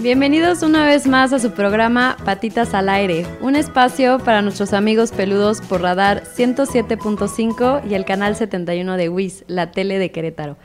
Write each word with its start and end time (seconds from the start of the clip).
Bienvenidos 0.00 0.62
una 0.62 0.86
vez 0.86 1.06
más 1.06 1.34
a 1.34 1.38
su 1.38 1.50
programa 1.50 2.16
Patitas 2.24 2.72
al 2.72 2.88
Aire, 2.88 3.26
un 3.42 3.54
espacio 3.54 4.18
para 4.18 4.40
nuestros 4.40 4.72
amigos 4.72 5.12
peludos 5.12 5.60
por 5.60 5.82
Radar 5.82 6.22
107.5 6.24 7.82
y 7.86 7.92
el 7.92 8.06
canal 8.06 8.34
71 8.34 8.96
de 8.96 9.10
WIS, 9.10 9.44
la 9.46 9.72
tele 9.72 9.98
de 9.98 10.10
Querétaro. 10.10 10.56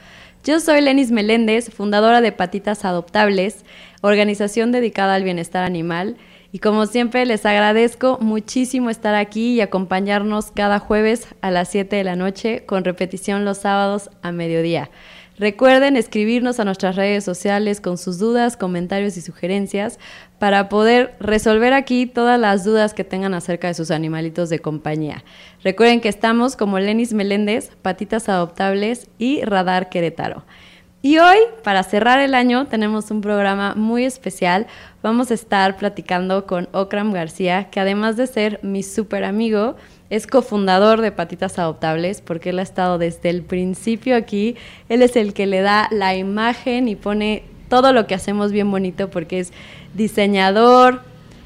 Yo 0.46 0.62
soy 0.62 0.80
Lenis 0.80 1.12
Meléndez, 1.12 1.70
fundadora 1.70 2.22
de 2.22 2.32
Patitas 2.32 2.86
Adoptables, 2.86 3.66
organización 4.00 4.72
dedicada 4.72 5.16
al 5.16 5.26
bienestar 5.26 5.66
animal. 5.66 6.16
Y 6.54 6.60
como 6.60 6.86
siempre 6.86 7.26
les 7.26 7.46
agradezco 7.46 8.18
muchísimo 8.22 8.90
estar 8.90 9.16
aquí 9.16 9.56
y 9.56 9.60
acompañarnos 9.60 10.52
cada 10.52 10.80
jueves 10.80 11.28
a 11.42 11.52
las 11.52 11.68
7 11.68 11.94
de 11.94 12.06
la 12.06 12.16
noche 12.16 12.66
con 12.66 12.86
repetición 12.86 13.44
los 13.44 13.58
sábados 13.58 14.10
a 14.22 14.32
mediodía. 14.32 14.90
Recuerden 15.38 15.98
escribirnos 15.98 16.62
a 16.62 16.66
nuestras 16.66 16.96
redes 16.96 17.26
sociales 17.26 17.82
con 17.82 17.98
sus 17.98 18.20
dudas, 18.20 18.56
comentarios 18.56 19.18
y 19.18 19.22
sugerencias 19.22 20.00
para 20.40 20.70
poder 20.70 21.14
resolver 21.20 21.74
aquí 21.74 22.06
todas 22.06 22.40
las 22.40 22.64
dudas 22.64 22.94
que 22.94 23.04
tengan 23.04 23.34
acerca 23.34 23.68
de 23.68 23.74
sus 23.74 23.92
animalitos 23.92 24.50
de 24.50 24.60
compañía. 24.60 25.26
Recuerden 25.62 26.00
que 26.00 26.08
estamos 26.08 26.56
como 26.56 26.80
Lenis 26.80 27.12
Meléndez, 27.12 27.72
Patitas 27.82 28.30
Adoptables 28.30 29.10
y 29.18 29.44
Radar 29.44 29.90
Querétaro. 29.90 30.46
Y 31.02 31.20
hoy, 31.20 31.38
para 31.64 31.84
cerrar 31.84 32.20
el 32.20 32.34
año, 32.34 32.66
tenemos 32.66 33.12
un 33.12 33.22
programa 33.22 33.76
muy 33.76 34.06
especial. 34.06 34.66
Vamos 35.04 35.30
a 35.30 35.36
estar 35.36 35.76
platicando 35.78 36.48
con 36.48 36.68
Okram 36.72 37.12
García, 37.12 37.70
que 37.70 37.80
además 37.80 38.18
de 38.18 38.26
ser 38.26 38.60
mi 38.64 38.82
súper 38.82 39.24
amigo, 39.24 39.76
es 40.10 40.28
cofundador 40.28 41.02
de 41.02 41.12
Patitas 41.12 41.58
Adoptables 41.58 42.22
porque 42.22 42.50
él 42.50 42.60
ha 42.60 42.64
estado 42.64 42.98
desde 42.98 43.30
el 43.30 43.42
principio 43.42 44.16
aquí. 44.16 44.56
Él 44.90 45.02
es 45.02 45.16
el 45.16 45.34
que 45.34 45.48
le 45.48 45.62
da 45.62 45.88
la 45.92 46.16
imagen 46.16 46.88
y 46.88 46.96
pone 46.96 47.44
todo 47.70 47.94
lo 47.94 48.06
que 48.08 48.16
hacemos 48.16 48.52
bien 48.52 48.70
bonito 48.70 49.10
porque 49.10 49.40
es 49.40 49.52
diseñador, 49.94 51.02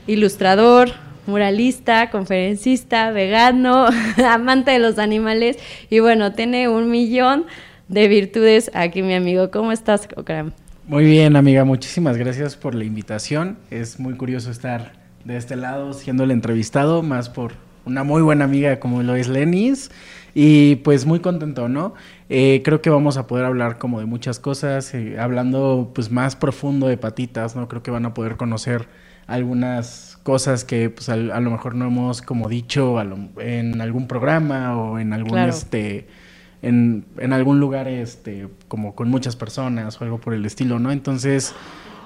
ilustrador, 0.07 0.91
muralista, 1.25 2.09
conferencista, 2.09 3.11
vegano, 3.11 3.87
amante 4.27 4.71
de 4.71 4.79
los 4.79 4.99
animales 4.99 5.57
y 5.89 5.99
bueno, 5.99 6.33
tiene 6.33 6.67
un 6.67 6.89
millón 6.89 7.45
de 7.87 8.07
virtudes 8.07 8.71
aquí 8.73 9.01
mi 9.01 9.13
amigo. 9.13 9.51
¿Cómo 9.51 9.71
estás, 9.71 10.07
Okram? 10.15 10.51
Muy 10.87 11.05
bien, 11.05 11.35
amiga, 11.35 11.63
muchísimas 11.65 12.17
gracias 12.17 12.55
por 12.55 12.73
la 12.75 12.83
invitación. 12.83 13.57
Es 13.69 13.99
muy 13.99 14.15
curioso 14.15 14.51
estar 14.51 14.93
de 15.23 15.37
este 15.37 15.55
lado 15.55 15.93
siendo 15.93 16.23
el 16.23 16.31
entrevistado, 16.31 17.03
más 17.03 17.29
por 17.29 17.53
una 17.89 18.03
muy 18.03 18.21
buena 18.21 18.45
amiga 18.45 18.79
como 18.79 19.03
lo 19.03 19.15
es 19.15 19.27
Lenis. 19.27 19.91
Y 20.35 20.77
pues 20.77 21.05
muy 21.05 21.19
contento, 21.19 21.67
¿no? 21.67 21.95
Eh, 22.29 22.61
creo 22.63 22.81
que 22.81 22.89
vamos 22.89 23.17
a 23.17 23.25
poder 23.25 23.45
hablar 23.45 23.79
como 23.79 23.99
de 23.99 24.05
muchas 24.05 24.39
cosas, 24.39 24.93
eh, 24.93 25.19
hablando 25.19 25.91
pues 25.93 26.11
más 26.11 26.35
profundo 26.35 26.87
de 26.87 26.97
patitas, 26.97 27.55
¿no? 27.55 27.67
Creo 27.67 27.81
que 27.81 27.89
van 27.89 28.05
a 28.05 28.13
poder 28.13 28.37
conocer 28.37 28.87
algunas 29.25 30.19
cosas 30.23 30.63
que 30.63 30.89
pues 30.91 31.09
a, 31.09 31.15
lo 31.17 31.51
mejor 31.51 31.75
no 31.75 31.85
hemos 31.85 32.21
como 32.21 32.47
dicho 32.47 32.97
en 33.39 33.81
algún 33.81 34.07
programa 34.07 34.77
o 34.77 34.99
en 34.99 35.13
algún 35.13 35.39
este 35.39 36.07
en, 36.61 37.05
en, 37.17 37.33
algún 37.33 37.59
lugar 37.59 37.87
este 37.87 38.47
como 38.67 38.95
con 38.95 39.09
muchas 39.09 39.35
personas 39.35 39.99
o 39.99 40.03
algo 40.03 40.19
por 40.19 40.33
el 40.33 40.45
estilo, 40.45 40.77
¿no? 40.77 40.91
Entonces, 40.91 41.53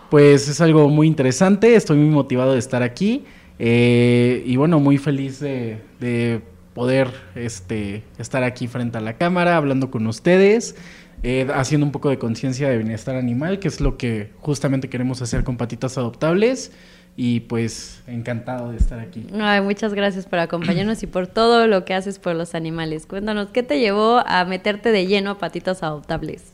pues 0.09 0.47
es 0.47 0.61
algo 0.61 0.89
muy 0.89 1.07
interesante, 1.07 1.75
estoy 1.75 1.97
muy 1.97 2.09
motivado 2.09 2.53
de 2.53 2.59
estar 2.59 2.83
aquí. 2.83 3.25
Eh, 3.59 4.43
y 4.45 4.55
bueno, 4.55 4.79
muy 4.79 4.97
feliz 4.97 5.39
de, 5.39 6.41
poder 6.73 7.09
este, 7.35 8.03
estar 8.17 8.43
aquí 8.43 8.67
frente 8.67 8.97
a 8.97 9.01
la 9.01 9.13
cámara, 9.13 9.57
hablando 9.57 9.91
con 9.91 10.07
ustedes, 10.07 10.75
eh, 11.21 11.47
haciendo 11.53 11.85
un 11.85 11.91
poco 11.91 12.09
de 12.09 12.17
conciencia 12.17 12.67
de 12.67 12.77
bienestar 12.77 13.15
animal, 13.15 13.59
que 13.59 13.67
es 13.67 13.79
lo 13.79 13.95
que 13.95 14.31
justamente 14.39 14.89
queremos 14.89 15.21
hacer 15.21 15.43
con 15.43 15.57
patitas 15.57 15.97
adoptables. 15.97 16.71
Y 17.15 17.41
pues 17.41 18.01
encantado 18.07 18.71
de 18.71 18.77
estar 18.77 18.99
aquí. 18.99 19.27
muchas 19.61 19.93
gracias 19.93 20.25
por 20.25 20.39
acompañarnos 20.39 21.03
y 21.03 21.07
por 21.07 21.27
todo 21.27 21.67
lo 21.67 21.85
que 21.85 21.93
haces 21.93 22.17
por 22.17 22.35
los 22.35 22.55
animales. 22.55 23.05
Cuéntanos, 23.05 23.49
¿qué 23.53 23.61
te 23.61 23.79
llevó 23.79 24.23
a 24.25 24.45
meterte 24.45 24.91
de 24.91 25.05
lleno 25.05 25.29
a 25.29 25.37
patitas 25.37 25.83
adoptables? 25.83 26.53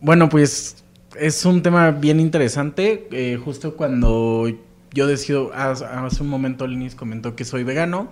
Bueno, 0.00 0.28
pues 0.28 0.82
es 1.18 1.44
un 1.44 1.62
tema 1.62 1.92
bien 1.92 2.18
interesante. 2.18 3.06
Eh, 3.12 3.38
justo 3.42 3.76
cuando 3.76 4.48
yo 4.94 5.06
decido, 5.06 5.52
hace 5.54 6.22
un 6.22 6.28
momento 6.28 6.66
Linis 6.66 6.94
comentó 6.94 7.34
que 7.34 7.44
soy 7.44 7.64
vegano. 7.64 8.10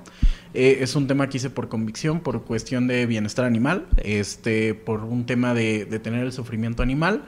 Eh, 0.54 0.78
es 0.80 0.96
un 0.96 1.06
tema 1.06 1.28
que 1.28 1.36
hice 1.36 1.50
por 1.50 1.68
convicción, 1.68 2.20
por 2.20 2.42
cuestión 2.44 2.86
de 2.86 3.06
bienestar 3.06 3.44
animal, 3.44 3.86
este, 4.02 4.74
por 4.74 5.04
un 5.04 5.26
tema 5.26 5.54
de, 5.54 5.86
tener 6.02 6.24
el 6.24 6.32
sufrimiento 6.32 6.82
animal. 6.82 7.24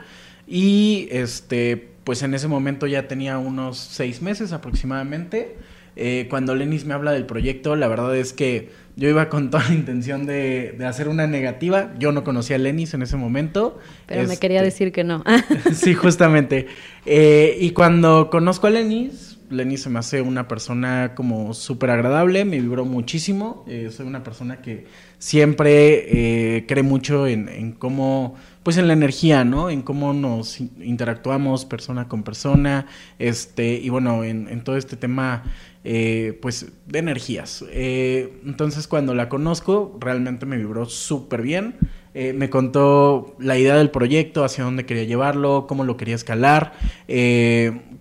Y 0.47 1.09
este, 1.11 1.91
pues 2.05 2.23
en 2.23 2.35
ese 2.35 2.49
momento 2.49 2.87
ya 2.87 3.09
tenía 3.09 3.39
unos 3.39 3.79
seis 3.79 4.23
meses 4.23 4.53
aproximadamente. 4.53 5.57
Eh, 5.95 6.27
cuando 6.31 6.55
Lenis 6.55 6.87
me 6.87 6.95
habla 6.95 7.13
del 7.13 7.27
proyecto, 7.27 7.77
la 7.77 7.87
verdad 7.87 8.17
es 8.17 8.33
que 8.33 8.71
yo 8.97 9.09
iba 9.09 9.29
con 9.29 9.51
toda 9.51 9.69
la 9.69 9.75
intención 9.75 10.27
de, 10.27 10.77
hacer 10.87 11.09
una 11.09 11.27
negativa. 11.27 11.93
Yo 11.99 12.13
no 12.13 12.25
conocía 12.25 12.57
a 12.57 12.59
Lenis 12.59 12.95
en 12.95 13.03
ese 13.03 13.17
momento. 13.17 13.79
Pero 14.07 14.27
me 14.27 14.39
quería 14.39 14.59
este, 14.59 14.65
decir 14.71 14.93
que 14.93 15.05
no. 15.05 15.23
sí, 15.75 15.95
justamente. 15.95 16.67
Eh, 17.07 17.57
y 17.61 17.71
cuando 17.71 18.29
conozco 18.31 18.67
a 18.67 18.71
Lenis, 18.71 19.32
Lenny 19.53 19.77
se 19.77 19.91
me 19.91 19.99
hace 19.99 20.23
una 20.23 20.49
persona 20.49 21.15
como 21.15 21.55
súper 21.55 21.91
agradable, 21.91 22.45
me 22.45 22.61
vibró 22.61 22.85
muchísimo. 22.85 23.65
Eh, 23.69 23.91
soy 23.91 24.07
una 24.07 24.25
persona 24.25 24.61
que 24.61 24.87
siempre 25.19 26.57
eh, 26.57 26.67
cree 26.67 26.83
mucho 26.83 27.27
en, 27.27 27.73
cómo, 27.73 28.35
pues 28.63 28.79
en 28.79 28.89
la 28.89 28.93
energía, 28.93 29.45
¿no? 29.45 29.71
En 29.71 29.83
cómo 29.83 30.13
nos 30.13 30.61
interactuamos 30.61 31.65
persona 31.65 32.09
con 32.09 32.23
persona, 32.23 32.87
este, 33.19 33.75
y 33.75 33.89
bueno, 33.89 34.25
en, 34.25 34.65
todo 34.65 34.77
este 34.77 34.97
tema, 34.97 35.45
eh, 35.85 36.39
pues, 36.41 36.73
de 36.87 36.99
energías. 36.99 37.65
entonces, 37.73 38.89
cuando 38.89 39.15
la 39.15 39.29
conozco, 39.29 39.97
realmente 40.01 40.47
me 40.47 40.57
vibró 40.57 40.87
súper 40.87 41.43
bien. 41.43 41.77
Me 42.15 42.51
contó 42.51 43.35
la 43.39 43.59
idea 43.59 43.77
del 43.77 43.91
proyecto, 43.91 44.45
hacia 44.45 44.65
dónde 44.65 44.85
quería 44.85 45.05
llevarlo, 45.05 45.67
cómo 45.67 45.85
lo 45.85 45.97
quería 45.97 46.15
escalar 46.15 46.73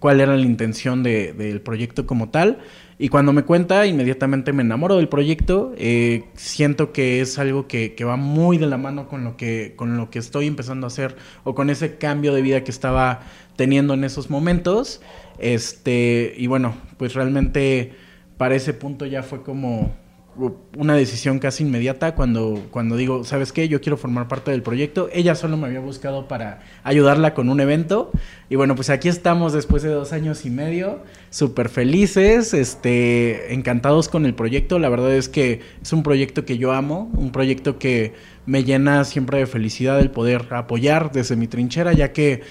cuál 0.02 0.20
era 0.20 0.36
la 0.36 0.42
intención 0.42 1.04
del 1.04 1.62
proyecto 1.62 2.08
como 2.08 2.30
tal. 2.30 2.58
Y 2.98 3.10
cuando 3.10 3.34
me 3.34 3.44
cuenta, 3.44 3.86
inmediatamente 3.86 4.52
me 4.52 4.64
enamoro 4.64 4.98
del 4.98 5.08
proyecto. 5.08 5.74
Eh, 5.78 6.24
siento 6.34 6.92
que 6.92 7.22
es 7.22 7.38
algo 7.38 7.68
que, 7.68 7.96
va 8.04 8.16
muy 8.16 8.58
de 8.58 8.66
la 8.66 8.78
mano 8.78 9.08
con 9.08 9.24
lo, 9.24 9.38
que, 9.38 9.74
con 9.76 9.98
lo 9.98 10.10
que 10.10 10.18
estoy 10.18 10.48
empezando 10.48 10.88
a 10.88 10.90
hacer 10.90 11.16
o 11.44 11.54
con 11.54 11.70
ese 11.70 11.98
cambio 11.98 12.34
de 12.34 12.42
vida 12.42 12.64
que 12.64 12.72
estaba 12.72 13.22
teniendo 13.56 13.94
en 13.94 14.04
esos 14.04 14.32
momentos. 14.32 15.02
Este, 15.38 16.34
y 16.36 16.48
bueno, 16.48 16.76
pues 16.98 17.14
realmente 17.14 17.94
para 18.38 18.56
ese 18.56 18.74
punto 18.74 19.06
ya 19.06 19.22
fue 19.22 19.44
como 19.44 19.92
una 20.78 20.96
decisión 20.96 21.40
casi 21.40 21.64
inmediata 21.64 22.16
cuando, 22.16 22.64
cuando 22.72 22.96
digo, 22.96 23.24
¿sabes 23.24 23.52
qué? 23.52 23.68
Yo 23.68 23.82
quiero 23.82 23.98
formar 23.98 24.28
parte 24.28 24.52
del 24.52 24.64
proyecto. 24.64 25.10
Ella 25.12 25.36
solo 25.36 25.58
me 25.58 25.68
había 25.68 25.82
buscado 25.82 26.28
para 26.28 26.62
ayudarla 26.84 27.34
con 27.34 27.50
un 27.50 27.60
evento. 27.60 28.12
Y 28.50 28.56
bueno, 28.56 28.76
pues 28.76 28.90
aquí 28.90 29.10
estamos 29.10 29.52
después 29.52 29.84
de 29.84 29.90
dos 29.90 30.14
años 30.14 30.46
y 30.46 30.50
medio, 30.50 31.04
súper 31.30 31.70
felices, 31.70 32.54
este, 32.54 33.54
encantados 33.54 34.08
con 34.08 34.26
el 34.26 34.34
proyecto. 34.34 34.80
La 34.80 34.90
verdad 34.90 35.14
es 35.14 35.28
que 35.28 35.62
es 35.82 35.92
un 35.94 36.04
proyecto 36.04 36.46
que 36.46 36.58
yo 36.58 36.72
amo, 36.72 37.12
un 37.14 37.32
proyecto 37.32 37.78
que 37.78 38.14
me 38.46 38.64
llena 38.64 39.04
siempre 39.04 39.40
de 39.40 39.46
felicidad 39.46 40.00
el 40.00 40.12
poder 40.12 40.48
apoyar 40.52 41.12
desde 41.12 41.36
mi 41.36 41.48
trinchera, 41.48 41.94
ya 41.94 42.12
que 42.12 42.42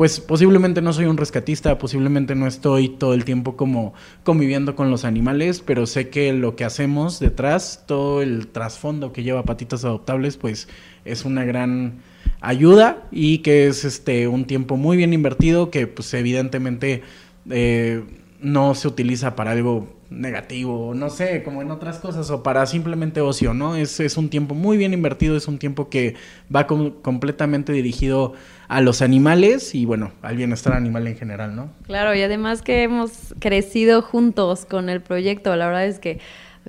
pues 0.00 0.18
posiblemente 0.18 0.80
no 0.80 0.94
soy 0.94 1.04
un 1.04 1.18
rescatista, 1.18 1.76
posiblemente 1.76 2.34
no 2.34 2.46
estoy 2.46 2.88
todo 2.88 3.12
el 3.12 3.26
tiempo 3.26 3.54
como 3.58 3.92
conviviendo 4.24 4.74
con 4.74 4.90
los 4.90 5.04
animales, 5.04 5.60
pero 5.60 5.84
sé 5.84 6.08
que 6.08 6.32
lo 6.32 6.56
que 6.56 6.64
hacemos 6.64 7.20
detrás, 7.20 7.84
todo 7.86 8.22
el 8.22 8.46
trasfondo 8.46 9.12
que 9.12 9.24
lleva 9.24 9.42
Patitas 9.42 9.84
Adoptables, 9.84 10.38
pues 10.38 10.68
es 11.04 11.26
una 11.26 11.44
gran 11.44 11.98
ayuda 12.40 13.06
y 13.10 13.40
que 13.40 13.66
es 13.66 13.84
este 13.84 14.26
un 14.26 14.46
tiempo 14.46 14.78
muy 14.78 14.96
bien 14.96 15.12
invertido 15.12 15.70
que 15.70 15.86
pues 15.86 16.14
evidentemente 16.14 17.02
eh, 17.50 18.02
no 18.42 18.74
se 18.74 18.88
utiliza 18.88 19.36
para 19.36 19.52
algo 19.52 20.00
negativo, 20.10 20.92
no 20.94 21.08
sé, 21.08 21.42
como 21.42 21.62
en 21.62 21.70
otras 21.70 21.98
cosas, 21.98 22.30
o 22.30 22.42
para 22.42 22.66
simplemente 22.66 23.20
ocio, 23.20 23.54
¿no? 23.54 23.76
Es, 23.76 24.00
es 24.00 24.16
un 24.16 24.28
tiempo 24.28 24.54
muy 24.54 24.76
bien 24.76 24.92
invertido, 24.92 25.36
es 25.36 25.46
un 25.46 25.58
tiempo 25.58 25.88
que 25.88 26.16
va 26.54 26.66
completamente 26.66 27.72
dirigido 27.72 28.32
a 28.68 28.80
los 28.80 29.02
animales 29.02 29.74
y 29.74 29.84
bueno, 29.84 30.12
al 30.22 30.36
bienestar 30.36 30.72
animal 30.72 31.06
en 31.06 31.16
general, 31.16 31.54
¿no? 31.54 31.70
Claro, 31.86 32.14
y 32.14 32.22
además 32.22 32.62
que 32.62 32.82
hemos 32.82 33.34
crecido 33.38 34.02
juntos 34.02 34.66
con 34.66 34.88
el 34.88 35.00
proyecto, 35.00 35.54
la 35.56 35.66
verdad 35.66 35.86
es 35.86 35.98
que 35.98 36.18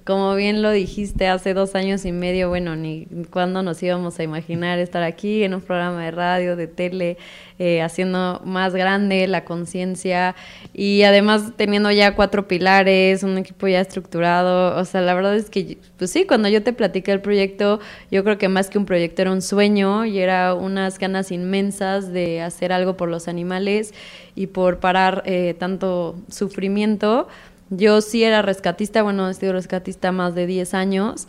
como 0.05 0.35
bien 0.35 0.61
lo 0.61 0.71
dijiste, 0.71 1.27
hace 1.27 1.53
dos 1.53 1.75
años 1.75 2.05
y 2.05 2.11
medio, 2.11 2.49
bueno, 2.49 2.75
ni 2.75 3.07
cuándo 3.29 3.61
nos 3.61 3.81
íbamos 3.83 4.19
a 4.19 4.23
imaginar 4.23 4.79
estar 4.79 5.03
aquí 5.03 5.43
en 5.43 5.53
un 5.53 5.61
programa 5.61 6.03
de 6.03 6.11
radio, 6.11 6.55
de 6.55 6.67
tele, 6.67 7.17
eh, 7.59 7.81
haciendo 7.81 8.41
más 8.43 8.73
grande 8.73 9.27
la 9.27 9.45
conciencia 9.45 10.35
y 10.73 11.03
además 11.03 11.53
teniendo 11.55 11.91
ya 11.91 12.15
cuatro 12.15 12.47
pilares, 12.47 13.21
un 13.21 13.37
equipo 13.37 13.67
ya 13.67 13.81
estructurado. 13.81 14.79
O 14.79 14.85
sea, 14.85 15.01
la 15.01 15.13
verdad 15.13 15.35
es 15.35 15.49
que, 15.49 15.77
pues 15.97 16.09
sí, 16.09 16.25
cuando 16.25 16.49
yo 16.49 16.63
te 16.63 16.73
platiqué 16.73 17.11
el 17.11 17.21
proyecto, 17.21 17.79
yo 18.09 18.23
creo 18.23 18.39
que 18.39 18.49
más 18.49 18.69
que 18.69 18.79
un 18.79 18.85
proyecto 18.85 19.21
era 19.21 19.31
un 19.31 19.43
sueño 19.43 20.05
y 20.05 20.17
era 20.17 20.55
unas 20.55 20.97
ganas 20.97 21.31
inmensas 21.31 22.11
de 22.11 22.41
hacer 22.41 22.73
algo 22.73 22.97
por 22.97 23.09
los 23.09 23.27
animales 23.27 23.93
y 24.35 24.47
por 24.47 24.79
parar 24.79 25.21
eh, 25.25 25.55
tanto 25.59 26.15
sufrimiento 26.29 27.27
yo 27.71 28.01
sí 28.01 28.23
era 28.23 28.41
rescatista, 28.41 29.01
bueno, 29.01 29.27
he 29.29 29.33
sido 29.33 29.53
rescatista 29.53 30.11
más 30.11 30.35
de 30.35 30.45
10 30.45 30.73
años, 30.73 31.27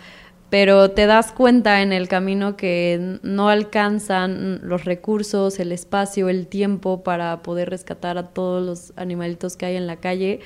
pero 0.50 0.90
te 0.90 1.06
das 1.06 1.32
cuenta 1.32 1.80
en 1.80 1.94
el 1.94 2.08
camino 2.08 2.56
que 2.56 3.18
no 3.22 3.48
alcanzan 3.48 4.60
los 4.62 4.84
recursos, 4.84 5.58
el 5.60 5.72
espacio, 5.72 6.28
el 6.28 6.46
tiempo 6.46 7.02
para 7.02 7.42
poder 7.42 7.70
rescatar 7.70 8.18
a 8.18 8.28
todos 8.28 8.62
los 8.62 8.92
animalitos 8.96 9.56
que 9.56 9.66
hay 9.66 9.76
en 9.76 9.86
la 9.86 9.96
calle 9.96 10.40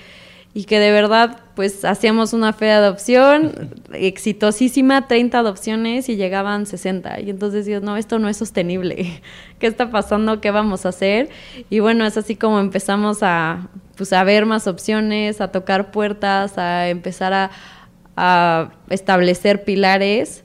y 0.56 0.64
que 0.64 0.80
de 0.80 0.90
verdad 0.90 1.38
pues 1.54 1.84
hacíamos 1.84 2.32
una 2.32 2.54
fe 2.54 2.64
de 2.64 2.72
adopción 2.72 3.74
exitosísima, 3.92 5.06
30 5.06 5.38
adopciones 5.38 6.08
y 6.08 6.16
llegaban 6.16 6.64
60 6.64 7.20
y 7.20 7.28
entonces 7.28 7.66
Dios, 7.66 7.82
no, 7.82 7.98
esto 7.98 8.18
no 8.18 8.30
es 8.30 8.38
sostenible, 8.38 9.20
¿qué 9.58 9.66
está 9.66 9.90
pasando? 9.90 10.40
¿Qué 10.40 10.50
vamos 10.50 10.86
a 10.86 10.88
hacer? 10.88 11.28
Y 11.68 11.80
bueno, 11.80 12.06
es 12.06 12.16
así 12.16 12.36
como 12.36 12.58
empezamos 12.58 13.18
a 13.20 13.68
pues 13.98 14.14
a 14.14 14.24
ver 14.24 14.46
más 14.46 14.66
opciones, 14.66 15.42
a 15.42 15.48
tocar 15.48 15.90
puertas, 15.90 16.56
a 16.56 16.88
empezar 16.88 17.34
a, 17.34 17.50
a 18.16 18.70
establecer 18.88 19.62
pilares, 19.62 20.42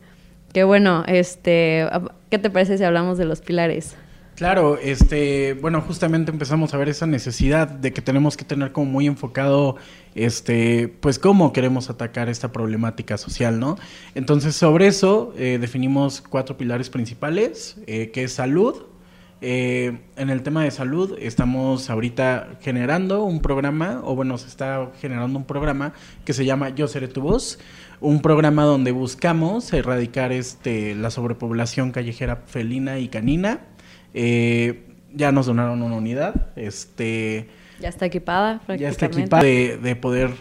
que 0.52 0.66
bueno, 0.66 1.06
este, 1.08 1.88
¿qué 2.30 2.38
te 2.38 2.50
parece 2.50 2.78
si 2.78 2.84
hablamos 2.84 3.18
de 3.18 3.24
los 3.24 3.40
pilares? 3.40 3.96
Claro, 4.36 4.80
este, 4.82 5.54
bueno, 5.54 5.82
justamente 5.82 6.32
empezamos 6.32 6.74
a 6.74 6.78
ver 6.78 6.90
esa 6.90 7.06
necesidad 7.06 7.68
de 7.68 7.94
que 7.94 8.02
tenemos 8.02 8.38
que 8.38 8.46
tener 8.46 8.72
como 8.72 8.90
muy 8.90 9.06
enfocado, 9.06 9.76
este, 10.16 10.88
pues 10.88 11.20
cómo 11.20 11.54
queremos 11.54 11.90
atacar 11.90 12.28
esta 12.28 12.52
problemática 12.52 13.18
social, 13.18 13.60
¿no? 13.60 13.78
Entonces 14.16 14.56
sobre 14.56 14.88
eso 14.88 15.34
eh, 15.38 15.60
definimos 15.62 16.22
cuatro 16.22 16.58
pilares 16.58 16.90
principales, 16.90 17.78
eh, 17.86 18.10
que 18.12 18.24
es 18.24 18.34
salud. 18.34 18.86
Eh, 19.44 20.00
en 20.18 20.30
el 20.30 20.44
tema 20.44 20.64
de 20.64 20.70
salud 20.70 21.18
estamos 21.20 21.90
ahorita 21.90 22.60
generando 22.62 23.24
un 23.24 23.42
programa, 23.42 24.02
o 24.04 24.16
bueno, 24.16 24.38
se 24.38 24.48
está 24.48 24.92
generando 25.02 25.38
un 25.38 25.46
programa 25.46 25.94
que 26.26 26.34
se 26.34 26.46
llama 26.46 26.70
Yo 26.70 26.88
Seré 26.88 27.08
Tu 27.08 27.22
Voz, 27.22 27.58
un 28.02 28.22
programa 28.22 28.64
donde 28.64 28.92
buscamos 28.92 29.72
erradicar 29.74 30.32
este, 30.32 30.96
la 30.96 31.12
sobrepoblación 31.12 31.92
callejera 31.92 32.38
felina 32.48 33.00
y 33.00 33.08
canina 33.08 33.62
eh, 34.14 34.84
ya 35.14 35.32
nos 35.32 35.46
donaron 35.46 35.82
una 35.82 35.96
unidad. 35.96 36.52
Este, 36.56 37.50
ya 37.80 37.90
está 37.90 38.06
equipada, 38.06 38.62
Ya 38.78 38.90
está 38.90 39.08
equipada 39.08 39.44
de, 39.44 39.98
poder 40.00 40.32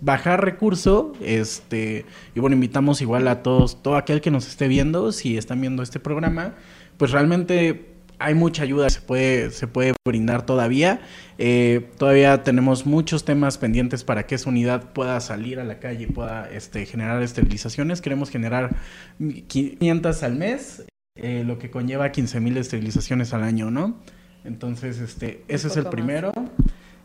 bajar 0.00 0.44
recurso. 0.44 1.12
Este, 1.20 2.04
y 2.34 2.40
bueno, 2.40 2.54
invitamos 2.54 3.00
igual 3.00 3.28
a 3.28 3.42
todos, 3.42 3.82
todo 3.82 3.96
aquel 3.96 4.20
que 4.20 4.30
nos 4.30 4.46
esté 4.46 4.68
viendo, 4.68 5.12
si 5.12 5.36
están 5.36 5.60
viendo 5.60 5.82
este 5.82 6.00
programa, 6.00 6.54
pues 6.98 7.10
realmente 7.10 7.96
hay 8.18 8.34
mucha 8.34 8.62
ayuda 8.62 8.88
se 8.88 9.00
puede, 9.00 9.50
se 9.50 9.66
puede 9.66 9.94
brindar 10.06 10.46
todavía. 10.46 11.00
Eh, 11.38 11.90
todavía 11.98 12.42
tenemos 12.42 12.86
muchos 12.86 13.24
temas 13.24 13.58
pendientes 13.58 14.04
para 14.04 14.26
que 14.26 14.36
esa 14.36 14.48
unidad 14.48 14.92
pueda 14.92 15.20
salir 15.20 15.60
a 15.60 15.64
la 15.64 15.78
calle 15.78 16.04
y 16.04 16.06
pueda 16.06 16.48
este, 16.50 16.86
generar 16.86 17.22
esterilizaciones. 17.22 18.00
Queremos 18.00 18.30
generar 18.30 18.76
500 19.18 20.22
al 20.22 20.36
mes. 20.36 20.86
Eh, 21.16 21.44
lo 21.46 21.58
que 21.58 21.70
conlleva 21.70 22.12
15.000 22.12 22.58
esterilizaciones 22.58 23.32
al 23.32 23.42
año, 23.42 23.70
¿no? 23.70 23.96
Entonces, 24.44 24.98
este, 24.98 25.44
ese 25.48 25.68
es 25.68 25.76
el 25.76 25.86
primero. 25.86 26.32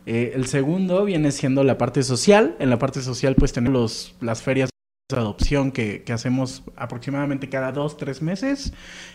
Eh, 0.04 0.32
el 0.34 0.46
segundo 0.46 1.04
viene 1.04 1.32
siendo 1.32 1.64
la 1.64 1.78
parte 1.78 2.02
social. 2.02 2.56
En 2.58 2.70
la 2.70 2.78
parte 2.78 3.00
social, 3.00 3.34
pues 3.36 3.52
tenemos 3.52 4.14
las 4.20 4.42
ferias 4.42 4.70
de 5.10 5.16
adopción 5.18 5.72
que, 5.72 6.04
hacemos 6.12 6.62
aproximadamente 6.76 7.48
cada 7.48 7.72
dos, 7.72 7.96
tres 7.96 8.22
meses. 8.22 8.72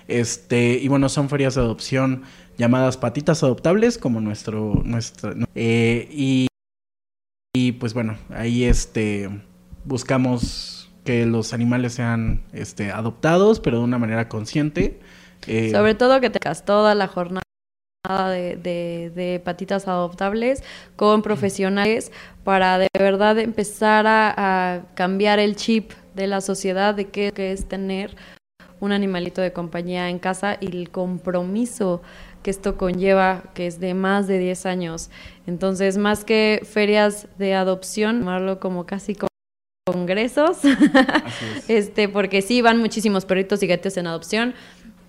Este, 0.08 0.74
y 0.74 0.88
bueno, 0.88 1.10
son 1.10 1.30
ferias 1.30 1.56
de 1.56 1.62
adopción 1.62 2.24
llamadas 2.58 2.98
patitas 2.98 3.44
adoptables, 3.44 3.98
como 3.98 4.20
nuestro, 4.20 4.82
nuestra, 4.84 5.36
eh, 5.54 6.08
y, 6.12 6.48
y 7.56 7.74
pues 7.74 7.94
bueno, 7.94 8.18
ahí 8.30 8.64
este 8.64 9.30
buscamos 9.86 10.77
que 11.08 11.26
los 11.26 11.54
animales 11.54 11.94
sean 11.94 12.42
este, 12.52 12.92
adoptados, 12.92 13.62
pero 13.62 13.78
de 13.78 13.86
una 13.86 13.98
manera 13.98 14.28
consciente. 14.28 15.00
Eh, 15.48 15.72
Sobre 15.72 15.96
todo 15.96 16.20
que 16.20 16.30
tengas 16.30 16.66
toda 16.66 16.96
la 16.96 17.08
jornada 17.08 17.44
de, 18.30 18.58
de, 19.16 19.42
patitas 19.44 19.88
adoptables 19.88 20.64
con 20.98 21.22
profesionales 21.22 22.12
para 22.44 22.78
de 22.78 22.90
verdad 22.94 23.40
empezar 23.40 24.06
a, 24.06 24.84
cambiar 24.96 25.40
el 25.40 25.56
chip 25.56 25.94
de 26.14 26.28
la 26.28 26.42
sociedad 26.42 26.94
de 26.94 27.08
qué, 27.08 27.32
es 27.38 27.70
tener 27.70 28.14
un 28.82 28.92
animalito 28.92 29.40
de 29.40 29.54
compañía 29.54 30.10
en 30.10 30.20
casa 30.20 30.58
y 30.60 30.68
el 30.68 30.90
compromiso 30.90 32.02
que 32.44 32.52
esto 32.52 32.76
conlleva, 32.76 33.44
que 33.54 33.66
es 33.68 33.80
de 33.80 33.94
más 33.94 34.28
de 34.28 34.40
10 34.40 34.66
años. 34.66 35.10
Entonces, 35.48 35.98
más 35.98 36.26
que 36.26 36.62
ferias 36.70 37.28
de 37.38 37.56
adopción, 37.56 38.20
llamarlo 38.20 38.60
como 38.60 38.86
casi 38.86 39.16
como 39.16 39.28
congresos, 39.88 40.58
este, 41.70 42.10
porque 42.10 42.42
sí 42.42 42.62
van 42.62 42.78
muchísimos 42.78 43.24
perritos 43.24 43.64
y 43.64 43.68
gatos 43.68 43.96
en 43.96 44.08
adopción, 44.08 44.54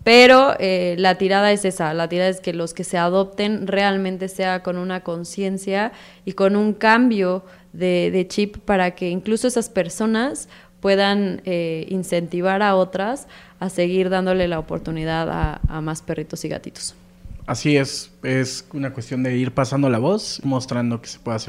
pero 0.04 0.54
eh, 0.60 0.94
la 0.98 1.16
tirada 1.16 1.50
es 1.50 1.64
esa, 1.64 1.92
la 1.94 2.08
tirada 2.08 2.30
es 2.30 2.40
que 2.40 2.52
los 2.52 2.74
que 2.74 2.84
se 2.84 2.96
adopten 2.96 3.66
realmente 3.66 4.28
sea 4.28 4.62
con 4.62 4.78
una 4.78 5.00
conciencia 5.00 5.90
y 6.24 6.32
con 6.32 6.54
un 6.54 6.74
cambio 6.74 7.44
de, 7.72 8.24
chip 8.28 8.58
para 8.58 8.94
que 8.94 9.10
incluso 9.10 9.48
esas 9.48 9.68
personas 9.68 10.48
puedan 10.80 11.42
eh, 11.44 11.86
incentivar 11.88 12.62
a 12.62 12.76
otras 12.76 13.26
a 13.58 13.68
seguir 13.68 14.10
dándole 14.10 14.46
la 14.46 14.60
oportunidad 14.60 15.28
a, 15.28 15.60
a 15.68 15.80
más 15.80 16.02
perritos 16.02 16.44
y 16.44 16.48
gatitos. 16.48 16.94
Así 17.46 17.76
es, 17.76 18.12
es 18.22 18.64
una 18.72 18.92
cuestión 18.92 19.24
de 19.24 19.36
ir 19.36 19.52
pasando 19.52 19.90
la 19.90 19.98
voz, 19.98 20.40
mostrando 20.44 21.02
que 21.02 21.08
se 21.08 21.18
puede 21.18 21.36
hacer 21.36 21.47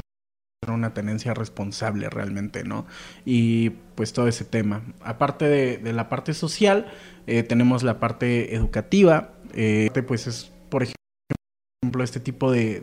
una 0.68 0.92
tenencia 0.92 1.32
responsable 1.32 2.10
realmente, 2.10 2.64
¿no? 2.64 2.86
Y 3.24 3.70
pues 3.94 4.12
todo 4.12 4.28
ese 4.28 4.44
tema. 4.44 4.82
Aparte 5.02 5.46
de, 5.46 5.92
la 5.92 6.10
parte 6.10 6.34
social, 6.34 6.86
eh, 7.26 7.42
tenemos 7.42 7.82
la 7.82 7.98
parte 7.98 8.54
educativa, 8.54 9.32
eh, 9.54 9.90
pues 10.06 10.26
es, 10.26 10.52
por 10.68 10.82
ejemplo, 10.82 12.04
este 12.04 12.20
tipo 12.20 12.52
de, 12.52 12.80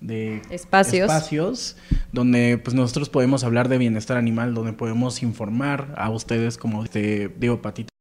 de, 0.00 0.42
espacios. 0.50 1.08
espacios 1.08 1.76
donde 2.12 2.58
pues 2.62 2.74
nosotros 2.74 3.10
podemos 3.10 3.44
hablar 3.44 3.68
de 3.68 3.78
bienestar 3.78 4.16
animal, 4.16 4.54
donde 4.54 4.72
podemos 4.72 5.22
informar 5.22 5.94
a 5.96 6.10
ustedes 6.10 6.58
como 6.58 6.82
este, 6.82 7.28
digo, 7.38 7.62
Patita 7.62 7.95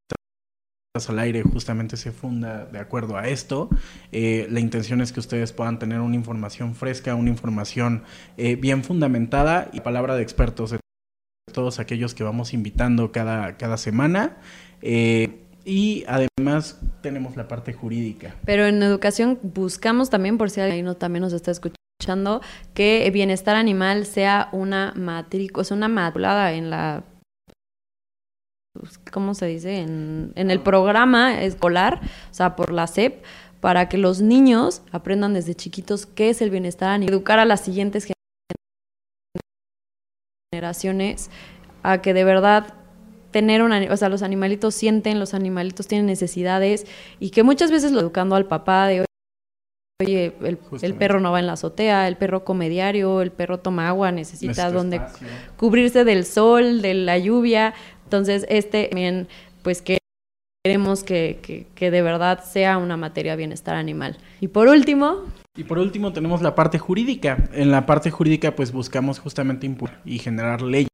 al 1.10 1.20
aire 1.20 1.44
justamente 1.44 1.98
se 1.98 2.12
funda 2.12 2.66
de 2.66 2.80
acuerdo 2.80 3.18
a 3.18 3.28
esto. 3.28 3.70
Eh, 4.12 4.48
la 4.50 4.60
intención 4.62 5.02
es 5.02 5.12
que 5.12 5.20
ustedes 5.20 5.52
puedan 5.52 5.78
tener 5.78 6.00
una 6.00 6.16
información 6.16 6.74
fresca, 6.74 7.16
una 7.16 7.30
información 7.30 8.04
eh, 8.38 8.56
bien 8.56 8.84
fundamentada 8.84 9.70
y 9.74 9.82
palabra 9.82 10.16
de 10.16 10.24
expertos 10.24 10.72
de 10.72 10.80
todos 11.52 11.80
aquellos 11.80 12.16
que 12.16 12.24
vamos 12.24 12.54
invitando 12.54 13.12
cada, 13.12 13.58
cada 13.58 13.78
semana. 13.78 14.38
Eh, 14.82 15.42
y 15.66 16.06
además 16.08 16.80
tenemos 17.02 17.36
la 17.36 17.48
parte 17.48 17.74
jurídica. 17.74 18.36
Pero 18.46 18.66
en 18.66 18.82
educación 18.82 19.40
buscamos 19.42 20.10
también, 20.10 20.38
por 20.38 20.50
si 20.50 20.62
alguien 20.62 20.86
no, 20.86 20.96
también 20.96 21.22
nos 21.22 21.34
está 21.34 21.52
escuchando, 21.52 22.42
que 22.74 23.10
bienestar 23.12 23.56
animal 23.56 24.06
sea 24.06 24.50
una 24.52 24.94
matrícula, 24.96 25.62
o 25.62 25.64
sea, 25.66 25.76
una 25.76 25.90
matriculada 25.90 26.54
en 26.54 26.70
la 26.70 27.04
¿cómo 29.12 29.34
se 29.34 29.46
dice? 29.46 29.80
En, 29.80 30.34
el 30.36 30.60
programa 30.62 31.42
escolar, 31.42 32.02
o 32.32 32.34
sea, 32.34 32.56
por 32.56 32.72
la 32.72 32.88
SEP, 32.88 33.24
para 33.60 33.90
que 33.90 33.98
los 33.98 34.22
niños 34.22 34.82
aprendan 34.92 35.34
desde 35.34 35.56
chiquitos 35.56 36.06
qué 36.06 36.30
es 36.30 36.42
el 36.42 36.50
bienestar 36.50 37.02
y 37.02 37.08
educar 37.08 37.40
a 37.40 37.46
las 37.46 37.62
siguientes 37.62 38.08
generaciones 40.54 41.30
a 41.84 42.02
que 42.02 42.14
de 42.14 42.24
verdad 42.24 42.74
tener 43.32 43.62
una, 43.62 43.82
o 43.92 43.98
sea, 43.98 44.10
los 44.10 44.22
animalitos 44.22 44.76
sienten, 44.76 45.20
los 45.20 45.34
animalitos 45.34 45.88
tienen 45.88 46.06
necesidades 46.06 46.86
y 47.20 47.32
que 47.32 47.44
muchas 47.44 47.72
veces 47.72 47.92
lo 47.92 48.00
educando 48.00 48.36
al 48.36 48.46
papá 48.46 48.88
de 48.88 49.06
Oye, 50.04 50.36
el, 50.42 50.60
el, 50.82 50.94
perro 50.96 51.22
no 51.22 51.32
va 51.32 51.40
en 51.40 51.48
la 51.48 51.54
azotea, 51.54 52.10
el 52.10 52.18
perro 52.18 52.44
come 52.44 52.68
diario, 52.68 53.22
el 53.22 53.32
perro 53.32 53.60
toma 53.60 53.88
agua, 53.88 54.12
necesita 54.12 54.70
donde 54.70 55.00
cubrirse 55.56 56.04
del 56.04 56.26
sol, 56.26 56.82
de 56.82 56.94
la 56.96 57.18
lluvia. 57.18 57.74
Entonces, 58.16 58.46
este 58.48 58.88
también, 58.88 59.28
pues 59.62 59.82
que 59.82 59.98
queremos 60.64 61.04
que, 61.04 61.68
que, 61.76 61.92
de 61.92 62.02
verdad 62.02 62.44
sea 62.44 62.78
una 62.78 62.96
materia 62.96 63.36
bienestar 63.36 63.76
animal. 63.76 64.18
Y 64.40 64.48
por 64.48 64.70
último... 64.70 65.26
Y 65.58 65.66
por 65.66 65.80
último 65.80 66.14
tenemos 66.14 66.42
la 66.42 66.56
parte 66.56 66.80
jurídica. 66.80 67.50
En 67.52 67.72
la 67.72 67.86
parte 67.86 68.12
jurídica 68.12 68.56
pues 68.56 68.72
buscamos 68.72 69.20
justamente 69.20 69.66
impulsar 69.66 70.02
y 70.06 70.20
generar 70.20 70.62
leyes 70.62 70.88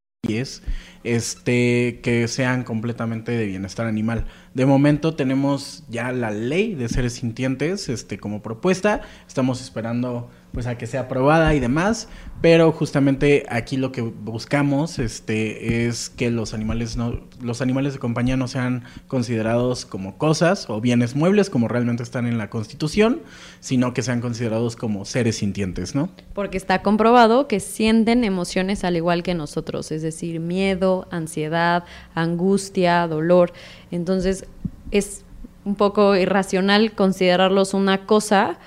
este, 1.04 2.00
que 2.04 2.28
sean 2.28 2.64
completamente 2.64 3.32
de 3.32 3.46
bienestar 3.46 3.88
animal. 3.88 4.26
De 4.54 4.66
momento 4.66 5.16
tenemos 5.16 5.84
ya 5.90 6.12
la 6.12 6.32
ley 6.32 6.76
de 6.76 6.90
seres 6.90 7.14
sintientes 7.14 7.88
este, 7.88 8.18
como 8.18 8.42
propuesta, 8.42 9.02
estamos 9.28 9.62
esperando 9.62 10.30
pues 10.54 10.68
a 10.68 10.78
que 10.78 10.88
sea 10.88 11.02
aprobada 11.02 11.54
y 11.56 11.60
demás, 11.60 12.10
pero 12.42 12.72
justamente 12.72 13.46
aquí 13.50 13.78
lo 13.78 13.92
que 13.92 14.02
buscamos 14.02 15.00
este 15.00 15.88
es 15.88 16.10
que 16.10 16.32
los 16.32 16.54
animales 16.54 16.98
no 16.98 17.22
los 17.42 17.62
animales 17.62 17.94
de 17.94 18.00
compañía 18.00 18.38
no 18.38 18.48
sean 18.48 18.84
considerados 19.08 19.86
como 19.86 20.18
cosas 20.18 20.70
o 20.70 20.82
bienes 20.82 21.16
muebles 21.16 21.50
como 21.50 21.68
realmente 21.68 22.04
están 22.04 22.28
en 22.28 22.38
la 22.38 22.50
Constitución, 22.50 23.22
sino 23.60 23.94
que 23.94 24.02
sean 24.02 24.22
considerados 24.22 24.76
como 24.76 25.06
seres 25.06 25.38
sintientes, 25.38 25.96
¿no? 25.96 26.10
Porque 26.34 26.58
está 26.58 26.82
comprobado 26.82 27.48
que 27.48 27.60
sienten 27.60 28.24
emociones 28.24 28.84
al 28.84 28.96
igual 28.96 29.24
que 29.24 29.34
nosotros, 29.34 29.92
es 29.92 30.02
decir, 30.02 30.40
miedo, 30.40 31.08
ansiedad, 31.12 31.84
angustia, 32.14 33.08
dolor. 33.08 33.54
Entonces, 33.90 34.46
es 34.92 35.24
un 35.66 35.76
poco 35.76 36.16
irracional 36.16 36.94
considerarlos 36.94 37.74
una 37.74 38.06
cosa 38.06 38.58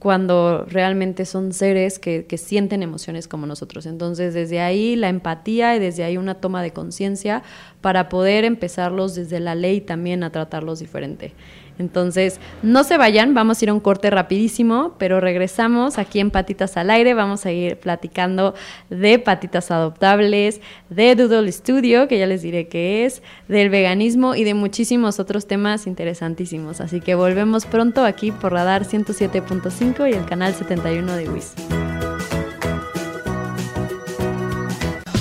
cuando 0.00 0.64
realmente 0.64 1.26
son 1.26 1.52
seres 1.52 1.98
que, 1.98 2.24
que, 2.24 2.38
sienten 2.38 2.82
emociones 2.82 3.28
como 3.28 3.46
nosotros. 3.46 3.84
Entonces, 3.84 4.32
desde 4.32 4.60
ahí 4.60 4.96
la 4.96 5.10
empatía 5.10 5.76
y 5.76 5.78
desde 5.78 6.04
ahí 6.04 6.16
una 6.16 6.36
toma 6.36 6.62
de 6.62 6.72
conciencia 6.72 7.42
para 7.82 8.08
poder 8.08 8.46
empezarlos 8.46 9.14
desde 9.14 9.40
la 9.40 9.54
ley 9.54 9.82
también 9.82 10.24
a 10.24 10.32
tratarlos 10.32 10.78
diferente. 10.78 11.34
Entonces, 11.80 12.38
no 12.62 12.84
se 12.84 12.98
vayan, 12.98 13.34
vamos 13.34 13.60
a 13.60 13.64
ir 13.64 13.70
a 13.70 13.74
un 13.74 13.80
corte 13.80 14.10
rapidísimo, 14.10 14.94
pero 14.98 15.18
regresamos 15.18 15.98
aquí 15.98 16.20
en 16.20 16.30
Patitas 16.30 16.76
al 16.76 16.90
Aire, 16.90 17.14
vamos 17.14 17.46
a 17.46 17.52
ir 17.52 17.78
platicando 17.78 18.54
de 18.90 19.18
patitas 19.18 19.70
adoptables, 19.70 20.60
de 20.90 21.16
Doodle 21.16 21.50
Studio, 21.50 22.06
que 22.06 22.18
ya 22.18 22.26
les 22.26 22.42
diré 22.42 22.68
qué 22.68 23.06
es, 23.06 23.22
del 23.48 23.70
veganismo 23.70 24.34
y 24.34 24.44
de 24.44 24.54
muchísimos 24.54 25.18
otros 25.18 25.46
temas 25.46 25.86
interesantísimos. 25.86 26.80
Así 26.80 27.00
que 27.00 27.14
volvemos 27.14 27.64
pronto 27.64 28.04
aquí 28.04 28.30
por 28.30 28.52
Radar 28.52 28.84
107.5 28.84 30.08
y 30.10 30.12
el 30.12 30.26
canal 30.26 30.54
71 30.54 31.16
de 31.16 31.28
WIS. 31.28 31.54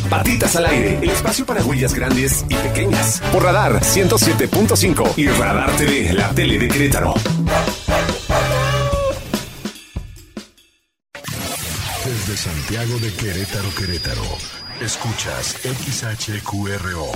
Patitas 0.09 0.55
al 0.55 0.65
aire, 0.65 0.97
el 1.01 1.09
espacio 1.09 1.45
para 1.45 1.63
huellas 1.63 1.93
grandes 1.93 2.43
y 2.49 2.55
pequeñas. 2.55 3.21
Por 3.31 3.43
Radar 3.43 3.79
107.5 3.81 5.13
y 5.17 5.27
Radar 5.27 5.71
TV, 5.77 6.13
la 6.13 6.29
tele 6.29 6.57
de 6.57 6.67
Querétaro. 6.67 7.13
Desde 12.05 12.37
Santiago 12.37 12.97
de 12.99 13.13
Querétaro, 13.13 13.69
Querétaro. 13.77 14.23
Escuchas 14.81 15.57
XHQRO. 15.61 17.11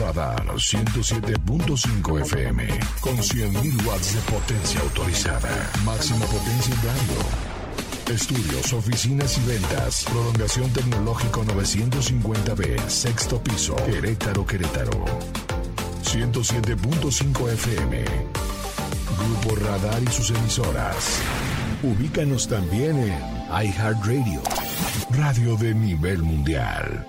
Radar 0.00 0.44
107.5 0.46 2.20
FM 2.22 2.66
con 3.00 3.16
100.000 3.16 3.86
watts 3.86 4.14
de 4.14 4.20
potencia 4.32 4.80
autorizada. 4.80 5.70
Máxima 5.84 6.26
potencia 6.26 6.74
en 6.74 6.82
radio 6.82 7.57
Estudios, 8.10 8.72
oficinas 8.72 9.36
y 9.36 9.46
ventas. 9.46 10.06
Prolongación 10.10 10.70
tecnológico 10.72 11.44
950B, 11.44 12.88
sexto 12.88 13.42
piso, 13.42 13.76
Querétaro, 13.76 14.46
Querétaro. 14.46 15.04
107.5 16.04 17.52
FM. 17.52 18.04
Grupo 19.18 19.56
Radar 19.56 20.02
y 20.02 20.06
sus 20.10 20.30
emisoras. 20.30 21.20
Ubícanos 21.82 22.48
también 22.48 22.98
en 22.98 23.14
iHeartRadio, 23.50 24.40
radio 25.10 25.56
de 25.56 25.74
nivel 25.74 26.22
mundial. 26.22 27.06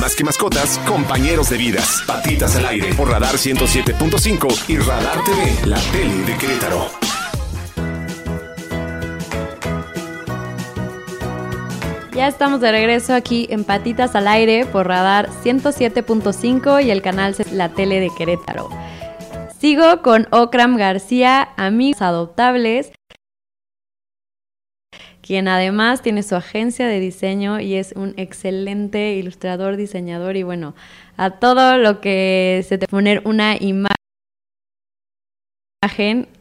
Más 0.00 0.14
que 0.14 0.24
mascotas, 0.24 0.78
compañeros 0.86 1.50
de 1.50 1.58
vidas. 1.58 2.02
Patitas 2.06 2.56
al 2.56 2.66
aire 2.66 2.94
por 2.94 3.10
Radar 3.10 3.34
107.5 3.34 4.68
y 4.68 4.78
Radar 4.78 5.22
TV, 5.24 5.66
la 5.66 5.80
tele 5.92 6.14
de 6.24 6.36
Querétaro. 6.36 6.90
Ya 12.16 12.28
estamos 12.28 12.62
de 12.62 12.72
regreso 12.72 13.12
aquí 13.12 13.46
en 13.50 13.64
Patitas 13.64 14.16
al 14.16 14.26
Aire 14.26 14.64
por 14.64 14.88
Radar 14.88 15.28
107.5 15.44 16.82
y 16.82 16.90
el 16.90 17.02
canal 17.02 17.36
La 17.52 17.68
Tele 17.68 18.00
de 18.00 18.08
Querétaro. 18.16 18.70
Sigo 19.58 20.00
con 20.00 20.26
Okram 20.30 20.78
García, 20.78 21.50
amigos 21.58 22.00
adoptables, 22.00 22.90
quien 25.20 25.46
además 25.46 26.00
tiene 26.00 26.22
su 26.22 26.36
agencia 26.36 26.86
de 26.86 27.00
diseño 27.00 27.60
y 27.60 27.74
es 27.74 27.92
un 27.94 28.14
excelente 28.16 29.12
ilustrador, 29.16 29.76
diseñador 29.76 30.38
y 30.38 30.42
bueno, 30.42 30.74
a 31.18 31.32
todo 31.32 31.76
lo 31.76 32.00
que 32.00 32.64
se 32.66 32.78
te 32.78 32.88
poner 32.88 33.20
una 33.26 33.56
imagen 33.60 33.94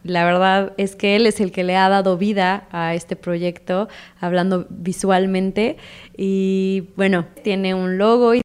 la 0.03 0.25
verdad 0.25 0.73
es 0.77 0.95
que 0.95 1.15
él 1.15 1.25
es 1.27 1.39
el 1.39 1.51
que 1.51 1.63
le 1.63 1.75
ha 1.75 1.89
dado 1.89 2.17
vida 2.17 2.67
a 2.71 2.93
este 2.93 3.15
proyecto, 3.15 3.87
hablando 4.19 4.65
visualmente. 4.69 5.77
Y 6.17 6.89
bueno, 6.95 7.25
tiene 7.43 7.73
un 7.73 7.97
logo 7.97 8.35
y 8.35 8.41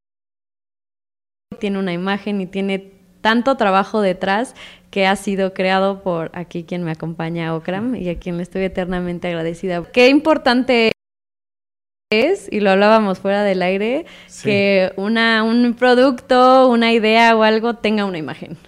tiene 1.59 1.79
una 1.79 1.93
imagen 1.93 2.41
y 2.41 2.47
tiene 2.47 2.93
tanto 3.21 3.57
trabajo 3.57 4.01
detrás 4.01 4.55
que 4.91 5.07
ha 5.07 5.15
sido 5.17 5.55
creado 5.55 6.03
por 6.03 6.31
aquí 6.35 6.65
quien 6.65 6.83
me 6.83 6.91
acompaña, 6.91 7.55
Okram, 7.55 7.95
y 7.95 8.09
a 8.09 8.19
quien 8.19 8.37
le 8.37 8.43
estoy 8.43 8.63
eternamente 8.65 9.29
agradecida. 9.29 9.85
Qué 9.93 10.09
importante 10.09 10.93
es, 12.13 12.49
y 12.51 12.59
lo 12.61 12.71
hablábamos 12.71 13.21
fuera 13.21 13.45
del 13.45 13.63
aire, 13.63 14.05
que 14.43 14.93
una, 14.97 15.45
un 15.45 15.75
producto, 15.75 16.69
una 16.69 16.93
idea 16.93 17.37
o 17.37 17.45
algo 17.45 17.75
tenga 17.75 18.05
una 18.05 18.19
imagen. 18.19 18.59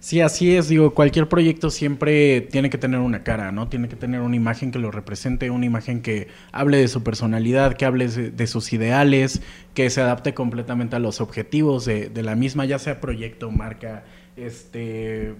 Sí, 0.00 0.22
así 0.22 0.56
es. 0.56 0.68
Digo, 0.68 0.94
cualquier 0.94 1.28
proyecto 1.28 1.68
siempre 1.68 2.40
tiene 2.40 2.70
que 2.70 2.78
tener 2.78 3.00
una 3.00 3.22
cara, 3.22 3.52
¿no? 3.52 3.68
Tiene 3.68 3.88
que 3.88 3.96
tener 3.96 4.22
una 4.22 4.34
imagen 4.34 4.72
que 4.72 4.78
lo 4.78 4.90
represente, 4.90 5.50
una 5.50 5.66
imagen 5.66 6.00
que 6.00 6.28
hable 6.52 6.78
de 6.78 6.88
su 6.88 7.02
personalidad, 7.02 7.74
que 7.74 7.84
hable 7.84 8.08
de, 8.08 8.46
sus 8.46 8.72
ideales, 8.72 9.42
que 9.74 9.90
se 9.90 10.00
adapte 10.00 10.32
completamente 10.32 10.96
a 10.96 11.00
los 11.00 11.20
objetivos 11.20 11.84
de, 11.84 12.10
la 12.22 12.34
misma, 12.34 12.64
ya 12.64 12.78
sea 12.78 12.98
proyecto, 12.98 13.50
marca, 13.50 14.04
este 14.36 15.34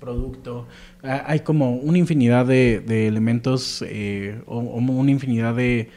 producto. 0.00 0.66
Hay 1.02 1.40
como 1.40 1.76
una 1.76 1.98
infinidad 1.98 2.44
de, 2.44 3.06
elementos 3.06 3.84
eh, 3.86 4.42
o, 4.46 4.58
una 4.58 5.12
infinidad 5.12 5.54
de, 5.54 5.90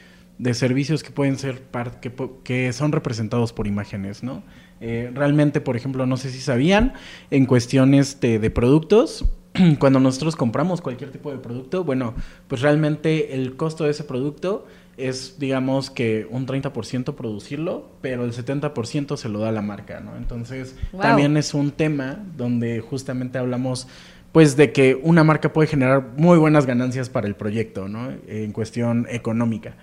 servicios 0.53 1.01
que 1.01 1.09
pueden 1.09 1.39
ser 1.39 1.63
que, 2.01 2.11
que 2.43 2.71
son 2.71 2.91
representados 2.91 3.51
por 3.51 3.65
imágenes, 3.65 4.21
¿no? 4.21 4.43
Eh, 4.87 5.09
realmente, 5.15 5.61
por 5.61 5.75
ejemplo, 5.75 6.05
no 6.05 6.15
sé 6.15 6.29
si 6.29 6.39
sabían, 6.39 6.93
en 7.31 7.47
cuestiones 7.47 8.21
de, 8.21 8.51
productos, 8.51 9.25
cuando 9.79 9.99
nosotros 9.99 10.35
compramos 10.35 10.79
cualquier 10.79 11.11
tipo 11.11 11.31
de 11.31 11.39
producto, 11.39 11.83
bueno, 11.83 12.13
pues 12.47 12.61
realmente 12.61 13.33
el 13.33 13.55
costo 13.55 13.85
de 13.85 13.91
ese 13.91 14.03
producto 14.03 14.67
es, 14.95 15.39
digamos, 15.39 15.89
que 15.89 16.27
un 16.29 16.45
30% 16.45 17.15
producirlo, 17.15 17.89
pero 18.01 18.25
el 18.25 18.31
70% 18.31 19.17
se 19.17 19.27
lo 19.27 19.39
da 19.39 19.51
la 19.51 19.63
marca, 19.63 20.01
¿no? 20.01 20.17
Entonces, 20.17 20.75
también 21.01 21.35
es 21.35 21.55
un 21.55 21.71
tema 21.71 22.23
donde 22.37 22.79
justamente 22.81 23.39
hablamos 23.39 23.87
pues 24.31 24.55
de 24.55 24.71
que 24.71 24.99
una 25.01 25.23
marca 25.23 25.51
puede 25.51 25.67
generar 25.67 26.09
muy 26.15 26.37
buenas 26.37 26.67
ganancias 26.67 27.09
para 27.09 27.25
el 27.25 27.35
proyecto, 27.35 27.87
¿no? 27.87 28.11
En 28.27 28.51
cuestión 28.51 29.07
económica. 29.09 29.77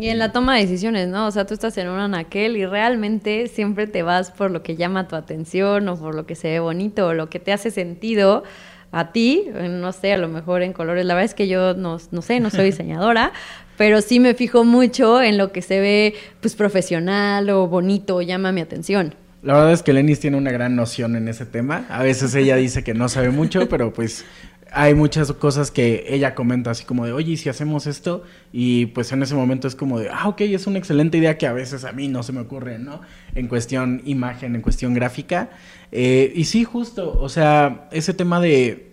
Y 0.00 0.10
en 0.10 0.18
la 0.20 0.30
toma 0.30 0.54
de 0.54 0.60
decisiones, 0.60 1.08
¿no? 1.08 1.26
O 1.26 1.30
sea, 1.32 1.44
tú 1.44 1.54
estás 1.54 1.76
en 1.76 1.88
un 1.88 1.98
anaquel 1.98 2.56
y 2.56 2.64
realmente 2.64 3.48
siempre 3.48 3.88
te 3.88 4.04
vas 4.04 4.30
por 4.30 4.52
lo 4.52 4.62
que 4.62 4.76
llama 4.76 5.08
tu 5.08 5.16
atención 5.16 5.88
o 5.88 5.96
por 5.98 6.14
lo 6.14 6.24
que 6.24 6.36
se 6.36 6.48
ve 6.48 6.60
bonito 6.60 7.08
o 7.08 7.14
lo 7.14 7.28
que 7.28 7.40
te 7.40 7.52
hace 7.52 7.72
sentido 7.72 8.44
a 8.92 9.10
ti, 9.10 9.46
no 9.52 9.90
sé, 9.90 10.12
a 10.12 10.16
lo 10.16 10.28
mejor 10.28 10.62
en 10.62 10.72
colores. 10.72 11.04
La 11.04 11.14
verdad 11.14 11.24
es 11.24 11.34
que 11.34 11.48
yo 11.48 11.74
no, 11.74 11.98
no 12.12 12.22
sé, 12.22 12.38
no 12.38 12.50
soy 12.50 12.64
diseñadora, 12.70 13.32
pero 13.76 14.00
sí 14.00 14.20
me 14.20 14.34
fijo 14.34 14.64
mucho 14.64 15.20
en 15.20 15.36
lo 15.36 15.50
que 15.50 15.62
se 15.62 15.80
ve 15.80 16.14
pues 16.40 16.54
profesional 16.54 17.50
o 17.50 17.66
bonito 17.66 18.16
o 18.16 18.22
llama 18.22 18.52
mi 18.52 18.60
atención. 18.60 19.16
La 19.42 19.54
verdad 19.54 19.72
es 19.72 19.82
que 19.82 19.92
Lenis 19.92 20.20
tiene 20.20 20.36
una 20.36 20.52
gran 20.52 20.76
noción 20.76 21.16
en 21.16 21.26
ese 21.26 21.44
tema. 21.44 21.86
A 21.88 22.04
veces 22.04 22.34
ella 22.36 22.56
dice 22.56 22.84
que 22.84 22.94
no 22.94 23.08
sabe 23.08 23.30
mucho, 23.30 23.68
pero 23.68 23.92
pues 23.92 24.24
hay 24.72 24.94
muchas 24.94 25.32
cosas 25.32 25.70
que 25.70 26.04
ella 26.08 26.34
comenta 26.34 26.70
así 26.70 26.84
como 26.84 27.06
de, 27.06 27.12
oye, 27.12 27.32
¿y 27.32 27.36
si 27.36 27.48
hacemos 27.48 27.86
esto? 27.86 28.22
Y 28.52 28.86
pues 28.86 29.12
en 29.12 29.22
ese 29.22 29.34
momento 29.34 29.68
es 29.68 29.74
como 29.74 29.98
de, 29.98 30.10
ah, 30.10 30.28
ok, 30.28 30.42
es 30.42 30.66
una 30.66 30.78
excelente 30.78 31.18
idea 31.18 31.38
que 31.38 31.46
a 31.46 31.52
veces 31.52 31.84
a 31.84 31.92
mí 31.92 32.08
no 32.08 32.22
se 32.22 32.32
me 32.32 32.40
ocurre, 32.40 32.78
¿no? 32.78 33.00
En 33.34 33.48
cuestión 33.48 34.02
imagen, 34.04 34.54
en 34.54 34.62
cuestión 34.62 34.94
gráfica. 34.94 35.50
Eh, 35.92 36.32
y 36.34 36.44
sí, 36.44 36.64
justo, 36.64 37.18
o 37.18 37.28
sea, 37.28 37.88
ese 37.92 38.14
tema 38.14 38.40
de, 38.40 38.92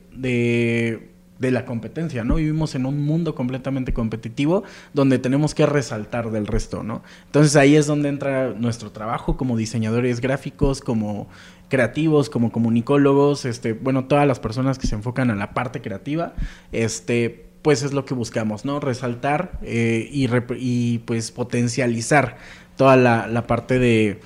de 1.39 1.51
la 1.51 1.65
competencia, 1.65 2.23
¿no? 2.23 2.35
Vivimos 2.35 2.75
en 2.75 2.85
un 2.85 3.03
mundo 3.03 3.35
completamente 3.35 3.93
competitivo 3.93 4.63
donde 4.93 5.19
tenemos 5.19 5.53
que 5.53 5.65
resaltar 5.65 6.31
del 6.31 6.47
resto, 6.47 6.83
¿no? 6.83 7.03
Entonces 7.25 7.55
ahí 7.55 7.75
es 7.75 7.87
donde 7.87 8.09
entra 8.09 8.53
nuestro 8.53 8.91
trabajo 8.91 9.35
como 9.35 9.57
diseñadores 9.57 10.21
gráficos, 10.21 10.81
como 10.81 11.27
creativos, 11.69 12.29
como 12.29 12.51
comunicólogos, 12.51 13.45
este, 13.45 13.73
bueno, 13.73 14.05
todas 14.05 14.27
las 14.27 14.39
personas 14.39 14.77
que 14.79 14.87
se 14.87 14.95
enfocan 14.95 15.29
a 15.31 15.35
la 15.35 15.53
parte 15.53 15.81
creativa, 15.81 16.33
este, 16.71 17.47
pues 17.61 17.83
es 17.83 17.93
lo 17.93 18.05
que 18.05 18.13
buscamos, 18.13 18.63
¿no? 18.63 18.79
Resaltar 18.79 19.59
eh, 19.63 20.07
y, 20.11 20.99
pues 20.99 21.31
potencializar 21.31 22.37
toda 22.77 22.95
la, 22.95 23.47
parte 23.47 23.79
de, 23.79 24.19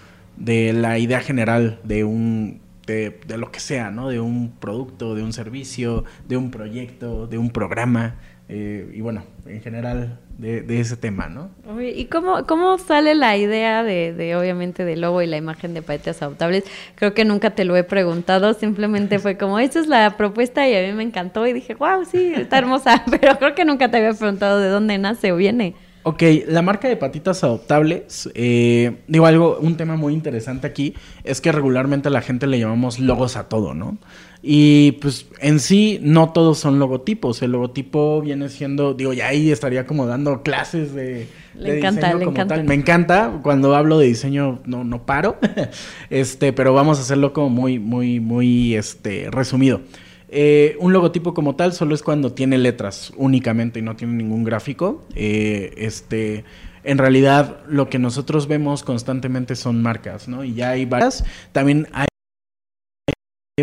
la 0.74 1.00
idea 1.00 1.22
general 1.22 1.80
de 1.84 2.04
un 2.04 2.60
de, 2.94 3.38
lo 3.38 3.52
que 3.52 3.60
sea, 3.60 3.92
¿no? 3.92 4.10
De 4.10 4.20
un 4.20 4.52
producto, 4.60 5.16
de 5.16 5.24
un 5.24 5.34
servicio, 5.34 6.06
de 6.28 6.38
un 6.38 6.52
proyecto, 6.52 7.28
de 7.28 7.38
un 7.38 7.52
programa. 7.52 8.16
Eh, 8.52 8.92
y 8.96 9.02
bueno, 9.02 9.24
en 9.46 9.62
general 9.62 10.20
de, 10.40 10.80
ese 10.80 10.98
tema, 10.98 11.28
¿no? 11.28 11.52
¿Y 11.82 12.06
cómo, 12.06 12.48
cómo 12.48 12.80
sale 12.80 13.14
la 13.14 13.38
idea 13.38 13.84
de, 13.84 14.14
de, 14.14 14.36
obviamente, 14.36 14.86
del 14.86 15.02
logo 15.02 15.22
y 15.22 15.28
la 15.28 15.38
imagen 15.38 15.76
de 15.76 15.84
patitas 15.84 16.22
adoptables? 16.24 16.64
Creo 16.96 17.14
que 17.14 17.26
nunca 17.26 17.52
te 17.52 17.64
lo 17.64 17.76
he 17.76 17.84
preguntado, 17.84 18.54
simplemente 18.56 19.20
fue 19.20 19.38
como, 19.38 19.60
esta 19.60 19.80
es 19.80 19.88
la 19.88 20.18
propuesta 20.18 20.68
y 20.68 20.76
a 20.76 20.82
mí 20.82 20.94
me 20.94 21.04
encantó 21.04 21.46
y 21.46 21.54
dije, 21.54 21.76
wow, 21.76 22.06
sí, 22.06 22.34
está 22.36 22.58
hermosa, 22.58 23.04
pero 23.22 23.38
creo 23.38 23.54
que 23.54 23.66
nunca 23.66 23.92
te 23.92 23.98
había 23.98 24.14
preguntado 24.14 24.60
de 24.60 24.70
dónde 24.70 24.98
nace 24.98 25.32
o 25.32 25.36
viene. 25.36 25.76
Ok, 26.04 26.24
la 26.48 26.62
marca 26.62 26.88
de 26.88 26.96
patitas 26.96 27.44
adoptables, 27.44 28.30
eh, 28.34 29.00
digo 29.08 29.26
algo, 29.26 29.58
un 29.60 29.76
tema 29.76 29.98
muy 29.98 30.14
interesante 30.14 30.66
aquí, 30.66 30.96
es 31.26 31.42
que 31.42 31.52
regularmente 31.52 32.08
a 32.08 32.12
la 32.12 32.22
gente 32.22 32.48
le 32.48 32.58
llamamos 32.58 33.00
logos 33.00 33.36
a 33.36 33.50
todo, 33.50 33.74
¿no? 33.74 33.98
Y 34.42 34.94
pues 34.94 35.28
en 35.42 35.60
sí 35.60 36.00
no 36.02 36.32
todos 36.32 36.58
son 36.58 36.80
logotipos, 36.80 37.42
el 37.42 37.52
logotipo 37.52 38.22
viene 38.22 38.48
siendo, 38.48 38.94
digo, 38.94 39.12
ya 39.12 39.28
ahí 39.28 39.52
estaría 39.52 39.86
como 39.86 40.06
dando 40.06 40.42
clases 40.42 40.94
de, 40.94 41.28
le 41.56 41.72
de 41.74 41.78
encanta, 41.80 42.08
diseño 42.08 42.20
le 42.20 42.26
como 42.26 42.36
encanta. 42.38 42.56
tal. 42.56 42.64
Me 42.64 42.76
encanta, 42.76 43.40
cuando 43.44 43.76
hablo 43.76 44.00
de 44.00 44.08
diseño 44.08 44.62
no, 44.66 44.86
no 44.86 45.06
paro, 45.06 45.38
este, 46.10 46.54
pero 46.54 46.74
vamos 46.74 46.98
a 47.00 47.02
hacerlo 47.02 47.34
como 47.34 47.50
muy, 47.50 47.78
muy, 47.78 48.22
muy 48.22 48.76
este, 48.76 49.28
resumido. 49.30 49.82
Eh, 50.32 50.76
un 50.80 50.94
logotipo 50.94 51.34
como 51.34 51.56
tal 51.56 51.74
solo 51.74 51.96
es 51.96 52.04
cuando 52.04 52.34
tiene 52.34 52.58
letras 52.58 53.12
únicamente 53.18 53.80
y 53.80 53.82
no 53.82 53.96
tiene 53.96 54.14
ningún 54.14 54.44
gráfico. 54.44 55.06
Eh, 55.16 55.74
este, 55.78 56.46
en 56.84 56.98
realidad 56.98 57.62
lo 57.68 57.90
que 57.90 58.00
nosotros 58.00 58.48
vemos 58.48 58.84
constantemente 58.84 59.56
son 59.56 59.82
marcas, 59.82 60.28
¿no? 60.28 60.44
Y 60.44 60.54
ya 60.54 60.72
hay 60.72 60.86
varias. 60.86 61.24
También 61.52 61.88
hay 61.94 62.08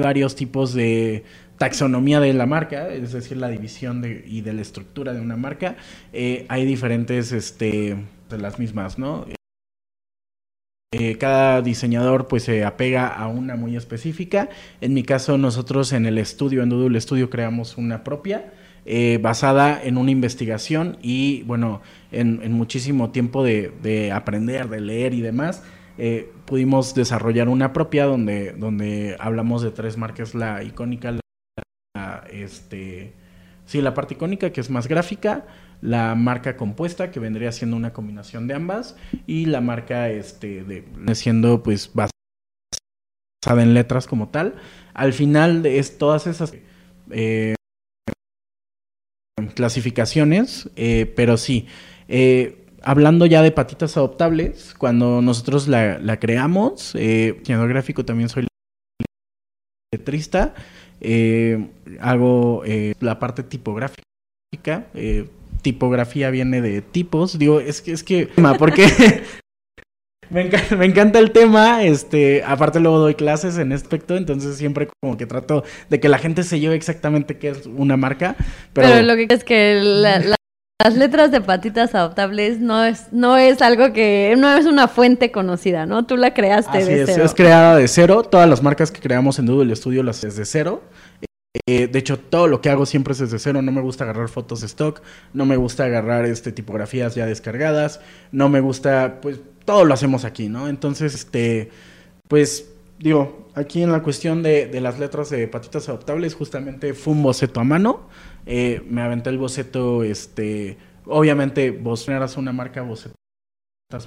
varios 0.01 0.35
tipos 0.35 0.75
de 0.75 1.25
taxonomía 1.59 2.21
de 2.21 2.35
la 2.35 2.47
marca, 2.47 2.89
es 2.89 3.13
decir, 3.13 3.37
la 3.37 3.49
división 3.49 4.03
de, 4.03 4.25
y 4.27 4.43
de 4.43 4.53
la 4.53 4.63
estructura 4.63 5.13
de 5.13 5.21
una 5.21 5.37
marca. 5.37 5.77
Eh, 6.13 6.47
hay 6.49 6.67
diferentes 6.67 7.33
este, 7.33 7.97
de 8.29 8.39
las 8.39 8.59
mismas, 8.59 8.99
¿no? 8.99 9.25
Eh, 10.93 11.19
cada 11.19 11.63
diseñador 11.63 12.29
pues 12.29 12.45
se 12.45 12.65
apega 12.65 13.09
a 13.09 13.27
una 13.29 13.57
muy 13.57 13.77
específica. 13.77 14.49
En 14.81 14.95
mi 14.95 15.03
caso 15.03 15.37
nosotros 15.37 15.93
en 15.93 16.07
el 16.07 16.19
estudio, 16.19 16.63
en 16.63 16.69
Doodle 16.69 17.01
Studio 17.01 17.29
creamos 17.29 17.77
una 17.77 18.05
propia 18.05 18.53
eh, 18.85 19.19
basada 19.21 19.83
en 19.83 19.99
una 19.99 20.13
investigación 20.13 20.97
y 21.03 21.43
bueno, 21.43 21.83
en, 22.13 22.53
muchísimo 22.53 23.11
tiempo 23.11 23.43
de, 23.43 23.73
de, 23.83 24.13
aprender, 24.13 24.69
de 24.69 24.81
leer 24.81 25.13
y 25.13 25.23
demás. 25.23 25.65
Eh, 25.99 26.31
pudimos 26.45 26.95
desarrollar 26.95 27.49
una 27.49 27.73
propia 27.73 28.05
donde, 28.05 28.53
donde 28.53 29.17
hablamos 29.19 29.63
de 29.63 29.73
tres 29.73 29.97
marcas, 29.97 30.35
la 30.35 30.63
icónica, 30.63 31.11
la 31.11 31.21
este, 32.31 33.13
sí, 33.65 33.81
la 33.81 33.95
parte 33.95 34.15
icónica 34.15 34.51
que 34.51 34.61
es 34.61 34.71
más 34.71 34.87
gráfica, 34.87 35.47
la 35.81 36.15
marca 36.15 36.57
compuesta 36.57 37.11
que 37.11 37.21
vendría 37.21 37.53
siendo 37.53 37.77
una 37.77 37.93
combinación 37.93 38.47
de 38.47 38.55
ambas 38.55 38.97
y 39.27 39.47
la 39.47 39.61
marca 39.61 40.09
este 40.11 40.85
siendo 41.15 41.63
pues 41.63 41.91
basada 41.93 42.11
en 43.63 43.75
letras 43.75 44.07
como 44.07 44.29
tal. 44.29 44.55
Al 44.95 45.13
final 45.13 45.65
es 45.67 45.99
todas 45.99 46.27
esas 46.27 46.55
eh, 47.11 47.57
clasificaciones 49.55 50.71
eh, 50.77 51.13
pero 51.17 51.37
sí 51.37 51.67
eh, 52.09 52.65
hablando 52.83 53.27
ya 53.27 53.43
de 53.43 53.53
patitas 53.53 53.97
adoptables 53.97 54.75
cuando 54.79 55.21
nosotros 55.21 55.69
la, 55.69 56.19
creamos 56.21 56.95
eh, 56.95 57.43
gráfico 57.45 58.05
también 58.05 58.29
soy 58.29 58.47
letrista 59.93 60.55
hago 62.01 62.63
la 63.01 63.19
parte 63.19 63.43
tipográfica 63.43 64.87
tipografía 65.67 66.31
viene 66.31 66.61
de 66.61 66.81
tipos. 66.81 67.41
Digo, 67.41 67.59
es 67.59 67.83
que, 67.83 67.91
es 67.91 68.05
que, 68.05 68.29
porque 68.57 68.87
me, 70.31 70.43
encanta, 70.43 70.77
me, 70.77 70.87
encanta, 70.87 71.19
el 71.19 71.33
tema. 71.33 71.83
Este, 71.83 72.45
aparte 72.45 72.79
luego 72.79 73.01
doy 73.01 73.17
clases 73.17 73.59
en 73.59 73.73
este 73.73 73.87
aspecto, 73.87 74.17
entonces 74.17 74.57
siempre 74.57 74.87
como 75.03 75.17
que 75.17 75.27
trato 75.27 75.65
de 75.91 75.99
que 75.99 76.09
la 76.09 76.19
gente 76.19 76.45
se 76.45 76.61
lleve 76.61 76.77
exactamente 76.77 77.37
qué 77.37 77.49
es 77.49 77.67
una 77.67 77.97
marca. 77.97 78.37
Pero, 78.75 78.91
pero 78.91 79.03
lo 79.03 79.17
que 79.17 79.27
es 79.29 79.43
que 79.43 79.81
la, 79.83 80.21
la, 80.21 80.37
las 80.85 80.95
letras 80.95 81.33
de 81.33 81.41
patitas 81.41 81.97
adoptables 81.97 82.61
no 82.61 82.85
es, 82.85 83.13
no 83.13 83.37
es 83.37 83.61
algo 83.61 83.93
que, 83.93 84.37
no 84.39 84.57
es 84.57 84.67
una 84.67 84.87
fuente 84.87 85.33
conocida, 85.33 85.85
¿no? 85.85 86.07
Tú 86.07 86.17
la 86.17 86.33
creaste 86.33 86.79
Así 86.79 86.93
de 86.93 87.03
es, 87.03 87.11
cero. 87.13 87.25
Es 87.25 87.35
creada 87.35 87.75
de 87.75 87.89
cero. 87.89 88.23
Todas 88.23 88.49
las 88.49 88.63
marcas 88.63 88.93
que 88.93 89.01
creamos 89.01 89.41
en 89.41 89.47
Doodle 89.47 89.75
Studio 89.75 90.05
las 90.05 90.23
es 90.23 90.37
de 90.37 90.45
cero. 90.45 90.85
Eh, 91.67 91.87
de 91.87 91.99
hecho, 91.99 92.19
todo 92.19 92.47
lo 92.49 92.61
que 92.61 92.71
hago 92.71 92.87
siempre 92.87 93.13
es 93.13 93.19
desde 93.19 93.39
cero. 93.39 93.63
No 93.63 93.73
me 93.73 93.81
gusta 93.81 94.05
agarrar 94.05 94.29
fotos 94.29 94.61
de 94.61 94.67
stock, 94.67 95.03
no 95.33 95.47
me 95.47 95.57
gusta 95.57 95.85
agarrar 95.85 96.25
este, 96.25 96.53
tipografías 96.53 97.15
ya 97.15 97.27
descargadas, 97.27 98.01
no 98.33 98.49
me 98.49 98.61
gusta, 98.61 99.21
pues 99.21 99.41
todo 99.65 99.85
lo 99.85 99.95
hacemos 99.95 100.25
aquí, 100.25 100.49
¿no? 100.49 100.69
Entonces, 100.69 101.15
este, 101.15 101.71
pues 102.29 102.71
digo, 102.99 103.49
aquí 103.55 103.83
en 103.83 103.93
la 103.93 104.03
cuestión 104.03 104.43
de, 104.43 104.71
las 104.81 104.99
letras 104.99 105.31
de 105.31 105.47
patitas 105.49 105.89
adoptables, 105.89 106.35
justamente 106.35 106.95
fue 106.95 107.15
un 107.15 107.23
boceto 107.23 107.61
a 107.61 107.65
mano. 107.65 108.09
Eh, 108.47 108.83
me 108.89 109.03
aventé 109.03 109.31
el 109.31 109.39
boceto, 109.39 110.03
este, 110.03 110.77
obviamente 111.05 111.71
vos 111.71 112.05
generas 112.05 112.37
una 112.37 112.53
marca 112.53 112.83
boceto 112.83 113.15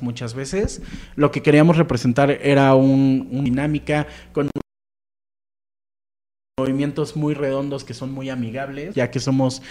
muchas 0.01 0.33
veces. 0.33 0.81
Lo 1.15 1.31
que 1.31 1.41
queríamos 1.41 1.77
representar 1.77 2.31
era 2.31 2.75
un, 2.75 3.27
una 3.31 3.43
dinámica 3.43 4.07
con 4.33 4.49
movimientos 6.59 7.15
muy 7.15 7.33
redondos 7.33 7.83
que 7.83 7.93
son 7.93 8.11
muy 8.11 8.29
amigables, 8.29 8.95
ya 8.95 9.11
que 9.11 9.19
somos 9.19 9.61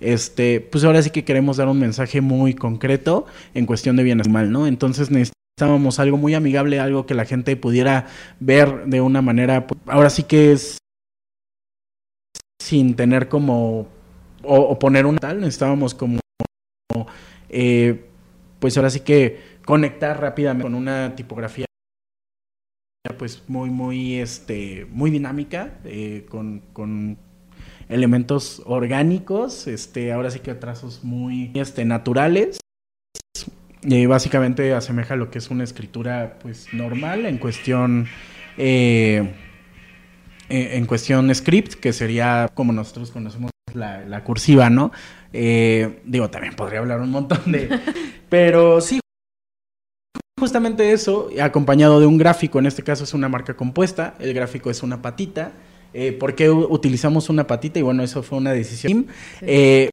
este, 0.00 0.60
pues 0.60 0.84
ahora 0.84 1.02
sí 1.02 1.10
que 1.10 1.24
queremos 1.24 1.56
dar 1.56 1.68
un 1.68 1.78
mensaje 1.78 2.20
muy 2.20 2.54
concreto 2.54 3.26
en 3.54 3.66
cuestión 3.66 3.96
de 3.96 4.02
bienestar 4.02 4.28
animal, 4.28 4.52
¿no? 4.52 4.66
Entonces 4.66 5.10
necesitábamos 5.10 5.98
algo 5.98 6.16
muy 6.16 6.34
amigable, 6.34 6.80
algo 6.80 7.06
que 7.06 7.14
la 7.14 7.24
gente 7.24 7.56
pudiera 7.56 8.06
ver 8.40 8.86
de 8.86 9.00
una 9.00 9.22
manera, 9.22 9.66
ahora 9.86 10.10
sí 10.10 10.24
que 10.24 10.52
es 10.52 10.78
sin 12.60 12.96
tener 12.96 13.28
como 13.28 13.88
o, 14.42 14.56
o 14.56 14.78
poner 14.78 15.06
un 15.06 15.16
tal, 15.16 15.40
necesitábamos 15.40 15.94
como 15.94 16.20
eh, 17.48 18.06
pues 18.58 18.76
ahora 18.76 18.90
sí 18.90 19.00
que 19.00 19.56
conectar 19.64 20.20
rápidamente 20.20 20.64
con 20.64 20.74
una 20.74 21.14
tipografía 21.14 21.66
pues 23.10 23.42
muy 23.48 23.70
muy 23.70 24.16
este 24.16 24.86
muy 24.90 25.10
dinámica 25.10 25.74
eh, 25.84 26.26
con, 26.28 26.62
con, 26.72 27.18
elementos 27.88 28.62
orgánicos 28.66 29.68
este 29.68 30.12
ahora 30.12 30.30
sí 30.32 30.40
que 30.40 30.54
trazos 30.54 31.04
muy 31.04 31.52
este 31.54 31.84
naturales. 31.84 32.58
Y 33.82 34.06
básicamente 34.06 34.74
asemeja 34.74 35.14
lo 35.14 35.30
que 35.30 35.38
es 35.38 35.50
una 35.50 35.62
escritura 35.62 36.38
pues 36.42 36.74
normal 36.74 37.26
en 37.26 37.38
cuestión 37.38 38.08
eh, 38.58 39.32
en 40.48 40.86
cuestión 40.86 41.32
script 41.32 41.74
que 41.74 41.92
sería 41.92 42.50
como 42.54 42.72
nosotros 42.72 43.12
conocemos 43.12 43.50
la, 43.74 44.00
la 44.04 44.24
cursiva 44.24 44.70
no 44.70 44.90
eh, 45.32 46.00
digo 46.04 46.30
también 46.30 46.54
podría 46.54 46.80
hablar 46.80 47.00
un 47.00 47.10
montón 47.10 47.52
de 47.52 47.68
pero 48.28 48.80
sí 48.80 49.00
justamente 50.38 50.92
eso, 50.92 51.30
acompañado 51.40 52.00
de 52.00 52.06
un 52.06 52.18
gráfico, 52.18 52.58
en 52.58 52.66
este 52.66 52.82
caso 52.82 53.04
es 53.04 53.14
una 53.14 53.28
marca 53.28 53.56
compuesta, 53.56 54.14
el 54.18 54.34
gráfico 54.34 54.70
es 54.70 54.82
una 54.82 55.00
patita. 55.02 55.52
Eh, 55.94 56.12
¿Por 56.12 56.34
qué 56.34 56.50
utilizamos 56.50 57.30
una 57.30 57.46
patita? 57.46 57.78
Y 57.78 57.82
bueno, 57.82 58.02
eso 58.02 58.22
fue 58.22 58.36
una 58.38 58.52
decisión. 58.52 59.06
Sí. 59.40 59.46
Eh, 59.46 59.90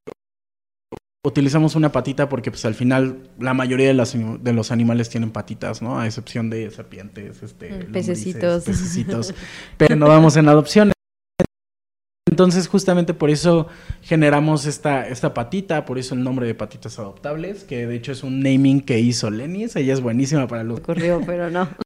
utilizamos 1.25 1.75
una 1.75 1.91
patita 1.91 2.27
porque 2.27 2.51
pues 2.51 2.65
al 2.65 2.75
final 2.75 3.29
la 3.39 3.53
mayoría 3.53 3.87
de, 3.87 3.93
las, 3.93 4.13
de, 4.13 4.53
los 4.53 4.71
animales 4.71 5.09
tienen 5.09 5.31
patitas, 5.31 5.81
¿no? 5.81 5.99
A 5.99 6.05
excepción 6.05 6.49
de 6.49 6.69
serpientes, 6.71 7.41
este, 7.41 7.69
pececitos. 7.85 8.65
pececitos. 8.65 9.33
Pero 9.77 9.95
no 9.95 10.07
vamos 10.07 10.35
en 10.35 10.49
adopción. 10.49 10.92
Entonces, 12.29 12.67
justamente 12.67 13.13
por 13.13 13.29
eso 13.29 13.67
generamos 14.01 14.65
esta, 14.65 15.07
esta 15.07 15.33
patita, 15.33 15.85
por 15.85 15.99
eso 15.99 16.15
el 16.15 16.23
nombre 16.23 16.47
de 16.47 16.55
patitas 16.55 16.97
adoptables, 16.97 17.63
que 17.63 17.85
de 17.85 17.95
hecho 17.95 18.11
es 18.11 18.23
un 18.23 18.41
naming 18.41 18.81
que 18.81 18.99
hizo 18.99 19.29
Lenis. 19.29 19.75
Ella 19.75 19.93
es 19.93 20.01
buenísima 20.01 20.47
para 20.47 20.63
los. 20.63 20.79
Ocurrió, 20.79 21.21
pero 21.25 21.49
no. 21.49 21.69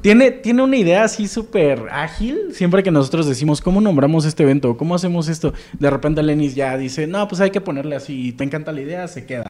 Tiene, 0.00 0.30
tiene 0.32 0.62
una 0.62 0.76
idea 0.76 1.04
así 1.04 1.26
súper 1.28 1.88
ágil. 1.90 2.52
Siempre 2.52 2.82
que 2.82 2.90
nosotros 2.90 3.26
decimos, 3.26 3.62
¿cómo 3.62 3.80
nombramos 3.80 4.26
este 4.26 4.42
evento? 4.42 4.76
¿Cómo 4.76 4.94
hacemos 4.94 5.28
esto? 5.28 5.54
De 5.78 5.88
repente 5.88 6.22
Lenis 6.22 6.54
ya 6.54 6.76
dice, 6.76 7.06
no, 7.06 7.26
pues 7.26 7.40
hay 7.40 7.50
que 7.50 7.62
ponerle 7.62 7.96
así. 7.96 8.32
Te 8.32 8.44
encanta 8.44 8.70
la 8.72 8.82
idea, 8.82 9.08
se 9.08 9.24
queda. 9.24 9.46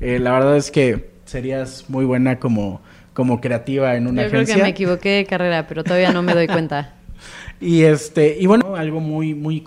Eh, 0.00 0.18
la 0.18 0.32
verdad 0.32 0.58
es 0.58 0.70
que 0.70 1.12
serías 1.24 1.88
muy 1.88 2.04
buena 2.04 2.38
como, 2.38 2.82
como 3.14 3.40
creativa 3.40 3.96
en 3.96 4.06
una 4.06 4.22
Yo 4.22 4.28
agencia. 4.28 4.44
creo 4.44 4.56
que 4.56 4.62
me 4.64 4.68
equivoqué 4.68 5.08
de 5.10 5.24
carrera, 5.24 5.66
pero 5.66 5.82
todavía 5.82 6.12
no 6.12 6.22
me 6.22 6.34
doy 6.34 6.46
cuenta. 6.46 6.96
Y 7.62 7.84
este, 7.84 8.36
y 8.38 8.46
bueno, 8.46 8.76
algo 8.76 9.00
muy, 9.00 9.34
muy 9.34 9.64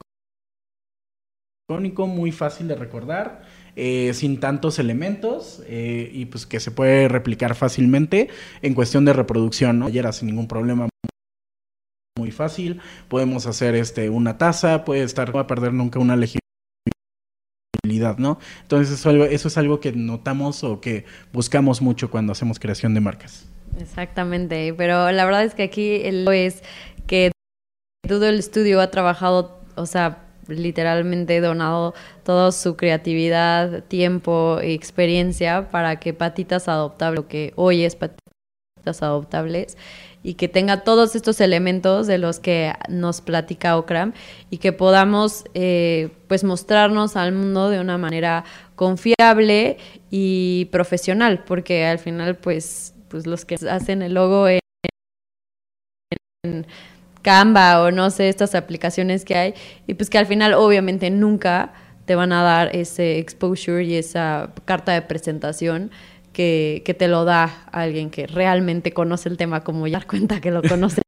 icónico, 1.67 2.05
muy 2.05 2.31
fácil 2.31 2.67
de 2.67 2.75
recordar. 2.75 3.41
eh, 3.75 4.13
sin 4.13 4.39
tantos 4.39 4.79
elementos 4.79 5.61
eh, 5.67 6.09
y 6.13 6.25
pues 6.25 6.45
que 6.45 6.59
se 6.59 6.71
puede 6.71 7.07
replicar 7.07 7.55
fácilmente 7.55 8.29
en 8.61 8.73
cuestión 8.73 9.05
de 9.05 9.13
reproducción, 9.13 9.79
¿no? 9.79 9.87
Ayer 9.87 10.11
sin 10.13 10.27
ningún 10.27 10.47
problema 10.47 10.89
muy 12.17 12.31
fácil, 12.31 12.79
podemos 13.09 13.45
hacer 13.45 13.75
este 13.75 14.09
una 14.09 14.37
taza, 14.37 14.85
puede 14.85 15.03
estar, 15.03 15.27
no 15.27 15.35
va 15.35 15.41
a 15.41 15.47
perder 15.47 15.73
nunca 15.73 15.99
una 15.99 16.15
legibilidad, 16.15 18.17
¿no? 18.17 18.39
Entonces 18.61 18.97
eso, 18.97 19.25
eso 19.25 19.47
es 19.49 19.57
algo 19.57 19.81
que 19.81 19.91
notamos 19.91 20.63
o 20.63 20.79
que 20.79 21.03
buscamos 21.33 21.81
mucho 21.81 22.09
cuando 22.09 22.31
hacemos 22.31 22.59
creación 22.59 22.93
de 22.93 23.01
marcas. 23.01 23.49
Exactamente, 23.77 24.73
pero 24.77 25.11
la 25.11 25.25
verdad 25.25 25.43
es 25.43 25.53
que 25.53 25.63
aquí 25.63 26.09
lo 26.09 26.31
es 26.31 26.63
que 27.07 27.31
todo 28.07 28.27
el 28.27 28.39
estudio 28.39 28.81
ha 28.81 28.91
trabajado, 28.91 29.59
o 29.75 29.85
sea, 29.85 30.25
literalmente 30.47 31.41
donado 31.41 31.93
toda 32.23 32.51
su 32.51 32.75
creatividad, 32.75 33.83
tiempo 33.83 34.59
y 34.61 34.73
experiencia 34.73 35.69
para 35.71 35.99
que 35.99 36.13
Patitas 36.13 36.67
Adoptables, 36.67 37.19
lo 37.19 37.27
que 37.27 37.53
hoy 37.55 37.83
es 37.83 37.95
Patitas 37.95 39.01
Adoptables, 39.01 39.77
y 40.25 40.33
que 40.33 40.47
tenga 40.47 40.83
todos 40.83 41.15
estos 41.15 41.39
elementos 41.39 42.07
de 42.07 42.17
los 42.17 42.39
que 42.39 42.73
nos 42.89 43.21
platica 43.21 43.77
Okram 43.77 44.13
y 44.49 44.57
que 44.57 44.73
podamos 44.73 45.45
eh, 45.53 46.09
pues 46.27 46.43
mostrarnos 46.43 47.15
al 47.15 47.31
mundo 47.31 47.69
de 47.69 47.79
una 47.79 47.99
manera 47.99 48.43
confiable 48.75 49.77
y 50.09 50.65
profesional, 50.71 51.43
porque 51.45 51.85
al 51.85 51.99
final 51.99 52.37
pues, 52.37 52.95
pues 53.07 53.27
los 53.27 53.45
que 53.45 53.55
hacen 53.69 54.01
el 54.01 54.15
logo 54.15 54.47
en, 54.47 54.59
en 56.43 56.65
Canva 57.25 57.81
o 57.81 57.89
no 57.89 58.11
sé, 58.11 58.29
estas 58.29 58.53
aplicaciones 58.53 59.25
que 59.25 59.35
hay, 59.35 59.53
y 59.87 59.95
pues 59.95 60.11
que 60.11 60.19
al 60.19 60.27
final 60.27 60.53
obviamente 60.53 61.09
nunca 61.09 61.73
te 62.05 62.13
van 62.13 62.31
a 62.31 62.43
dar 62.43 62.75
ese 62.75 63.17
exposure 63.17 63.83
y 63.83 63.95
esa 63.95 64.51
carta 64.65 64.91
de 64.93 65.01
presentación 65.01 65.89
que, 66.33 66.95
te 66.99 67.07
lo 67.07 67.25
da 67.25 67.65
alguien 67.71 68.11
que 68.11 68.27
realmente 68.27 68.91
conoce 68.91 69.27
el 69.27 69.37
tema, 69.37 69.63
como 69.63 69.87
ya 69.87 69.97
dar 69.97 70.07
cuenta 70.07 70.39
que 70.39 70.51
lo 70.51 70.61
conoce. 70.61 71.01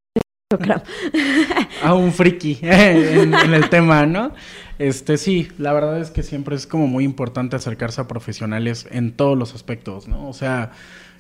a 1.83 1.93
un 1.93 2.11
friki 2.11 2.57
en, 2.63 3.35
en, 3.35 3.53
el 3.53 3.69
tema, 3.69 4.07
¿no? 4.07 4.31
Este 4.79 5.17
sí, 5.17 5.49
la 5.59 5.71
verdad 5.71 5.99
es 6.01 6.09
que 6.09 6.23
siempre 6.23 6.55
es 6.55 6.65
como 6.65 6.87
muy 6.87 7.03
importante 7.03 7.55
acercarse 7.55 8.01
a 8.01 8.07
profesionales 8.07 8.87
en 8.89 9.11
todos 9.11 9.37
los 9.37 9.53
aspectos, 9.53 10.07
¿no? 10.07 10.27
O 10.27 10.33
sea, 10.33 10.71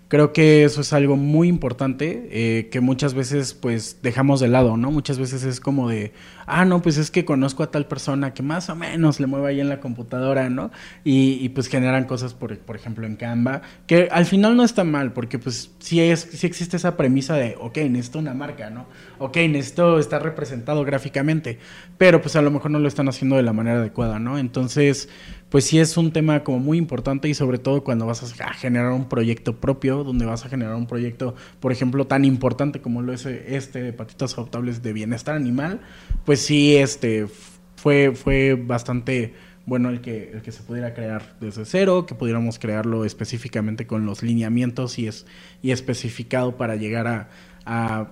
Creo 0.09 0.31
que 0.31 0.63
eso 0.63 0.79
es 0.79 0.93
algo 0.93 1.17
muy 1.17 1.49
importante 1.49 2.29
eh, 2.31 2.69
que 2.69 2.79
muchas 2.79 3.13
veces 3.13 3.53
pues 3.53 3.99
dejamos 4.01 4.39
de 4.39 4.47
lado, 4.47 4.77
¿no? 4.77 4.89
Muchas 4.89 5.19
veces 5.19 5.43
es 5.43 5.59
como 5.59 5.89
de, 5.89 6.13
ah, 6.45 6.63
no, 6.63 6.81
pues 6.81 6.97
es 6.97 7.11
que 7.11 7.25
conozco 7.25 7.61
a 7.61 7.71
tal 7.71 7.87
persona 7.87 8.33
que 8.33 8.41
más 8.41 8.69
o 8.69 8.75
menos 8.75 9.19
le 9.19 9.27
mueve 9.27 9.49
ahí 9.49 9.59
en 9.59 9.67
la 9.67 9.81
computadora, 9.81 10.49
¿no? 10.49 10.71
Y, 11.03 11.49
pues 11.49 11.67
generan 11.67 12.05
cosas, 12.05 12.33
por, 12.33 12.57
por 12.59 12.77
ejemplo, 12.77 13.05
en 13.05 13.17
Canva, 13.17 13.63
que 13.85 14.07
al 14.09 14.25
final 14.25 14.55
no 14.55 14.63
está 14.63 14.85
mal, 14.85 15.11
porque 15.11 15.39
pues 15.39 15.71
sí, 15.79 15.99
es, 15.99 16.21
sí 16.21 16.47
existe 16.47 16.77
esa 16.77 16.95
premisa 16.95 17.35
de, 17.35 17.57
ok, 17.59 17.77
necesito 17.89 18.19
una 18.19 18.33
marca, 18.33 18.69
¿no? 18.69 18.85
Ok, 19.19 19.35
necesito 19.49 19.99
estar 19.99 20.23
representado 20.23 20.85
gráficamente, 20.85 21.59
pero 21.97 22.21
pues 22.21 22.37
a 22.37 22.41
lo 22.41 22.49
mejor 22.49 22.71
no 22.71 22.79
lo 22.79 22.87
están 22.87 23.09
haciendo 23.09 23.35
de 23.35 23.43
la 23.43 23.51
manera 23.51 23.79
adecuada, 23.79 24.19
¿no? 24.19 24.37
Entonces 24.37 25.09
pues 25.49 25.65
sí 25.65 25.79
es 25.79 25.97
un 25.97 26.11
tema 26.11 26.43
como 26.43 26.59
muy 26.59 26.77
importante 26.77 27.29
y 27.29 27.33
sobre 27.33 27.57
todo 27.57 27.83
cuando 27.83 28.05
vas 28.05 28.23
a 28.41 28.53
generar 28.53 28.91
un 28.91 29.07
proyecto 29.07 29.55
propio, 29.55 30.03
donde 30.03 30.25
vas 30.25 30.45
a 30.45 30.49
generar 30.49 30.75
un 30.75 30.87
proyecto, 30.87 31.35
por 31.59 31.71
ejemplo, 31.71 32.05
tan 32.07 32.25
importante 32.25 32.81
como 32.81 33.01
lo 33.01 33.13
es 33.13 33.25
este 33.25 33.81
de 33.81 33.93
patitas 33.93 34.33
adoptables 34.33 34.83
de 34.83 34.93
bienestar 34.93 35.35
animal, 35.35 35.81
pues 36.25 36.41
sí, 36.41 36.75
este 36.75 37.27
fue, 37.75 38.13
fue 38.13 38.55
bastante 38.55 39.33
bueno 39.65 39.89
el 39.89 40.01
que, 40.01 40.31
el 40.31 40.41
que 40.41 40.51
se 40.51 40.63
pudiera 40.63 40.93
crear 40.93 41.35
desde 41.39 41.65
cero, 41.65 42.05
que 42.05 42.15
pudiéramos 42.15 42.59
crearlo 42.59 43.05
específicamente 43.05 43.85
con 43.85 44.05
los 44.05 44.23
lineamientos 44.23 44.97
y 44.99 45.07
es 45.07 45.25
y 45.61 45.71
especificado 45.71 46.57
para 46.57 46.75
llegar 46.75 47.07
a 47.07 47.29
a 47.67 48.07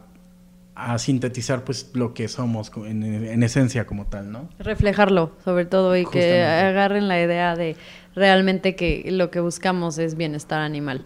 sintetizar 0.97 1.63
pues 1.63 1.91
lo 1.93 2.13
que 2.13 2.27
somos 2.27 2.71
en, 2.85 3.43
esencia 3.43 3.85
como 3.85 4.07
tal, 4.07 4.31
¿no? 4.31 4.49
Reflejarlo, 4.59 5.31
sobre 5.43 5.65
todo, 5.65 5.95
y 5.95 6.05
que 6.05 6.43
agarren 6.43 7.07
la 7.07 7.21
idea 7.21 7.55
de 7.55 7.75
realmente 8.15 8.75
que 8.75 9.05
lo 9.11 9.31
que 9.31 9.39
buscamos 9.39 9.97
es 9.97 10.15
bienestar 10.15 10.61
animal. 10.61 11.03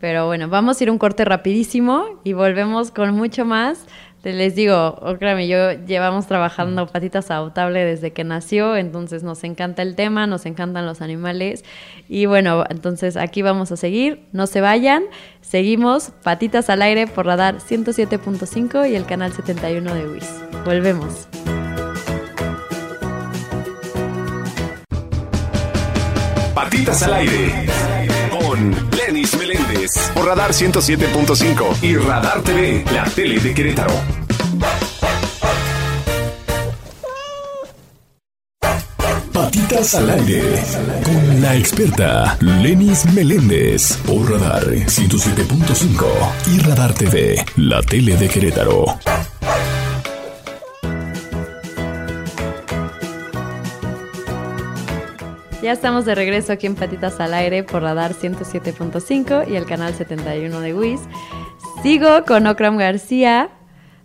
Pero 0.00 0.26
bueno, 0.26 0.48
vamos 0.48 0.80
a 0.80 0.84
ir 0.84 0.90
un 0.90 0.98
corte 0.98 1.24
rapidísimo 1.24 2.20
y 2.24 2.32
volvemos 2.32 2.90
con 2.90 3.14
mucho 3.14 3.44
más 3.44 3.86
les 4.32 4.54
digo, 4.54 4.96
Okram 5.02 5.40
y 5.40 5.48
yo 5.48 5.72
llevamos 5.72 6.26
trabajando 6.26 6.86
patitas 6.86 7.30
adoptable 7.30 7.84
desde 7.84 8.12
que 8.12 8.24
nació, 8.24 8.76
entonces 8.76 9.22
nos 9.22 9.44
encanta 9.44 9.82
el 9.82 9.94
tema, 9.94 10.26
nos 10.26 10.46
encantan 10.46 10.86
los 10.86 11.02
animales. 11.02 11.64
Y 12.08 12.26
bueno, 12.26 12.64
entonces 12.70 13.16
aquí 13.16 13.42
vamos 13.42 13.72
a 13.72 13.76
seguir, 13.76 14.24
no 14.32 14.46
se 14.46 14.60
vayan, 14.60 15.04
seguimos 15.40 16.10
patitas 16.22 16.70
al 16.70 16.82
aire 16.82 17.06
por 17.06 17.26
radar 17.26 17.58
107.5 17.58 18.90
y 18.90 18.94
el 18.94 19.04
canal 19.04 19.32
71 19.32 19.94
de 19.94 20.08
WIS. 20.08 20.42
Volvemos. 20.64 21.28
Patitas 26.54 27.02
al 27.02 27.14
aire 27.14 27.66
con 28.30 28.93
Lenis 29.06 29.36
Meléndez 29.36 30.10
por 30.14 30.24
Radar 30.24 30.52
107.5 30.52 31.82
y 31.82 31.96
Radar 31.96 32.40
TV, 32.42 32.84
la 32.92 33.04
tele 33.04 33.38
de 33.38 33.52
Querétaro. 33.52 33.92
Patitas 39.32 39.94
al 39.96 40.08
aire 40.08 40.62
con 41.04 41.42
la 41.42 41.54
experta 41.54 42.38
Lenis 42.40 43.04
Meléndez 43.12 43.98
por 44.06 44.30
Radar 44.30 44.64
107.5 44.64 46.06
y 46.54 46.60
Radar 46.60 46.94
TV, 46.94 47.44
la 47.56 47.82
tele 47.82 48.16
de 48.16 48.28
Querétaro. 48.28 48.86
Ya 55.64 55.72
estamos 55.72 56.04
de 56.04 56.14
regreso 56.14 56.52
aquí 56.52 56.66
en 56.66 56.74
Patitas 56.74 57.20
al 57.20 57.32
Aire 57.32 57.64
por 57.64 57.80
Radar 57.80 58.12
107.5 58.12 59.48
y 59.50 59.56
el 59.56 59.64
canal 59.64 59.94
71 59.94 60.60
de 60.60 60.74
WIS. 60.74 61.00
Sigo 61.82 62.22
con 62.26 62.46
Okram 62.46 62.76
García, 62.76 63.48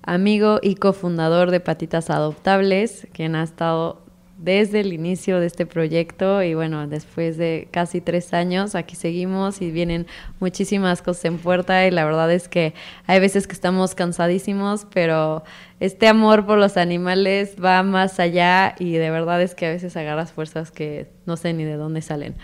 amigo 0.01 0.59
y 0.61 0.75
cofundador 0.75 1.51
de 1.51 1.59
Patitas 1.59 2.09
Adoptables, 2.09 3.09
quien 3.11 3.35
ha 3.35 3.43
estado 3.43 4.05
desde 4.39 4.79
el 4.79 4.93
inicio 4.93 5.41
de 5.41 5.47
este 5.47 5.65
proyecto 5.65 6.41
y 6.41 6.53
bueno, 6.53 6.87
después 6.87 7.37
de 7.37 7.67
casi 7.71 7.99
tres 7.99 8.33
años 8.33 8.73
aquí 8.73 8.95
seguimos 8.95 9.61
y 9.61 9.69
vienen 9.69 10.07
muchísimas 10.39 11.01
cosas 11.01 11.25
en 11.25 11.37
puerta 11.39 11.85
y 11.85 11.91
la 11.91 12.05
verdad 12.05 12.31
es 12.31 12.47
que 12.47 12.73
hay 13.05 13.19
veces 13.19 13.47
que 13.47 13.53
estamos 13.53 13.95
cansadísimos, 13.95 14.87
pero 14.93 15.43
este 15.81 16.07
amor 16.07 16.45
por 16.45 16.57
los 16.57 16.77
animales 16.77 17.57
va 17.63 17.83
más 17.83 18.19
allá 18.21 18.75
y 18.79 18.93
de 18.93 19.09
verdad 19.09 19.41
es 19.41 19.55
que 19.55 19.65
a 19.65 19.69
veces 19.71 19.97
agarras 19.97 20.31
fuerzas 20.31 20.71
que 20.71 21.09
no 21.25 21.35
sé 21.35 21.51
ni 21.51 21.65
de 21.65 21.75
dónde 21.75 22.01
salen. 22.01 22.35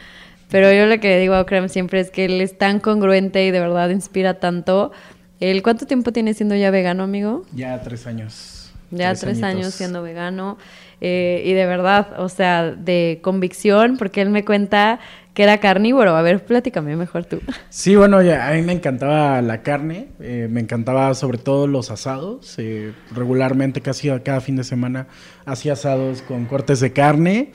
Pero 0.49 0.71
yo 0.73 0.85
lo 0.87 0.99
que 0.99 1.07
le 1.07 1.19
digo 1.19 1.33
a 1.33 1.41
Okrem 1.41 1.69
siempre 1.69 2.01
es 2.01 2.11
que 2.11 2.25
él 2.25 2.41
es 2.41 2.57
tan 2.57 2.79
congruente 2.79 3.45
y 3.45 3.51
de 3.51 3.59
verdad 3.59 3.89
inspira 3.89 4.35
tanto. 4.35 4.91
¿El 5.39 5.63
cuánto 5.63 5.85
tiempo 5.85 6.11
tiene 6.11 6.33
siendo 6.33 6.55
ya 6.55 6.71
vegano, 6.71 7.03
amigo? 7.03 7.45
Ya 7.53 7.81
tres 7.81 8.05
años. 8.05 8.55
Ya 8.91 9.13
tres, 9.15 9.41
años 9.43 9.73
siendo 9.73 10.01
vegano. 10.03 10.57
Eh, 11.01 11.43
y 11.45 11.53
de 11.53 11.65
verdad, 11.65 12.19
o 12.19 12.29
sea, 12.29 12.71
de 12.71 13.19
convicción, 13.21 13.97
porque 13.97 14.21
él 14.21 14.29
me 14.29 14.45
cuenta 14.45 14.99
que 15.33 15.43
era 15.43 15.57
carnívoro. 15.59 16.15
A 16.15 16.21
ver, 16.21 16.45
platícame 16.45 16.95
mejor 16.95 17.25
tú. 17.25 17.41
Sí, 17.69 17.95
bueno, 17.95 18.21
ya, 18.21 18.47
a 18.47 18.53
mí 18.53 18.61
me 18.61 18.71
encantaba 18.71 19.41
la 19.41 19.61
carne, 19.63 20.07
eh, 20.21 20.47
me 20.49 20.61
encantaba 20.61 21.13
sobre 21.13 21.37
todo 21.37 21.67
los 21.67 21.91
asados. 21.91 22.55
Eh, 22.57 22.93
regularmente, 23.13 23.81
casi 23.81 24.09
cada 24.23 24.39
fin 24.39 24.55
de 24.55 24.63
semana, 24.63 25.07
hacía 25.45 25.73
asados 25.73 26.21
con 26.21 26.45
cortes 26.45 26.79
de 26.79 26.93
carne. 26.93 27.51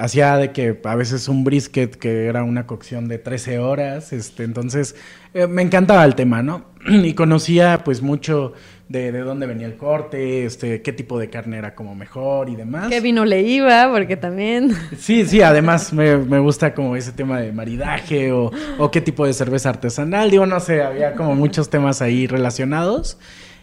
hacía 0.00 0.36
de 0.38 0.52
que 0.52 0.80
a 0.82 0.96
veces 0.96 1.28
un 1.28 1.44
brisket 1.44 1.94
que 1.96 2.26
era 2.26 2.42
una 2.42 2.66
cocción 2.66 3.08
de 3.08 3.18
13 3.18 3.58
horas. 3.58 4.12
Este, 4.14 4.44
entonces, 4.44 4.96
me 5.34 5.60
encantaba 5.62 6.04
el 6.04 6.14
tema, 6.14 6.42
¿no? 6.42 6.64
y 6.88 7.14
conocía 7.14 7.82
pues 7.84 8.02
mucho 8.02 8.52
de, 8.88 9.10
de, 9.10 9.20
dónde 9.20 9.46
venía 9.46 9.66
el 9.66 9.76
corte, 9.76 10.44
este, 10.44 10.82
qué 10.82 10.92
tipo 10.92 11.18
de 11.18 11.28
carne 11.28 11.58
era 11.58 11.74
como 11.74 11.94
mejor 11.94 12.48
y 12.48 12.56
demás. 12.56 12.88
¿Qué 12.88 13.00
vino 13.00 13.24
le 13.24 13.42
iba? 13.42 13.90
Porque 13.90 14.16
también... 14.16 14.72
Sí, 14.98 15.24
sí, 15.26 15.42
además 15.42 15.92
me, 15.92 16.16
me 16.16 16.38
gusta 16.38 16.74
como 16.74 16.96
ese 16.96 17.12
tema 17.12 17.40
de 17.40 17.52
maridaje 17.52 18.32
o, 18.32 18.50
o, 18.78 18.90
qué 18.90 19.00
tipo 19.00 19.26
de 19.26 19.32
cerveza 19.32 19.70
artesanal, 19.70 20.30
digo, 20.30 20.46
no 20.46 20.60
sé, 20.60 20.82
había 20.82 21.14
como 21.14 21.34
muchos 21.34 21.70
temas 21.70 22.02
ahí 22.02 22.26
relacionados. 22.26 23.18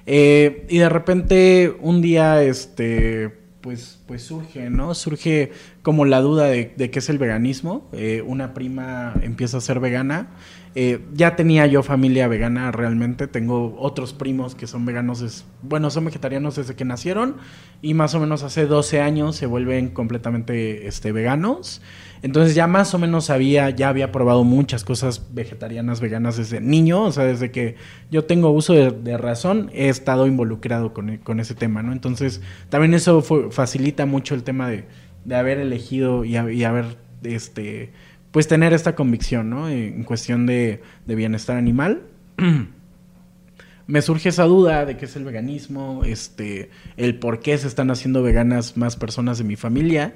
Eh, 0.06 0.66
y 0.70 0.80
de 0.80 0.90
repente 0.90 1.76
un 1.80 2.02
día, 2.02 2.44
este, 2.44 3.32
pues, 3.62 4.02
pues 4.06 4.24
surge, 4.24 4.70
¿no? 4.70 4.94
Surge 4.94 5.52
como 5.82 6.04
la 6.04 6.20
duda 6.20 6.48
de, 6.48 6.74
de 6.76 6.92
qué 6.92 7.00
es 7.00 7.10
el 7.10 7.18
veganismo. 7.18 7.90
Eh, 7.94 8.22
una 8.26 8.54
prima 8.54 9.14
empieza 9.22 9.58
a 9.58 9.62
ser 9.62 9.80
vegana 9.80 10.32
Eh, 10.76 11.06
ya 11.14 11.36
tenía 11.36 11.68
yo 11.68 11.84
familia 11.84 12.28
vegana 12.28 12.72
realmente, 12.72 13.28
tengo 13.28 13.76
otros 13.78 14.12
primos 14.14 14.56
que 14.56 14.66
son 14.66 14.88
veganos, 14.88 15.46
bueno, 15.62 15.92
son 15.92 16.06
vegetarianos 16.06 16.56
desde 16.56 16.76
que 16.76 16.84
nacieron 16.84 17.36
y 17.84 17.94
más 17.94 18.16
o 18.16 18.20
menos 18.20 18.42
hace 18.42 18.66
12 18.66 19.00
años 19.00 19.36
se 19.36 19.46
vuelven 19.46 19.90
completamente 19.90 20.88
este, 20.88 21.12
veganos. 21.12 21.82
Entonces 22.24 22.56
ya 22.56 22.66
más 22.66 22.94
o 22.96 23.00
menos 23.00 23.26
sabía, 23.26 23.70
ya 23.70 23.90
había 23.90 24.12
probado 24.12 24.44
muchas 24.44 24.84
cosas 24.84 25.28
vegetarianas, 25.34 26.00
veganas 26.00 26.38
desde 26.38 26.60
niño, 26.60 27.04
o 27.04 27.12
sea, 27.12 27.26
desde 27.26 27.52
que 27.52 27.76
yo 28.10 28.26
tengo 28.26 28.50
uso 28.50 28.74
de, 28.74 29.18
razón, 29.18 29.70
he 29.74 29.90
estado 29.90 30.26
involucrado 30.26 30.94
con, 30.94 31.18
con, 31.18 31.40
ese 31.40 31.54
tema, 31.54 31.84
¿no? 31.84 31.92
Entonces 31.92 32.42
también 32.70 32.96
eso 32.96 33.22
facilita 33.22 34.08
mucho 34.08 34.34
el 34.34 34.44
tema 34.44 34.70
de, 34.70 34.86
de 35.26 35.36
haber 35.36 35.60
elegido 35.60 36.26
y, 36.26 36.38
y 36.38 36.64
haber, 36.64 36.98
este 37.24 37.92
pues 38.34 38.48
tener 38.48 38.74
esta 38.74 38.96
convicción, 38.96 39.52
¿no? 39.52 39.70
En 39.70 40.04
cuestión 40.04 40.48
de, 40.48 40.82
bienestar 41.06 41.56
animal. 41.56 42.02
me 43.88 44.02
surge 44.02 44.30
esa 44.30 44.46
duda 44.46 44.88
de 44.88 44.98
qué 44.98 45.06
es 45.06 45.16
el 45.16 45.24
veganismo, 45.24 46.02
este, 46.04 46.72
el 46.98 47.20
por 47.20 47.42
qué 47.42 47.56
se 47.60 47.68
están 47.68 47.92
haciendo 47.92 48.24
veganas 48.24 48.76
más 48.76 48.96
personas 48.96 49.38
de 49.38 49.44
mi 49.44 49.56
familia. 49.56 50.16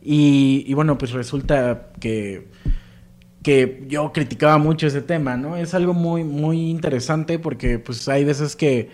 Y, 0.00 0.72
bueno, 0.74 0.96
pues 0.96 1.10
resulta 1.10 1.90
que, 1.98 2.46
que 3.42 3.84
yo 3.88 4.12
criticaba 4.12 4.58
mucho 4.58 4.86
ese 4.86 5.02
tema, 5.02 5.36
¿no? 5.36 5.56
Es 5.56 5.74
algo 5.74 5.92
muy, 5.92 6.22
muy 6.22 6.70
interesante 6.70 7.40
porque 7.40 7.80
pues 7.80 8.06
hay 8.06 8.24
veces 8.24 8.54
que 8.54 8.90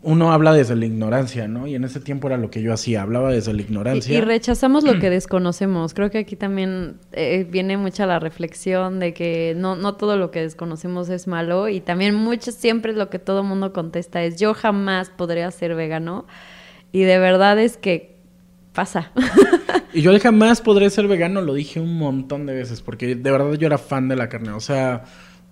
uno 0.00 0.32
habla 0.32 0.52
desde 0.52 0.76
la 0.76 0.86
ignorancia, 0.86 1.48
¿no? 1.48 1.66
Y 1.66 1.74
en 1.74 1.82
ese 1.84 1.98
tiempo 1.98 2.28
era 2.28 2.36
lo 2.36 2.50
que 2.50 2.62
yo 2.62 2.72
hacía, 2.72 3.02
hablaba 3.02 3.32
desde 3.32 3.52
la 3.52 3.62
ignorancia. 3.62 4.16
Y, 4.16 4.20
rechazamos 4.20 4.84
lo 4.84 4.98
que 5.00 5.10
desconocemos. 5.10 5.92
Creo 5.92 6.10
que 6.10 6.18
aquí 6.18 6.36
también 6.36 6.98
eh, 7.12 7.46
viene 7.50 7.76
mucha 7.76 8.06
la 8.06 8.20
reflexión 8.20 9.00
de 9.00 9.12
que 9.12 9.54
no, 9.56 9.74
no 9.74 9.96
todo 9.96 10.16
lo 10.16 10.30
que 10.30 10.40
desconocemos 10.40 11.08
es 11.08 11.26
malo 11.26 11.68
y 11.68 11.80
también 11.80 12.14
mucho, 12.14 12.52
siempre 12.52 12.92
lo 12.92 13.10
que 13.10 13.18
todo 13.18 13.42
mundo 13.42 13.72
contesta 13.72 14.22
es 14.22 14.38
yo 14.38 14.54
jamás 14.54 15.10
podría 15.10 15.50
ser 15.50 15.74
vegano 15.74 16.26
y 16.92 17.02
de 17.02 17.18
verdad 17.18 17.58
es 17.58 17.76
que 17.76 18.16
pasa. 18.72 19.10
y 19.92 20.02
yo 20.02 20.16
jamás 20.20 20.60
podré 20.60 20.90
ser 20.90 21.08
vegano, 21.08 21.40
lo 21.40 21.54
dije 21.54 21.80
un 21.80 21.98
montón 21.98 22.46
de 22.46 22.54
veces 22.54 22.82
porque 22.82 23.16
de 23.16 23.30
verdad 23.32 23.52
yo 23.54 23.66
era 23.66 23.78
fan 23.78 24.06
de 24.08 24.14
la 24.14 24.28
carne, 24.28 24.52
o 24.52 24.60
sea 24.60 25.02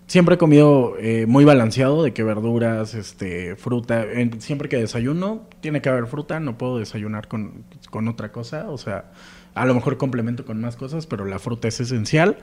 siempre 0.07 0.37
he 0.37 0.39
comido 0.39 0.97
eh, 0.99 1.27
muy 1.27 1.45
balanceado, 1.45 2.03
de 2.03 2.13
que 2.13 2.23
verduras, 2.23 2.95
este, 2.95 3.57
fruta. 3.57 4.05
siempre 4.39 4.69
que 4.69 4.77
desayuno, 4.77 5.43
tiene 5.61 5.83
que 5.83 5.89
haber 5.89 6.07
fruta, 6.07 6.41
no 6.41 6.57
puedo 6.59 6.79
desayunar 6.79 7.29
con, 7.29 7.65
otra 8.09 8.33
cosa. 8.33 8.71
O 8.71 8.79
sea, 8.79 9.13
a 9.55 9.67
lo 9.67 9.75
mejor 9.75 9.97
complemento 9.97 10.45
con 10.45 10.61
más 10.61 10.77
cosas, 10.77 11.07
pero 11.07 11.25
la 11.25 11.39
fruta 11.39 11.69
es 11.69 11.81
esencial. 11.81 12.39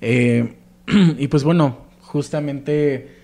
Eh, 0.00 0.56
y 0.86 1.28
pues 1.28 1.44
bueno, 1.44 1.86
justamente 2.00 3.16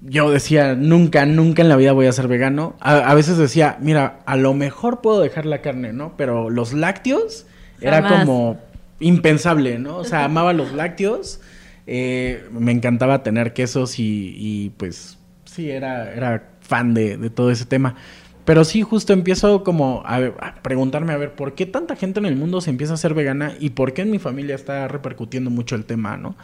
yo 0.00 0.30
decía, 0.30 0.74
nunca, 0.74 1.26
nunca 1.26 1.62
en 1.62 1.68
la 1.68 1.76
vida 1.76 1.92
voy 1.92 2.06
a 2.06 2.12
ser 2.12 2.28
vegano. 2.28 2.74
A, 2.80 3.14
veces 3.14 3.36
decía, 3.36 3.78
mira, 3.80 4.20
a 4.26 4.36
lo 4.36 4.52
mejor 4.54 5.00
puedo 5.00 5.20
dejar 5.20 5.46
la 5.46 5.60
carne, 5.60 5.92
¿no? 5.92 6.16
Pero 6.16 6.50
los 6.50 6.72
lácteos 6.72 7.46
era 7.80 8.06
como 8.08 8.58
impensable, 8.98 9.78
¿no? 9.78 9.98
O 9.98 10.04
sea, 10.04 10.24
amaba 10.24 10.52
los 10.52 10.72
lácteos. 10.72 11.40
Eh, 11.86 12.48
me 12.52 12.72
encantaba 12.72 13.22
tener 13.22 13.52
quesos 13.52 13.94
y, 13.98 14.72
pues 14.76 15.18
sí, 15.44 15.70
era, 15.70 16.12
era 16.14 16.50
fan 16.60 16.94
de, 16.94 17.30
todo 17.30 17.50
ese 17.50 17.64
tema. 17.64 17.96
Pero 18.44 18.64
sí, 18.64 18.82
justo 18.82 19.12
empiezo 19.12 19.62
como 19.62 20.02
a, 20.04 20.54
preguntarme, 20.62 21.12
a 21.12 21.16
ver, 21.16 21.34
¿por 21.34 21.54
qué 21.54 21.66
tanta 21.66 21.94
gente 21.94 22.18
en 22.18 22.26
el 22.26 22.36
mundo 22.36 22.60
se 22.60 22.70
empieza 22.70 22.92
a 22.92 22.94
hacer 22.94 23.14
vegana 23.14 23.54
y 23.60 23.70
por 23.70 23.92
qué 23.92 24.02
en 24.02 24.10
mi 24.10 24.18
familia 24.18 24.54
está 24.54 24.88
repercutiendo 24.88 25.50
mucho 25.50 25.76
el 25.76 25.84
tema, 25.84 26.16
¿no? 26.16 26.36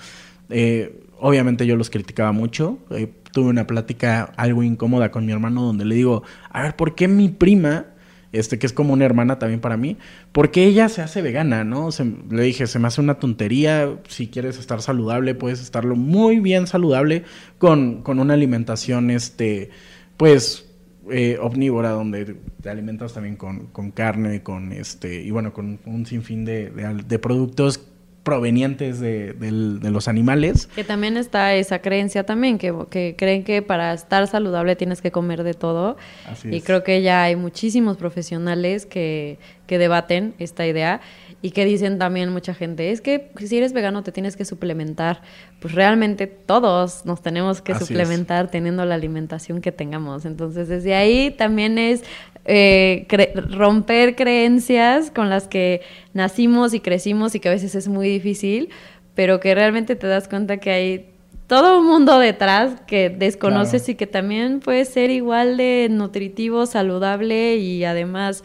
Eh, 0.51 1.01
obviamente 1.18 1.66
yo 1.66 1.77
los 1.77 1.90
criticaba 1.90 2.33
mucho. 2.33 2.79
Eh, 2.90 3.12
tuve 3.33 3.48
una 3.51 3.66
plática 3.66 4.33
algo 4.37 4.62
incómoda 4.62 5.11
con 5.11 5.27
mi 5.27 5.33
hermano 5.33 5.62
donde 5.62 5.85
le 5.85 5.94
digo, 5.96 6.22
a 6.51 6.62
ver, 6.62 6.77
¿por 6.77 6.94
qué 6.94 7.09
mi 7.09 7.29
prima 7.29 7.87
este, 8.33 8.59
que 8.59 8.67
es 8.67 8.73
como 8.73 8.93
una 8.93 9.05
hermana 9.05 9.38
también 9.38 9.61
para 9.61 9.77
mí, 9.77 9.97
porque 10.33 10.64
ella 10.64 10.88
se 10.88 11.03
hace 11.03 11.23
vegana, 11.23 11.64
¿no? 11.64 11.88
le 12.31 12.43
dije, 12.43 12.67
se 12.67 12.79
me 12.79 12.88
hace 12.88 13.01
una 13.01 13.14
tontería, 13.14 13.97
si 14.09 14.29
quieres 14.29 14.59
estar 14.59 14.83
saludable, 14.83 15.35
puedes 15.35 15.61
estarlo 15.61 15.97
muy 15.97 16.41
bien 16.41 16.67
saludable 16.67 17.25
con, 17.59 18.03
con 18.03 18.19
una 18.19 18.35
alimentación, 18.35 19.11
este, 19.11 19.71
pues, 20.17 20.67
eh, 21.11 21.38
omnívora, 21.41 21.91
donde 21.91 22.37
te 22.61 22.69
alimentas 22.69 23.14
también 23.14 23.37
con, 23.37 23.69
con, 23.69 23.91
carne, 23.93 24.43
con 24.43 24.73
este, 24.73 25.23
y 25.23 25.31
bueno, 25.31 25.55
con 25.55 25.79
un 25.87 26.05
sinfín 26.05 26.45
de, 26.45 26.71
de, 26.71 27.03
de 27.03 27.19
productos 27.19 27.88
provenientes 28.29 29.01
de, 29.01 29.35
los 29.41 30.07
animales. 30.07 30.69
Que 30.75 30.85
también 30.85 31.17
está 31.17 31.55
esa 31.55 31.79
creencia 31.79 32.25
también, 32.25 32.59
que, 32.59 33.14
creen 33.17 33.43
que 33.43 33.62
para 33.62 33.95
estar 33.95 34.27
saludable 34.29 34.77
tienes 34.77 35.01
que 35.01 35.11
comer 35.11 35.45
de 35.45 35.55
todo. 35.55 35.97
y 36.45 36.61
creo 36.61 36.85
que 36.85 37.01
ya 37.01 37.23
hay 37.23 37.37
muchísimos 37.37 37.97
profesionales 37.97 38.85
que, 38.85 39.38
debaten 39.67 40.35
esta 40.38 40.67
idea 40.67 41.01
y 41.40 41.53
que 41.53 41.64
dicen 41.64 41.98
también 41.98 42.33
mucha 42.33 42.53
gente, 42.53 42.90
es 42.90 43.01
que 43.01 43.31
si 43.37 43.59
eres 43.59 43.72
vegano 43.72 44.03
te 44.03 44.11
tienes 44.11 44.37
que 44.37 44.44
suplementar. 44.44 45.22
Pues 45.61 45.74
realmente 45.74 46.27
todos 46.27 47.07
nos 47.07 47.22
tenemos 47.22 47.62
que 47.62 47.74
suplementar 47.77 48.51
teniendo 48.51 48.85
la 48.85 48.96
alimentación 48.96 49.61
que 49.61 49.70
tengamos. 49.70 50.24
Entonces 50.24 50.68
desde 50.68 50.96
ahí 50.96 51.31
también 51.31 51.79
es 51.79 52.03
eh, 52.44 53.07
romper 53.51 54.16
creencias 54.16 55.12
con 55.12 55.31
las 55.31 55.46
que 55.46 55.83
nacimos 56.12 56.74
y 56.74 56.81
crecimos 56.81 57.35
y 57.37 57.40
que 57.40 57.48
a 57.48 57.53
veces 57.53 57.77
es 57.77 57.87
muy 57.87 58.09
difícil, 58.09 58.70
pero 59.14 59.38
que 59.38 59.55
realmente 59.55 59.94
te 59.94 60.09
das 60.09 60.27
cuenta 60.27 60.57
que 60.57 60.70
hay 60.70 61.07
todo 61.46 61.79
un 61.79 61.87
mundo 61.87 62.18
detrás 62.18 62.81
que 62.87 63.11
desconoces 63.11 63.88
y 63.88 63.94
que 63.94 64.07
también 64.07 64.61
puede 64.61 64.85
ser 64.85 65.11
igual 65.11 65.57
de 65.57 65.88
nutritivo, 65.90 66.66
saludable 66.66 67.57
y 67.57 67.85
además 67.85 68.44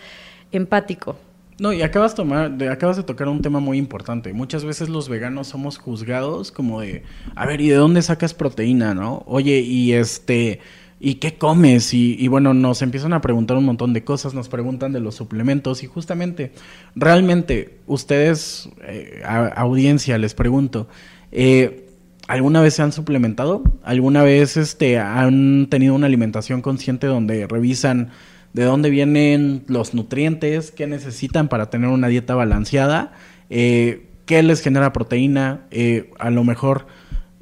empático. 0.52 1.18
No, 1.64 1.72
y 1.72 1.82
acabas, 1.82 2.14
tomar, 2.14 2.52
de, 2.52 2.68
acabas 2.68 2.98
de 2.98 3.04
tocar 3.04 3.30
un 3.30 3.42
tema 3.42 3.62
muy 3.62 3.78
importante. 3.78 4.34
Muchas 4.34 4.66
veces 4.66 4.90
los 4.90 5.08
veganos 5.08 5.48
somos 5.48 5.78
juzgados 5.78 6.52
como 6.52 6.82
de, 6.82 7.04
a 7.36 7.46
ver, 7.46 7.62
¿y 7.62 7.70
de 7.70 7.76
dónde 7.76 8.02
sacas 8.02 8.34
proteína, 8.34 8.94
no? 8.94 9.24
Oye, 9.28 9.62
y 9.62 9.94
este, 9.94 10.60
¿y 11.00 11.16
qué 11.16 11.38
comes? 11.38 11.94
Y, 11.94 12.28
bueno, 12.28 12.54
nos 12.54 12.82
empiezan 12.82 13.14
a 13.14 13.22
preguntar 13.22 13.56
un 13.56 13.64
montón 13.64 13.94
de 13.94 14.04
cosas, 14.04 14.34
nos 14.34 14.50
preguntan 14.50 14.92
de 14.92 15.00
los 15.00 15.16
suplementos 15.16 15.84
y 15.84 15.88
justamente, 15.88 16.52
realmente, 16.96 17.78
ustedes, 17.88 18.68
eh, 18.82 19.22
audiencia, 19.26 20.18
les 20.18 20.34
pregunto, 20.34 20.90
eh, 21.32 21.88
¿alguna 22.28 22.60
vez 22.60 22.74
se 22.74 22.82
han 22.82 22.92
suplementado? 22.92 23.64
¿Alguna 23.84 24.22
vez 24.22 24.58
este, 24.58 25.00
han 25.00 25.68
tenido 25.70 25.96
una 25.96 26.08
alimentación 26.08 26.62
consciente 26.62 27.08
donde 27.08 27.48
revisan 27.48 28.12
de 28.54 28.64
dónde 28.64 28.90
vienen 28.90 29.64
los 29.68 29.94
nutrientes, 29.94 30.72
qué 30.72 30.88
necesitan 30.88 31.48
para 31.48 31.70
tener 31.70 31.90
una 31.90 32.08
dieta 32.08 32.36
balanceada? 32.36 33.14
Eh, 33.50 34.08
¿Qué 34.26 34.42
les 34.42 34.62
genera 34.62 34.94
proteína? 34.94 35.68
a 36.20 36.30
lo 36.30 36.44
mejor 36.44 36.88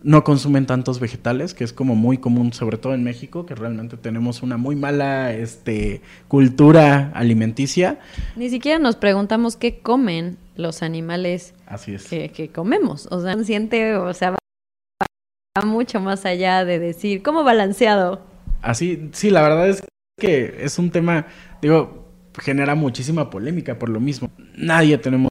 no 0.04 0.24
consumen 0.24 0.65
tantos 0.65 1.00
vegetales, 1.00 1.54
que 1.54 1.63
es 1.63 1.74
como 1.74 1.95
muy 1.95 2.17
común, 2.17 2.54
sobre 2.54 2.78
todo 2.78 2.93
en 2.93 3.04
México, 3.04 3.45
que 3.45 3.56
realmente 3.56 3.97
tenemos 3.97 4.41
una 4.41 4.58
muy 4.58 4.76
mala 4.76 5.32
este, 5.34 6.02
cultura 6.28 7.12
alimenticia. 7.13 8.00
Ni 8.36 8.50
siquiera 8.50 8.80
nos 8.80 8.95
preguntamos 8.95 9.58
qué 9.58 9.80
comen 9.80 10.38
los 10.56 10.82
animales 10.82 11.54
Así 11.71 11.93
es. 11.93 12.08
Que, 12.08 12.52
comemos. 12.54 13.08
O 13.12 13.21
sea, 13.21 13.36
o 13.36 14.13
sea, 14.13 14.32
va 14.32 15.65
mucho 15.65 16.00
más 16.00 16.26
allá 16.26 16.65
de 16.65 16.80
decir, 16.80 17.24
¿cómo 17.24 17.43
balanceado? 17.43 18.21
Así, 18.62 19.10
sí, 19.13 19.30
la 19.30 19.41
verdad 19.41 19.69
es 19.69 19.82
que 20.21 20.57
es 20.60 20.77
un 20.77 20.91
tema, 20.91 21.25
digo, 21.63 22.07
genera 22.39 22.75
muchísima 22.75 23.31
polémica 23.31 23.79
por 23.79 23.89
lo 23.89 23.99
mismo. 23.99 24.29
Nadie 24.55 24.99
tenemos 24.99 25.29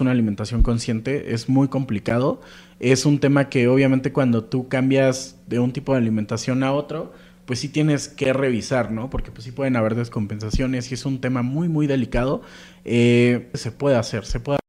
una 0.00 0.10
alimentación 0.10 0.62
consciente 0.62 1.34
es 1.34 1.50
muy 1.50 1.68
complicado. 1.68 2.40
Es 2.80 3.04
un 3.04 3.20
tema 3.20 3.50
que 3.50 3.68
obviamente 3.68 4.12
cuando 4.12 4.44
tú 4.44 4.66
cambias 4.68 5.38
de 5.46 5.60
un 5.60 5.74
tipo 5.74 5.92
de 5.92 5.98
alimentación 5.98 6.62
a 6.64 6.72
otro, 6.72 7.12
pues 7.44 7.58
sí 7.58 7.68
tienes 7.68 8.08
que 8.08 8.32
revisar, 8.32 8.90
¿no? 8.90 9.10
Porque 9.10 9.30
pues 9.30 9.44
sí 9.44 9.52
pueden 9.52 9.76
haber 9.76 9.94
descompensaciones 9.94 10.90
y 10.90 10.94
es 10.94 11.04
un 11.04 11.20
tema 11.20 11.42
muy, 11.42 11.68
muy 11.68 11.86
delicado. 11.86 12.40
Eh, 12.86 13.50
se 13.52 13.72
puede 13.72 13.96
hacer, 13.96 14.24
se 14.24 14.40
puede 14.40 14.61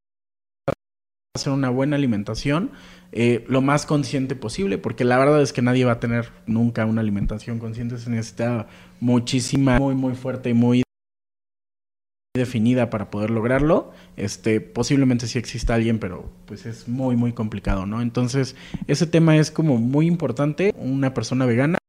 hacer 1.35 1.51
una 1.51 1.71
buena 1.71 1.95
alimentación 1.95 2.69
eh, 3.11 3.43
lo 3.47 3.61
más 3.61 3.87
consciente 3.87 4.35
posible, 4.35 4.77
porque 4.77 5.03
la 5.03 5.17
verdad 5.17 5.41
es 5.41 5.51
que 5.51 5.63
nadie 5.63 5.83
va 5.83 5.93
a 5.93 5.99
tener 5.99 6.29
nunca 6.45 6.85
una 6.85 7.01
alimentación 7.01 7.57
consciente, 7.57 7.97
se 7.97 8.11
necesita 8.11 8.67
muchísima, 8.99 9.79
muy, 9.79 9.95
muy 9.95 10.13
fuerte 10.13 10.51
y 10.51 10.53
muy 10.53 10.83
definida 12.35 12.91
para 12.91 13.09
poder 13.09 13.31
lograrlo. 13.31 13.93
Este, 14.15 14.61
posiblemente 14.61 15.25
sí 15.25 15.39
exista 15.39 15.73
alguien, 15.73 15.97
pero 15.97 16.31
pues 16.45 16.67
es 16.67 16.87
muy, 16.87 17.15
muy 17.15 17.33
complicado, 17.33 17.87
¿no? 17.87 18.03
Entonces, 18.03 18.55
ese 18.85 19.07
tema 19.07 19.35
es 19.35 19.49
como 19.49 19.77
muy 19.77 20.05
importante. 20.05 20.71
Una 20.77 21.15
persona 21.15 21.47
vegana 21.47 21.79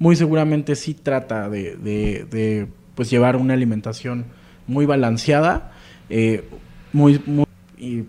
muy 0.00 0.16
seguramente 0.16 0.74
sí 0.74 0.94
trata 0.94 1.48
de, 1.48 1.76
de, 1.76 2.66
pues 2.96 3.08
llevar 3.08 3.36
una 3.36 3.54
alimentación 3.54 4.24
muy 4.66 4.84
balanceada, 4.84 5.72
eh, 6.10 6.48
muy, 6.94 7.20
muy 7.26 8.06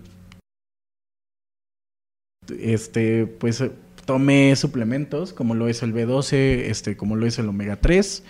este, 2.59 3.25
pues 3.25 3.63
tome 4.05 4.55
suplementos 4.55 5.33
como 5.33 5.55
lo 5.55 5.67
es 5.67 5.81
el 5.83 5.93
B12, 5.93 6.33
este, 6.69 6.95
como 6.95 7.15
lo 7.15 7.25
es 7.25 7.39
el 7.39 7.49
omega 7.49 7.77
3, 7.77 8.23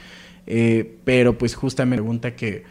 eh, 0.47 0.97
pero 1.03 1.37
pues 1.37 1.55
justamente 1.55 2.01
me 2.01 2.03
pregunta 2.03 2.35
que 2.35 2.63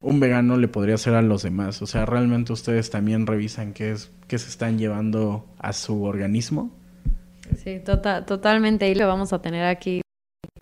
un 0.00 0.20
vegano 0.20 0.56
le 0.56 0.68
podría 0.68 0.96
hacer 0.96 1.14
a 1.14 1.22
los 1.22 1.42
demás. 1.42 1.82
O 1.82 1.86
sea, 1.86 2.06
¿realmente 2.06 2.52
ustedes 2.52 2.90
también 2.90 3.26
revisan 3.26 3.72
qué, 3.72 3.92
es, 3.92 4.10
qué 4.26 4.38
se 4.38 4.48
están 4.48 4.78
llevando 4.78 5.46
a 5.58 5.72
su 5.72 6.02
organismo? 6.02 6.70
Sí, 7.62 7.80
tota-, 7.80 8.24
totalmente. 8.24 8.88
Y 8.88 8.94
lo 8.94 9.06
vamos 9.06 9.32
a 9.32 9.40
tener 9.40 9.64
aquí 9.64 10.03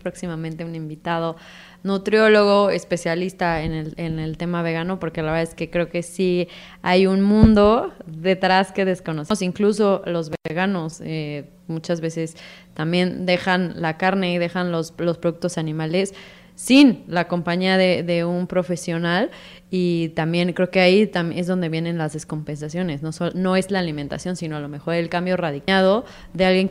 próximamente 0.03 0.63
un 0.63 0.75
invitado 0.75 1.35
nutriólogo 1.81 2.69
especialista 2.69 3.63
en 3.63 3.73
el, 3.73 3.93
en 3.97 4.19
el 4.19 4.37
tema 4.37 4.61
vegano, 4.61 4.99
porque 4.99 5.21
la 5.21 5.31
verdad 5.31 5.49
es 5.49 5.55
que 5.55 5.69
creo 5.69 5.89
que 5.89 6.03
sí 6.03 6.47
hay 6.81 7.07
un 7.07 7.21
mundo 7.21 7.93
detrás 8.05 8.71
que 8.71 8.85
desconocemos. 8.85 9.41
Incluso 9.41 10.03
los 10.05 10.31
veganos 10.47 11.01
eh, 11.03 11.49
muchas 11.67 12.01
veces 12.01 12.35
también 12.73 13.25
dejan 13.25 13.81
la 13.81 13.97
carne 13.97 14.33
y 14.33 14.37
dejan 14.37 14.71
los, 14.71 14.93
los 14.97 15.17
productos 15.17 15.57
animales 15.57 16.13
sin 16.55 17.03
la 17.07 17.27
compañía 17.27 17.77
de, 17.77 18.25
un 18.25 18.47
profesional 18.47 19.31
y 19.71 20.09
también 20.09 20.53
creo 20.53 20.69
que 20.69 20.81
ahí 20.81 21.07
también 21.07 21.39
es 21.39 21.47
donde 21.47 21.69
vienen 21.69 21.97
las 21.97 22.13
descompensaciones, 22.13 23.01
no, 23.01 23.09
no 23.33 23.55
es 23.55 23.71
la 23.71 23.79
alimentación, 23.79 24.35
sino 24.35 24.57
a 24.57 24.59
lo 24.59 24.69
mejor 24.69 24.93
el 24.93 25.09
cambio 25.09 25.35
radicado 25.35 26.05
de 26.33 26.45
alguien 26.45 26.69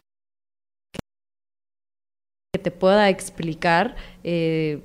que 2.54 2.62
te 2.62 2.70
pueda 2.70 3.08
explicar 3.08 3.96
eh, 4.24 4.82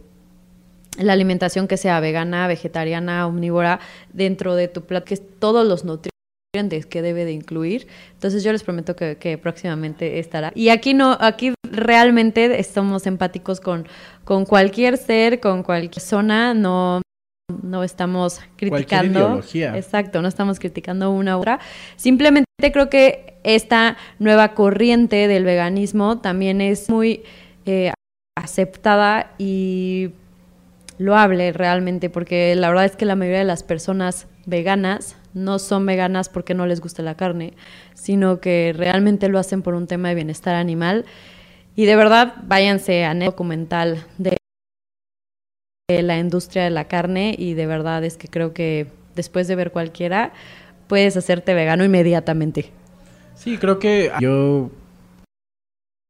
la 0.97 1.11
alimentación 1.11 1.67
que 1.67 1.75
sea 1.75 1.99
vegana, 1.99 2.47
vegetariana, 2.47 3.27
omnívora, 3.27 3.81
dentro 4.13 4.55
de 4.55 4.69
tu 4.69 4.85
plato, 4.85 5.03
que 5.03 5.15
es 5.15 5.21
todos 5.39 5.67
los 5.67 5.83
nutrientes 5.83 6.85
que 6.85 7.01
debe 7.01 7.25
de 7.25 7.33
incluir. 7.33 7.87
Entonces 8.13 8.45
yo 8.45 8.53
les 8.53 8.63
prometo 8.63 8.95
que, 8.95 9.37
próximamente 9.43 10.17
estará. 10.17 10.53
Y 10.55 10.69
aquí 10.69 10.93
no, 10.93 11.17
aquí 11.19 11.53
realmente 11.69 12.57
estamos 12.57 13.05
empáticos 13.05 13.59
con, 13.59 13.85
con 14.23 14.45
cualquier 14.45 14.95
ser, 14.95 15.41
con 15.41 15.61
cualquier 15.61 15.91
persona, 15.91 16.53
no 16.53 17.01
no 17.63 17.83
estamos 17.83 18.39
criticando. 18.55 19.41
Exacto, 19.53 20.21
no 20.21 20.27
estamos 20.29 20.59
criticando 20.59 21.11
una 21.11 21.37
u 21.37 21.41
otra. 21.41 21.59
Simplemente 21.95 22.45
creo 22.71 22.89
que 22.89 23.35
esta 23.43 23.97
nueva 24.19 24.53
corriente 24.53 25.27
del 25.27 25.43
veganismo 25.45 26.19
también 26.19 26.59
es 26.59 26.89
muy 26.89 27.23
eh, 27.67 27.93
aceptada 28.35 29.33
y 29.37 30.11
loable 30.97 31.51
realmente, 31.53 32.09
porque 32.09 32.55
la 32.55 32.69
verdad 32.69 32.85
es 32.85 32.95
que 32.95 33.05
la 33.05 33.15
mayoría 33.15 33.39
de 33.39 33.45
las 33.45 33.63
personas 33.63 34.27
veganas 34.45 35.17
no 35.33 35.59
son 35.59 35.85
veganas 35.85 36.29
porque 36.29 36.53
no 36.53 36.65
les 36.65 36.81
gusta 36.81 37.03
la 37.03 37.15
carne, 37.15 37.53
sino 37.93 38.39
que 38.39 38.73
realmente 38.75 39.29
lo 39.29 39.39
hacen 39.39 39.61
por 39.61 39.75
un 39.75 39.87
tema 39.87 40.09
de 40.09 40.15
bienestar 40.15 40.55
animal. 40.55 41.05
Y 41.75 41.85
de 41.85 41.95
verdad, 41.95 42.33
váyanse 42.43 43.05
a 43.05 43.11
el 43.11 43.19
documental 43.19 44.05
de 44.17 44.37
la 45.89 46.17
industria 46.17 46.63
de 46.63 46.69
la 46.71 46.85
carne 46.87 47.35
y 47.37 47.53
de 47.53 47.67
verdad 47.67 48.03
es 48.03 48.17
que 48.17 48.27
creo 48.27 48.53
que 48.53 48.87
después 49.15 49.47
de 49.47 49.55
ver 49.55 49.71
cualquiera, 49.71 50.33
puedes 50.87 51.15
hacerte 51.17 51.53
vegano 51.53 51.83
inmediatamente. 51.83 52.71
Sí, 53.35 53.57
creo 53.57 53.77
que 53.79 54.11
yo 54.19 54.71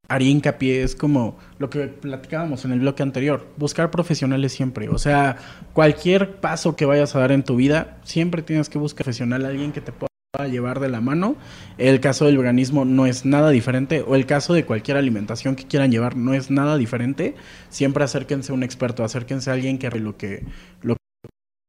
haría 0.08 0.30
hincapié, 0.30 0.84
es 0.84 0.96
como 0.96 1.38
lo 1.60 1.70
que 1.70 1.88
platicábamos 1.88 2.65
en 2.65 2.72
el 2.72 2.80
bloque 2.80 3.04
anterior, 3.04 3.46
buscar 3.58 3.91
profesionales 3.91 4.54
siempre. 4.54 4.89
O 4.89 4.98
sea, 4.98 5.38
cualquier 5.74 6.38
paso 6.38 6.76
que 6.76 6.86
vayas 6.86 7.15
a 7.15 7.20
dar 7.20 7.32
en 7.32 7.43
tu 7.43 7.56
vida, 7.56 7.98
siempre 8.04 8.41
tienes 8.41 8.70
que 8.70 8.78
buscar 8.78 9.06
profesional, 9.06 9.46
alguien 9.46 9.72
que 9.72 9.82
te 9.82 9.91
pueda 9.91 10.10
llevar 10.50 10.80
de 10.80 10.89
la 10.89 11.02
mano. 11.02 11.36
El 11.78 12.00
caso 12.00 12.26
del 12.26 12.38
veganismo 12.38 12.86
no 12.86 13.06
es 13.06 13.26
nada 13.26 13.50
diferente, 13.50 14.02
o 14.02 14.15
el 14.15 14.26
caso 14.26 14.54
de 14.54 14.65
cualquier 14.65 14.98
alimentación 14.98 15.56
que 15.56 15.65
quieran 15.65 15.91
llevar 15.91 16.15
no 16.15 16.34
es 16.34 16.50
nada 16.52 16.78
diferente. 16.78 17.36
Siempre 17.70 18.04
acérquense 18.04 18.52
a 18.52 18.56
un 18.56 18.63
experto, 18.63 19.04
acérquense 19.04 19.50
a 19.50 19.54
alguien 19.54 19.78
que 19.78 19.89
lo 19.91 20.17
que, 20.17 20.46
lo 20.82 20.98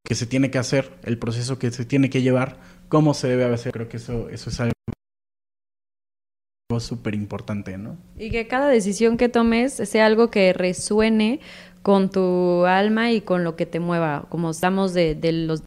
que 0.05 0.15
se 0.15 0.27
tiene 0.27 0.51
que 0.51 0.59
hacer, 0.59 0.93
el 1.05 1.19
proceso 1.19 1.59
que 1.59 1.71
se 1.71 1.85
tiene 1.85 2.11
que 2.11 2.23
llevar, 2.23 2.59
cómo 2.89 3.15
se 3.15 3.29
debe 3.29 3.45
hacer. 3.45 3.73
Creo 3.73 3.89
que 3.89 3.99
eso, 3.99 4.29
eso 4.31 4.51
es 4.51 4.61
algo 4.61 4.73
súper 6.79 7.15
importante, 7.15 7.79
¿no? 7.79 7.97
Y 8.19 8.31
que 8.31 8.47
cada 8.47 8.69
decisión 8.69 9.17
que 9.17 9.31
tomes 9.31 9.73
sea 9.73 10.05
algo 10.05 10.31
que 10.31 10.53
resuene 10.53 11.41
con 11.81 12.11
tu 12.11 12.67
alma 12.67 13.11
y 13.11 13.23
con 13.23 13.43
lo 13.43 13.57
que 13.57 13.65
te 13.65 13.81
mueva, 13.81 14.27
como 14.29 14.51
estamos 14.51 14.93
de, 14.93 15.17
los 15.33 15.63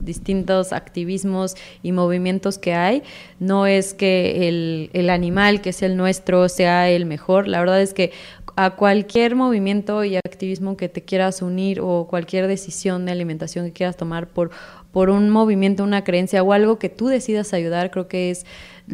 distintos 0.00 0.74
activismos 0.74 1.54
y 1.82 1.92
movimientos 1.92 2.58
que 2.58 2.74
hay, 2.74 3.02
no 3.40 3.66
es 3.66 3.94
que 3.94 4.48
el, 4.48 4.90
el, 4.92 5.08
animal 5.08 5.62
que 5.62 5.70
es 5.70 5.82
el 5.82 5.96
nuestro 5.96 6.50
sea 6.50 6.90
el 6.90 7.06
mejor, 7.06 7.48
la 7.48 7.60
verdad 7.60 7.80
es 7.80 7.94
que 7.94 8.12
a 8.56 8.70
cualquier 8.70 9.36
movimiento 9.36 10.02
y 10.02 10.16
activismo 10.16 10.76
que 10.76 10.88
te 10.88 11.02
quieras 11.02 11.42
unir 11.42 11.80
o 11.80 12.08
cualquier 12.10 12.48
decisión 12.48 13.06
de 13.06 13.12
alimentación 13.12 13.64
que 13.66 13.72
quieras 13.72 13.96
tomar 13.96 14.26
por, 14.26 14.50
por 14.92 15.10
un 15.10 15.30
movimiento, 15.30 15.84
una 15.84 16.04
creencia 16.04 16.42
o 16.42 16.52
algo 16.52 16.78
que 16.78 16.88
tú 16.88 17.06
decidas 17.08 17.52
ayudar, 17.52 17.90
creo 17.90 18.08
que 18.08 18.30
es 18.30 18.46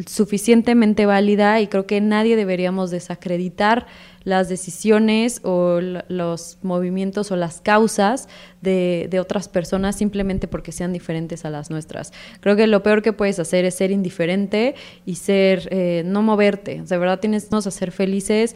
suficientemente 0.07 1.05
válida 1.05 1.61
y 1.61 1.67
creo 1.67 1.87
que 1.87 2.01
nadie 2.01 2.35
deberíamos 2.35 2.91
desacreditar 2.91 3.87
las 4.25 4.49
decisiones 4.49 5.39
o 5.43 5.79
los 5.79 6.57
movimientos 6.63 7.31
o 7.31 7.35
las 7.35 7.61
causas 7.61 8.27
de, 8.61 9.07
otras 9.21 9.47
personas 9.47 9.95
simplemente 9.95 10.47
porque 10.47 10.71
sean 10.71 10.91
diferentes 10.91 11.45
a 11.45 11.49
las 11.49 11.69
nuestras. 11.69 12.11
Creo 12.41 12.55
que 12.55 12.67
lo 12.67 12.83
peor 12.83 13.01
que 13.01 13.13
puedes 13.13 13.39
hacer 13.39 13.63
es 13.65 13.75
ser 13.75 13.91
indiferente 13.91 14.75
y 15.05 15.15
ser, 15.15 15.69
eh, 15.71 16.03
no 16.05 16.21
moverte. 16.23 16.81
De 16.81 16.97
verdad 16.97 17.19
tienes 17.19 17.53
a 17.53 17.71
ser 17.71 17.91
felices 17.91 18.55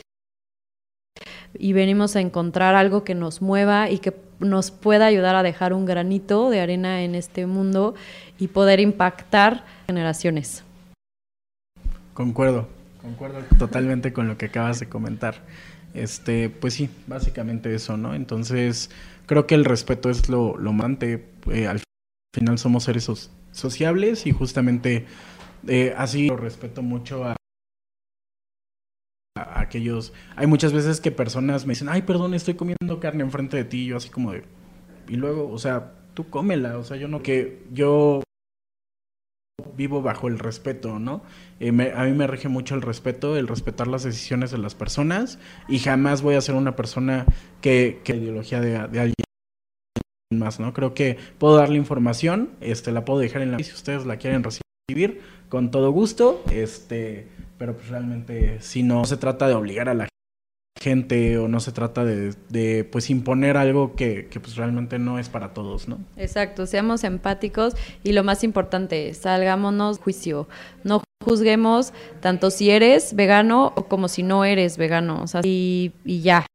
y 1.57 1.73
venimos 1.73 2.15
a 2.15 2.21
encontrar 2.21 2.75
algo 2.75 3.03
que 3.03 3.15
nos 3.15 3.41
mueva 3.41 3.89
y 3.89 3.99
que 3.99 4.13
nos 4.39 4.71
pueda 4.71 5.05
ayudar 5.05 5.35
a 5.35 5.43
dejar 5.43 5.73
un 5.73 5.85
granito 5.85 6.49
de 6.49 6.61
arena 6.61 7.03
en 7.03 7.15
este 7.15 7.45
mundo 7.45 7.95
y 8.37 8.47
poder 8.47 8.79
impactar 8.79 9.65
generaciones. 9.87 10.63
Concuerdo, 12.13 12.67
concuerdo 13.01 13.39
totalmente 13.57 14.13
con 14.13 14.27
lo 14.27 14.37
que 14.37 14.47
acabas 14.47 14.79
de 14.79 14.87
comentar. 14.87 15.35
Este, 15.93 16.49
pues 16.49 16.75
sí, 16.75 16.89
básicamente 17.07 17.73
eso, 17.73 17.97
¿no? 17.97 18.13
Entonces, 18.13 18.91
creo 19.25 19.47
que 19.47 19.55
el 19.55 19.65
respeto 19.65 20.09
es 20.09 20.29
lo, 20.29 20.57
lo 20.57 20.73
mante. 20.73 21.25
Eh, 21.51 21.67
al 21.67 21.81
final 22.33 22.59
somos 22.59 22.83
seres 22.83 23.09
sociables 23.51 24.25
y 24.27 24.31
justamente 24.31 25.05
eh, 25.67 25.93
así 25.97 26.27
lo 26.27 26.37
respeto 26.37 26.81
mucho 26.81 27.23
a, 27.25 27.31
a, 27.31 27.35
aquellos. 29.69 30.13
Hay 30.35 30.47
muchas 30.47 30.73
veces 30.73 30.99
que 30.99 31.11
personas 31.11 31.65
me 31.65 31.71
dicen, 31.71 31.89
ay, 31.89 32.01
perdón, 32.01 32.33
estoy 32.33 32.55
comiendo 32.55 32.99
carne 32.99 33.23
enfrente 33.23 33.57
de 33.57 33.63
ti. 33.63 33.83
Y 33.83 33.85
yo 33.87 33.97
así 33.97 34.09
como 34.09 34.33
de. 34.33 34.43
Y 35.07 35.15
luego, 35.15 35.49
o 35.49 35.57
sea, 35.57 35.93
tú 36.13 36.29
cómela. 36.29 36.77
O 36.77 36.83
sea, 36.83 36.97
yo 36.97 37.07
no 37.07 37.21
que 37.21 37.63
yo 37.71 38.21
vivo 39.75 40.01
bajo 40.01 40.27
el 40.27 40.39
respeto, 40.39 40.99
¿no? 40.99 41.23
Eh, 41.59 41.69
a 41.95 42.03
mí 42.03 42.11
me 42.11 42.27
rige 42.27 42.49
mucho 42.49 42.75
el 42.75 42.81
respeto, 42.81 43.37
el 43.37 43.47
respetar 43.47 43.87
las 43.87 44.03
decisiones 44.03 44.51
de 44.51 44.57
las 44.57 44.75
personas 44.75 45.39
y 45.67 45.79
jamás 45.79 46.21
voy 46.21 46.35
a 46.35 46.41
ser 46.41 46.55
una 46.55 46.75
persona 46.75 47.25
que, 47.61 48.01
que 48.03 48.15
ideología 48.15 48.61
de, 48.61 48.77
alguien 48.77 49.13
más, 50.31 50.59
¿no? 50.59 50.73
Creo 50.73 50.93
que 50.93 51.17
puedo 51.37 51.55
darle 51.55 51.77
información, 51.77 52.51
este, 52.61 52.91
la 52.91 53.05
puedo 53.05 53.19
dejar 53.19 53.41
en 53.41 53.51
la 53.51 53.59
si 53.59 53.73
ustedes 53.73 54.05
la 54.05 54.17
quieren 54.17 54.43
recibir, 54.43 55.21
con 55.49 55.71
todo 55.71 55.91
gusto, 55.91 56.43
este, 56.51 57.27
pero 57.59 57.75
pues 57.75 57.89
realmente 57.89 58.59
si 58.61 58.81
no 58.81 59.05
se 59.05 59.17
trata 59.17 59.47
de 59.47 59.53
obligar 59.53 59.89
a 59.89 59.93
la 59.93 60.07
gente 60.81 61.37
o 61.37 61.49
no 61.49 61.59
se 61.59 61.73
trata 61.73 62.05
de, 62.05 62.87
pues 62.89 63.09
imponer 63.09 63.57
algo 63.57 63.95
que, 63.95 64.27
que, 64.29 64.39
pues 64.39 64.55
realmente 64.55 64.97
no 64.97 65.19
es 65.19 65.27
para 65.27 65.53
todos, 65.53 65.89
¿no? 65.89 65.99
Exacto, 66.15 66.65
seamos 66.65 67.03
empáticos 67.03 67.75
y 68.01 68.13
lo 68.13 68.23
más 68.23 68.45
importante, 68.45 69.13
salgámonos 69.13 69.99
juicio, 69.99 70.47
no 70.85 71.03
juzguemos 71.21 71.93
tanto 72.21 72.49
si 72.49 72.69
eres 72.69 73.13
vegano 73.13 73.73
o 73.75 73.87
como 73.89 74.07
si 74.07 74.23
no 74.23 74.45
eres 74.45 74.77
vegano, 74.77 75.21
o 75.21 75.27
sea, 75.27 75.41
y, 75.43 75.91
y 76.05 76.21
ya. 76.21 76.45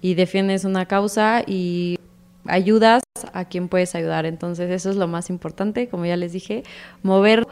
Y 0.00 0.14
defiendes 0.14 0.64
una 0.64 0.86
causa 0.86 1.44
y 1.46 2.00
ayudas 2.48 3.02
a 3.32 3.44
quien 3.44 3.68
puedes 3.68 3.94
ayudar, 3.94 4.26
entonces 4.26 4.70
eso 4.70 4.90
es 4.90 4.96
lo 4.96 5.06
más 5.06 5.30
importante, 5.30 5.88
como 5.88 6.04
ya 6.04 6.16
les 6.16 6.32
dije, 6.32 6.64
mover 7.02 7.46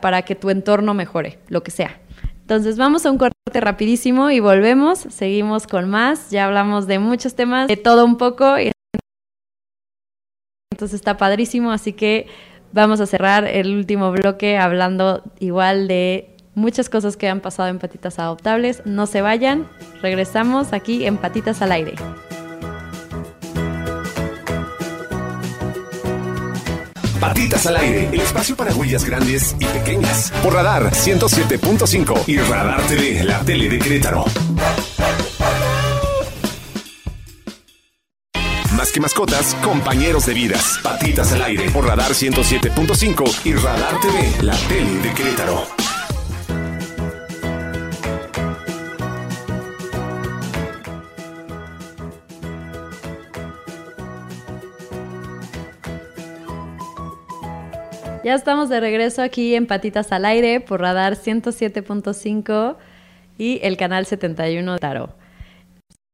para 0.00 0.22
que 0.22 0.34
tu 0.34 0.50
entorno 0.50 0.94
mejore, 0.94 1.38
lo 1.48 1.62
que 1.62 1.70
sea. 1.70 2.00
Entonces 2.40 2.76
vamos 2.76 3.06
a 3.06 3.10
un 3.10 3.18
corte 3.18 3.60
rapidísimo 3.60 4.30
y 4.30 4.40
volvemos, 4.40 4.98
seguimos 4.98 5.66
con 5.66 5.88
más, 5.88 6.30
ya 6.30 6.46
hablamos 6.46 6.86
de 6.86 6.98
muchos 6.98 7.34
temas, 7.34 7.68
de 7.68 7.76
todo 7.76 8.04
un 8.04 8.16
poco, 8.16 8.56
entonces 10.72 10.94
está 10.94 11.16
padrísimo, 11.16 11.70
así 11.70 11.92
que 11.92 12.26
vamos 12.72 13.00
a 13.00 13.06
cerrar 13.06 13.44
el 13.44 13.76
último 13.76 14.10
bloque 14.10 14.58
hablando 14.58 15.22
igual 15.38 15.86
de 15.86 16.36
muchas 16.54 16.88
cosas 16.88 17.16
que 17.16 17.28
han 17.28 17.40
pasado 17.40 17.68
en 17.68 17.78
Patitas 17.78 18.18
Adoptables. 18.18 18.82
No 18.84 19.06
se 19.06 19.22
vayan, 19.22 19.68
regresamos 20.00 20.72
aquí 20.72 21.06
en 21.06 21.18
Patitas 21.18 21.62
al 21.62 21.72
Aire. 21.72 21.94
Patitas 27.22 27.66
al 27.66 27.76
aire, 27.76 28.08
el 28.12 28.20
espacio 28.20 28.56
para 28.56 28.74
huellas 28.74 29.04
grandes 29.04 29.54
y 29.60 29.64
pequeñas. 29.66 30.32
Por 30.42 30.54
Radar 30.54 30.90
107.5 30.90 32.24
y 32.26 32.38
Radar 32.38 32.82
TV, 32.88 33.22
la 33.22 33.38
tele 33.42 33.68
de 33.68 33.78
Querétaro. 33.78 34.24
Más 38.74 38.90
que 38.90 38.98
mascotas, 38.98 39.54
compañeros 39.62 40.26
de 40.26 40.34
vidas. 40.34 40.80
Patitas 40.82 41.32
al 41.32 41.42
aire 41.42 41.70
por 41.70 41.86
Radar 41.86 42.10
107.5 42.10 43.32
y 43.44 43.54
Radar 43.54 44.00
TV, 44.00 44.42
la 44.42 44.56
tele 44.66 44.98
de 44.98 45.12
Querétaro. 45.14 45.64
Ya 58.24 58.34
estamos 58.34 58.68
de 58.68 58.78
regreso 58.78 59.20
aquí 59.20 59.56
en 59.56 59.66
Patitas 59.66 60.12
al 60.12 60.24
Aire 60.24 60.60
por 60.60 60.80
Radar 60.80 61.16
107.5 61.16 62.76
y 63.36 63.58
el 63.64 63.76
canal 63.76 64.06
71 64.06 64.74
de 64.74 64.78
Taro. 64.78 65.16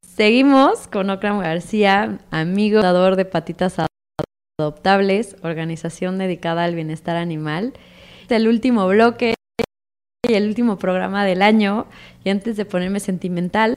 Seguimos 0.02 0.88
con 0.88 1.11
Ocram 1.11 1.38
García, 1.40 2.18
amigo 2.30 2.78
fundador 2.78 3.16
de 3.16 3.26
Patitas 3.26 3.76
Adoptables, 4.59 5.36
organización 5.42 6.16
dedicada 6.16 6.64
al 6.64 6.74
bienestar 6.74 7.16
animal. 7.16 7.74
Es 8.24 8.30
el 8.30 8.48
último 8.48 8.88
bloque 8.88 9.34
y 10.26 10.32
el 10.32 10.48
último 10.48 10.78
programa 10.78 11.26
del 11.26 11.42
año. 11.42 11.88
Y 12.24 12.30
antes 12.30 12.56
de 12.56 12.64
ponerme 12.64 13.00
sentimental, 13.00 13.74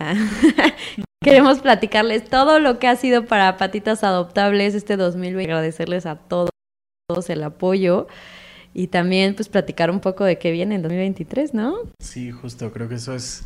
queremos 1.22 1.60
platicarles 1.60 2.24
todo 2.24 2.60
lo 2.60 2.80
que 2.80 2.88
ha 2.88 2.96
sido 2.96 3.26
para 3.26 3.58
Patitas 3.58 4.06
Adoptables 4.06 4.74
este 4.74 4.96
2020. 4.96 5.52
Agradecerles 5.52 6.06
a 6.06 6.16
todos 6.16 6.52
el 7.30 7.44
apoyo 7.44 8.08
y 8.74 8.88
también 8.88 9.36
pues 9.36 9.50
platicar 9.50 9.92
un 9.92 10.00
poco 10.00 10.24
de 10.24 10.38
qué 10.38 10.52
viene 10.52 10.76
en 10.76 10.82
2023, 10.82 11.54
¿no? 11.54 11.76
Sí, 12.00 12.32
justo, 12.32 12.72
creo 12.72 12.88
que 12.88 12.96
eso 12.96 13.14
es 13.14 13.44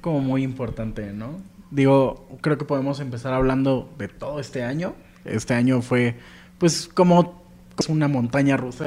como 0.00 0.20
muy 0.20 0.42
importante, 0.42 1.12
¿no? 1.12 1.40
Digo, 1.70 2.28
creo 2.40 2.58
que 2.58 2.64
podemos 2.64 3.00
empezar 3.00 3.32
hablando 3.32 3.92
de 3.98 4.08
todo 4.08 4.40
este 4.40 4.62
año. 4.62 4.94
Este 5.24 5.54
año 5.54 5.82
fue 5.82 6.16
pues 6.58 6.88
como 6.88 7.42
una 7.88 8.08
montaña 8.08 8.56
rusa 8.56 8.86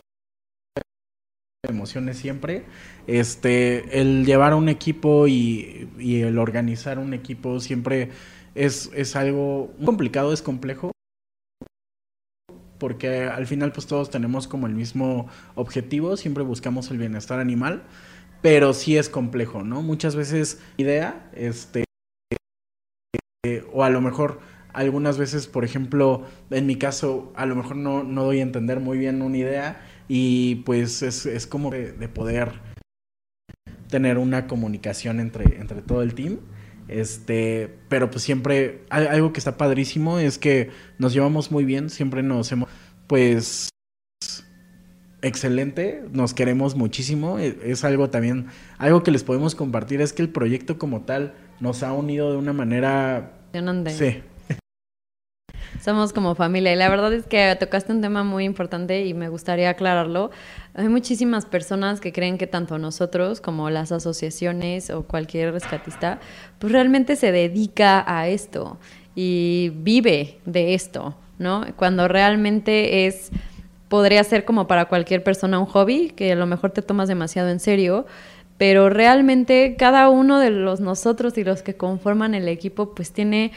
emociones 1.67 2.17
siempre. 2.17 2.63
Este, 3.07 4.01
el 4.01 4.25
llevar 4.25 4.53
un 4.53 4.69
equipo 4.69 5.27
y, 5.27 5.89
y 5.97 6.21
el 6.21 6.37
organizar 6.37 6.99
un 6.99 7.13
equipo 7.13 7.59
siempre 7.59 8.09
es, 8.55 8.89
es 8.93 9.15
algo 9.15 9.71
complicado, 9.83 10.33
es 10.33 10.41
complejo 10.41 10.92
porque 12.83 13.23
al 13.23 13.47
final 13.47 13.71
pues 13.71 13.87
todos 13.87 14.09
tenemos 14.09 14.45
como 14.45 14.67
el 14.67 14.75
mismo 14.75 15.27
objetivo, 15.55 16.17
siempre 16.17 16.43
buscamos 16.43 16.91
el 16.91 16.97
bienestar 16.97 17.39
animal, 17.39 17.83
pero 18.41 18.73
sí 18.73 18.97
es 18.97 19.07
complejo, 19.07 19.63
¿no? 19.63 19.81
Muchas 19.81 20.17
veces 20.17 20.61
idea, 20.75 21.29
este, 21.33 21.85
o 23.71 23.85
a 23.85 23.89
lo 23.89 24.01
mejor 24.01 24.41
algunas 24.73 25.17
veces, 25.17 25.47
por 25.47 25.63
ejemplo, 25.63 26.25
en 26.49 26.67
mi 26.67 26.75
caso, 26.75 27.31
a 27.37 27.45
lo 27.45 27.55
mejor 27.55 27.77
no, 27.77 28.03
no 28.03 28.25
doy 28.25 28.39
a 28.39 28.43
entender 28.43 28.81
muy 28.81 28.97
bien 28.97 29.21
una 29.21 29.37
idea 29.37 29.81
y 30.09 30.55
pues 30.65 31.03
es, 31.03 31.25
es 31.25 31.47
como 31.47 31.71
de, 31.71 31.93
de, 31.93 32.09
poder 32.09 32.51
tener 33.87 34.17
una 34.17 34.45
comunicación 34.45 35.21
entre, 35.21 35.61
entre 35.61 35.81
todo 35.81 36.01
el 36.01 36.15
team. 36.15 36.39
Este, 36.87 37.75
pero 37.89 38.09
pues 38.09 38.23
siempre, 38.23 38.83
algo 38.89 39.33
que 39.33 39.39
está 39.39 39.57
padrísimo 39.57 40.19
es 40.19 40.37
que 40.37 40.71
nos 40.97 41.13
llevamos 41.13 41.51
muy 41.51 41.65
bien, 41.65 41.89
siempre 41.89 42.23
nos 42.23 42.51
hemos, 42.51 42.69
pues, 43.07 43.69
excelente, 45.21 46.03
nos 46.11 46.33
queremos 46.33 46.75
muchísimo, 46.75 47.39
e, 47.39 47.57
es 47.63 47.83
algo 47.83 48.09
también, 48.09 48.47
algo 48.77 49.03
que 49.03 49.11
les 49.11 49.23
podemos 49.23 49.55
compartir, 49.55 50.01
es 50.01 50.13
que 50.13 50.21
el 50.21 50.29
proyecto 50.29 50.77
como 50.77 51.01
tal 51.01 51.33
nos 51.59 51.83
ha 51.83 51.93
unido 51.93 52.31
de 52.31 52.37
una 52.37 52.53
manera... 52.53 53.39
Sí. 53.91 54.21
Somos 55.83 56.13
como 56.13 56.33
familia 56.33 56.71
y 56.71 56.77
la 56.77 56.87
verdad 56.87 57.11
es 57.11 57.25
que 57.25 57.57
tocaste 57.59 57.91
un 57.91 57.99
tema 57.99 58.23
muy 58.23 58.45
importante 58.45 59.05
y 59.05 59.13
me 59.13 59.27
gustaría 59.27 59.69
aclararlo. 59.69 60.31
Hay 60.75 60.87
muchísimas 60.87 61.45
personas 61.45 61.99
que 61.99 62.13
creen 62.13 62.37
que 62.37 62.47
tanto 62.47 62.77
nosotros 62.77 63.41
como 63.41 63.69
las 63.69 63.91
asociaciones 63.91 64.89
o 64.89 65.03
cualquier 65.03 65.51
rescatista, 65.51 66.21
pues 66.59 66.71
realmente 66.71 67.17
se 67.17 67.33
dedica 67.33 68.01
a 68.07 68.29
esto 68.29 68.77
y 69.13 69.73
vive 69.75 70.39
de 70.45 70.73
esto, 70.73 71.15
¿no? 71.37 71.65
Cuando 71.75 72.07
realmente 72.07 73.05
es 73.05 73.31
podría 73.89 74.23
ser 74.23 74.45
como 74.45 74.67
para 74.67 74.85
cualquier 74.85 75.21
persona 75.21 75.59
un 75.59 75.65
hobby 75.65 76.11
que 76.11 76.31
a 76.31 76.35
lo 76.35 76.45
mejor 76.45 76.71
te 76.71 76.81
tomas 76.81 77.09
demasiado 77.09 77.49
en 77.49 77.59
serio, 77.59 78.05
pero 78.57 78.89
realmente 78.89 79.75
cada 79.77 80.07
uno 80.07 80.39
de 80.39 80.49
los 80.49 80.79
nosotros 80.79 81.37
y 81.37 81.43
los 81.43 81.61
que 81.61 81.75
conforman 81.75 82.35
el 82.35 82.47
equipo 82.47 82.95
pues 82.95 83.11
tiene 83.11 83.51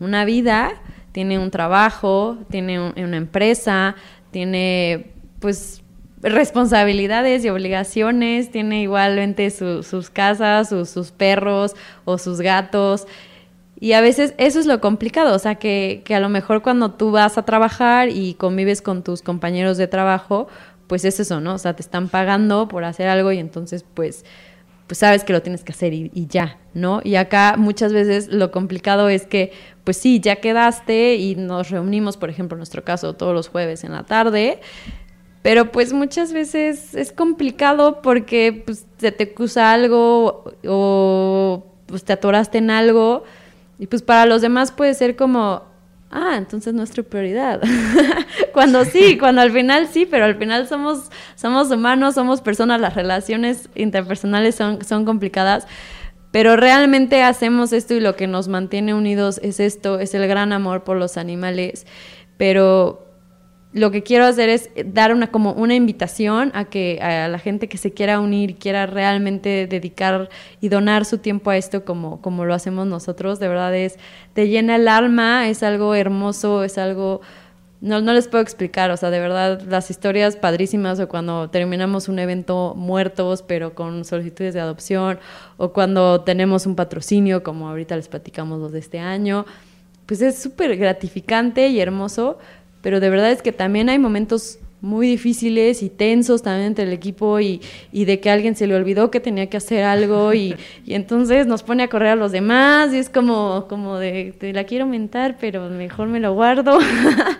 una 0.00 0.24
vida 0.24 0.80
tiene 1.16 1.38
un 1.38 1.50
trabajo, 1.50 2.36
tiene 2.50 2.78
un, 2.78 2.92
una 2.94 3.16
empresa, 3.16 3.96
tiene 4.32 5.12
pues 5.40 5.82
responsabilidades 6.20 7.42
y 7.42 7.48
obligaciones, 7.48 8.50
tiene 8.50 8.82
igualmente 8.82 9.48
su, 9.48 9.82
sus 9.82 10.10
casas, 10.10 10.68
su, 10.68 10.84
sus 10.84 11.12
perros 11.12 11.74
o 12.04 12.18
sus 12.18 12.42
gatos. 12.42 13.06
Y 13.80 13.92
a 13.92 14.02
veces 14.02 14.34
eso 14.36 14.60
es 14.60 14.66
lo 14.66 14.82
complicado, 14.82 15.34
o 15.34 15.38
sea, 15.38 15.54
que, 15.54 16.02
que, 16.04 16.14
a 16.14 16.20
lo 16.20 16.28
mejor 16.28 16.60
cuando 16.60 16.90
tú 16.90 17.12
vas 17.12 17.38
a 17.38 17.46
trabajar 17.46 18.10
y 18.10 18.34
convives 18.34 18.82
con 18.82 19.02
tus 19.02 19.22
compañeros 19.22 19.78
de 19.78 19.86
trabajo, 19.86 20.48
pues 20.86 21.06
es 21.06 21.18
eso, 21.18 21.40
¿no? 21.40 21.54
O 21.54 21.58
sea, 21.58 21.74
te 21.74 21.80
están 21.80 22.10
pagando 22.10 22.68
por 22.68 22.84
hacer 22.84 23.08
algo 23.08 23.32
y 23.32 23.38
entonces 23.38 23.86
pues 23.94 24.26
pues 24.86 24.98
sabes 24.98 25.24
que 25.24 25.32
lo 25.32 25.42
tienes 25.42 25.64
que 25.64 25.72
hacer 25.72 25.92
y, 25.92 26.26
ya, 26.28 26.58
¿no? 26.74 27.00
Y 27.02 27.16
acá 27.16 27.56
muchas 27.58 27.92
veces 27.92 28.28
lo 28.28 28.52
complicado 28.52 29.08
es 29.08 29.26
que, 29.26 29.52
pues 29.84 29.96
sí, 29.96 30.20
ya 30.20 30.36
quedaste 30.36 31.16
y 31.16 31.34
nos 31.34 31.70
reunimos, 31.70 32.16
por 32.16 32.30
ejemplo, 32.30 32.54
en 32.54 32.60
nuestro 32.60 32.84
caso, 32.84 33.14
todos 33.14 33.34
los 33.34 33.48
jueves 33.48 33.82
en 33.82 33.92
la 33.92 34.04
tarde, 34.04 34.60
pero 35.42 35.72
pues 35.72 35.92
muchas 35.92 36.32
veces 36.32 36.94
es 36.94 37.12
complicado 37.12 38.00
porque 38.00 38.62
pues, 38.64 38.86
se 38.98 39.12
te 39.12 39.24
acusa 39.24 39.72
algo 39.72 40.44
o 40.66 41.66
pues 41.86 42.04
te 42.04 42.12
atoraste 42.12 42.58
en 42.58 42.70
algo 42.70 43.24
y 43.78 43.86
pues 43.86 44.02
para 44.02 44.26
los 44.26 44.42
demás 44.42 44.72
puede 44.72 44.94
ser 44.94 45.16
como, 45.16 45.62
ah, 46.10 46.34
entonces 46.36 46.74
nuestra 46.74 47.02
prioridad. 47.02 47.60
cuando 48.52 48.84
sí, 48.84 49.18
cuando 49.20 49.40
al 49.40 49.52
final 49.52 49.88
sí, 49.88 50.06
pero 50.06 50.24
al 50.24 50.36
final 50.36 50.68
somos, 50.68 51.10
somos 51.34 51.70
humanos, 51.70 52.14
somos 52.14 52.40
personas, 52.40 52.80
las 52.80 52.94
relaciones 52.94 53.68
interpersonales 53.74 54.54
son, 54.54 54.84
son 54.84 55.04
complicadas. 55.04 55.66
Pero 56.30 56.56
realmente 56.56 57.22
hacemos 57.22 57.72
esto 57.72 57.94
y 57.94 58.00
lo 58.00 58.16
que 58.16 58.26
nos 58.26 58.48
mantiene 58.48 58.92
unidos 58.92 59.40
es 59.42 59.60
esto, 59.60 60.00
es 60.00 60.14
el 60.14 60.26
gran 60.26 60.52
amor 60.52 60.84
por 60.84 60.96
los 60.96 61.16
animales. 61.16 61.86
Pero 62.36 63.05
lo 63.72 63.90
que 63.90 64.02
quiero 64.02 64.24
hacer 64.24 64.48
es 64.48 64.70
dar 64.86 65.12
una 65.12 65.30
como 65.30 65.52
una 65.52 65.74
invitación 65.74 66.50
a 66.54 66.64
que 66.64 66.98
a 67.02 67.28
la 67.28 67.38
gente 67.38 67.68
que 67.68 67.76
se 67.76 67.92
quiera 67.92 68.20
unir, 68.20 68.56
quiera 68.56 68.86
realmente 68.86 69.66
dedicar 69.66 70.30
y 70.60 70.68
donar 70.68 71.04
su 71.04 71.18
tiempo 71.18 71.50
a 71.50 71.56
esto 71.56 71.84
como, 71.84 72.22
como 72.22 72.44
lo 72.44 72.54
hacemos 72.54 72.86
nosotros, 72.86 73.38
de 73.38 73.48
verdad 73.48 73.74
es, 73.74 73.98
te 74.32 74.48
llena 74.48 74.76
el 74.76 74.88
alma, 74.88 75.48
es 75.48 75.62
algo 75.62 75.94
hermoso, 75.94 76.64
es 76.64 76.78
algo, 76.78 77.20
no, 77.82 78.00
no 78.00 78.14
les 78.14 78.28
puedo 78.28 78.42
explicar, 78.42 78.90
o 78.90 78.96
sea, 78.96 79.10
de 79.10 79.20
verdad 79.20 79.60
las 79.68 79.90
historias 79.90 80.36
padrísimas 80.36 80.98
o 80.98 81.08
cuando 81.08 81.50
terminamos 81.50 82.08
un 82.08 82.18
evento 82.18 82.72
muertos 82.76 83.42
pero 83.42 83.74
con 83.74 84.06
solicitudes 84.06 84.54
de 84.54 84.60
adopción 84.60 85.18
o 85.58 85.72
cuando 85.72 86.22
tenemos 86.22 86.64
un 86.64 86.76
patrocinio 86.76 87.42
como 87.42 87.68
ahorita 87.68 87.96
les 87.96 88.08
platicamos 88.08 88.58
los 88.58 88.72
de 88.72 88.78
este 88.78 89.00
año, 89.00 89.44
pues 90.06 90.22
es 90.22 90.38
súper 90.38 90.76
gratificante 90.76 91.68
y 91.68 91.80
hermoso 91.80 92.38
pero 92.86 93.00
de 93.00 93.10
verdad 93.10 93.32
es 93.32 93.42
que 93.42 93.50
también 93.50 93.88
hay 93.88 93.98
momentos 93.98 94.60
muy 94.80 95.08
difíciles 95.08 95.82
y 95.82 95.88
tensos 95.88 96.42
también 96.42 96.68
entre 96.68 96.84
el 96.84 96.92
equipo 96.92 97.40
y, 97.40 97.60
y, 97.90 98.04
de 98.04 98.20
que 98.20 98.30
a 98.30 98.34
alguien 98.34 98.54
se 98.54 98.68
le 98.68 98.76
olvidó 98.76 99.10
que 99.10 99.18
tenía 99.18 99.48
que 99.48 99.56
hacer 99.56 99.82
algo 99.82 100.32
y, 100.34 100.54
y, 100.84 100.94
entonces 100.94 101.48
nos 101.48 101.64
pone 101.64 101.82
a 101.82 101.88
correr 101.88 102.10
a 102.10 102.14
los 102.14 102.30
demás 102.30 102.94
y 102.94 102.98
es 102.98 103.10
como, 103.10 103.66
como 103.68 103.98
de, 103.98 104.36
te 104.38 104.52
la 104.52 104.62
quiero 104.62 104.84
aumentar, 104.84 105.36
pero 105.40 105.68
mejor 105.68 106.06
me 106.06 106.20
lo 106.20 106.32
guardo. 106.34 106.78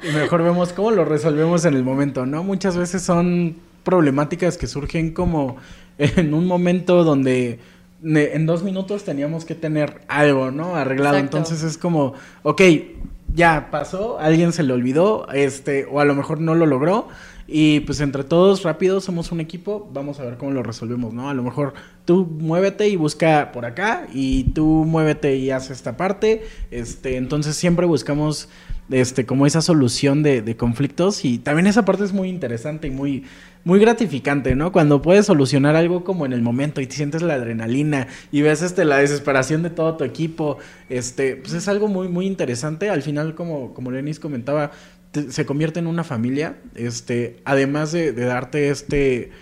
Y 0.03 0.13
mejor 0.17 0.43
vemos 0.43 0.73
cómo 0.73 0.91
lo 0.91 1.05
resolvemos 1.05 1.65
en 1.65 1.75
el 1.75 1.85
momento, 1.85 2.27
¿no? 2.27 2.43
Muchas 2.43 2.77
veces 2.77 3.03
son 3.03 3.55
problemáticas 3.85 4.59
que 4.59 4.67
surgen 4.67 5.15
como 5.15 5.59
en 5.97 6.35
un 6.35 6.45
momento 6.49 7.05
donde 7.05 7.61
en 8.03 8.47
dos 8.47 8.65
minutos 8.65 9.05
teníamos 9.05 9.45
que 9.45 9.55
tener 9.55 10.01
algo, 10.09 10.51
¿no? 10.51 10.75
Arreglado. 10.75 11.19
Exacto. 11.19 11.37
Entonces 11.37 11.63
es 11.63 11.79
como, 11.79 12.15
ok, 12.43 12.63
ya 13.35 13.69
pasó, 13.71 14.19
alguien 14.19 14.53
se 14.53 14.63
le 14.63 14.73
olvidó, 14.73 15.29
este, 15.33 15.87
o 15.91 16.01
a 16.01 16.05
lo 16.05 16.15
mejor 16.15 16.41
no 16.41 16.55
lo 16.55 16.67
logró. 16.67 17.09
Y 17.49 17.81
pues 17.81 18.01
entre 18.01 18.25
todos, 18.25 18.65
rápido, 18.65 19.01
somos 19.01 19.31
un 19.31 19.41
equipo, 19.41 19.89
vamos 19.93 20.19
a 20.19 20.25
ver 20.25 20.37
cómo 20.37 20.51
lo 20.51 20.65
resolvemos, 20.65 21.15
¿no? 21.15 21.31
A 21.31 21.35
lo 21.35 21.45
mejor 21.45 21.75
tú 22.05 22.27
muévete 22.27 22.89
y 22.89 22.97
busca 22.97 23.53
por 23.53 23.65
acá, 23.65 24.09
y 24.13 24.45
tú 24.53 24.85
muévete 24.85 25.37
y 25.37 25.51
haz 25.51 25.71
esta 25.71 25.97
parte. 25.97 26.45
Este, 26.73 27.17
entonces 27.17 27.55
siempre 27.55 27.87
buscamos 27.87 28.49
este, 28.91 29.27
como 29.27 29.47
esa 29.47 29.63
solución 29.63 30.25
de, 30.25 30.43
de, 30.43 30.57
conflictos 30.57 31.25
y 31.25 31.39
también 31.39 31.67
esa 31.67 31.85
parte 31.85 32.05
es 32.05 32.13
muy 32.13 32.29
interesante 32.29 32.89
y 32.89 32.91
muy, 32.91 33.25
muy 33.67 33.81
gratificante, 33.81 34.55
¿no? 34.55 34.71
Cuando 34.71 35.03
puedes 35.03 35.27
solucionar 35.27 35.75
algo 35.75 36.05
como 36.05 36.25
en 36.25 36.33
el 36.33 36.41
momento 36.41 36.81
y 36.81 36.87
te 36.87 36.95
sientes 36.95 37.21
la 37.21 37.35
adrenalina 37.35 38.07
y 38.31 38.43
ves 38.43 38.63
este, 38.63 38.85
la 38.85 38.99
desesperación 38.99 39.65
de 39.65 39.71
todo 39.71 39.97
tu 39.97 40.05
equipo, 40.05 40.59
este, 40.89 41.35
pues 41.35 41.53
es 41.53 41.67
algo 41.67 41.89
muy, 41.89 42.07
muy 42.07 42.27
interesante. 42.27 42.91
Al 42.91 43.03
final, 43.03 43.35
como, 43.35 43.75
como 43.75 43.91
Lenis 43.91 44.21
comentaba, 44.21 44.71
se 45.31 45.45
convierte 45.47 45.81
en 45.81 45.89
una 45.89 46.05
familia, 46.05 46.59
este, 46.77 47.41
además 47.45 47.91
de, 47.91 48.13
darte 48.13 48.71
este, 48.71 49.33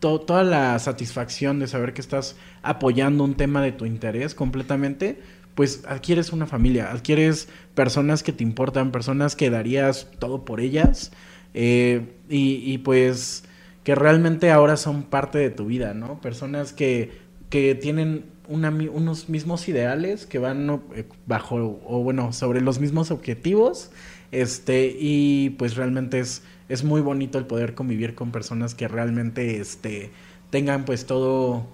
toda 0.00 0.42
la 0.42 0.76
satisfacción 0.80 1.60
de 1.60 1.68
saber 1.68 1.92
que 1.92 2.00
estás 2.00 2.34
apoyando 2.64 3.22
un 3.22 3.36
tema 3.36 3.62
de 3.62 3.70
tu 3.70 3.86
interés 3.86 4.34
completamente, 4.34 5.20
pues 5.54 5.84
adquieres 5.86 6.32
una 6.32 6.48
familia, 6.48 6.90
adquieres 6.90 7.46
personas 7.76 8.24
que 8.24 8.32
te 8.32 8.42
importan, 8.42 8.90
personas 8.90 9.36
que 9.36 9.50
darías 9.50 10.08
todo 10.18 10.44
por 10.44 10.60
ellas 10.60 11.12
eh, 11.54 12.08
y, 12.28 12.78
pues 12.78 13.44
que 13.84 13.94
realmente 13.94 14.50
ahora 14.50 14.76
son 14.76 15.02
parte 15.02 15.38
de 15.38 15.50
tu 15.50 15.66
vida, 15.66 15.94
¿no? 15.94 16.20
Personas 16.20 16.72
que, 16.72 17.10
que 17.50 17.74
tienen 17.74 18.24
unos 18.48 19.28
mismos 19.28 19.68
ideales, 19.68 20.26
que 20.26 20.38
van 20.38 20.82
eh, 20.94 21.04
bajo, 21.26 21.80
o 21.84 22.02
bueno, 22.02 22.32
sobre 22.32 22.60
los 22.60 22.80
mismos 22.80 23.10
objetivos, 23.10 23.90
este, 24.30 24.96
y 24.98 25.50
pues 25.50 25.76
realmente 25.76 26.20
es, 26.20 26.42
es 26.68 26.84
muy 26.84 27.00
bonito 27.00 27.38
el 27.38 27.46
poder 27.46 27.74
convivir 27.74 28.14
con 28.14 28.30
personas 28.30 28.74
que 28.74 28.88
realmente, 28.88 29.60
este, 29.60 30.10
tengan 30.50 30.84
pues 30.84 31.06
todo 31.06 31.66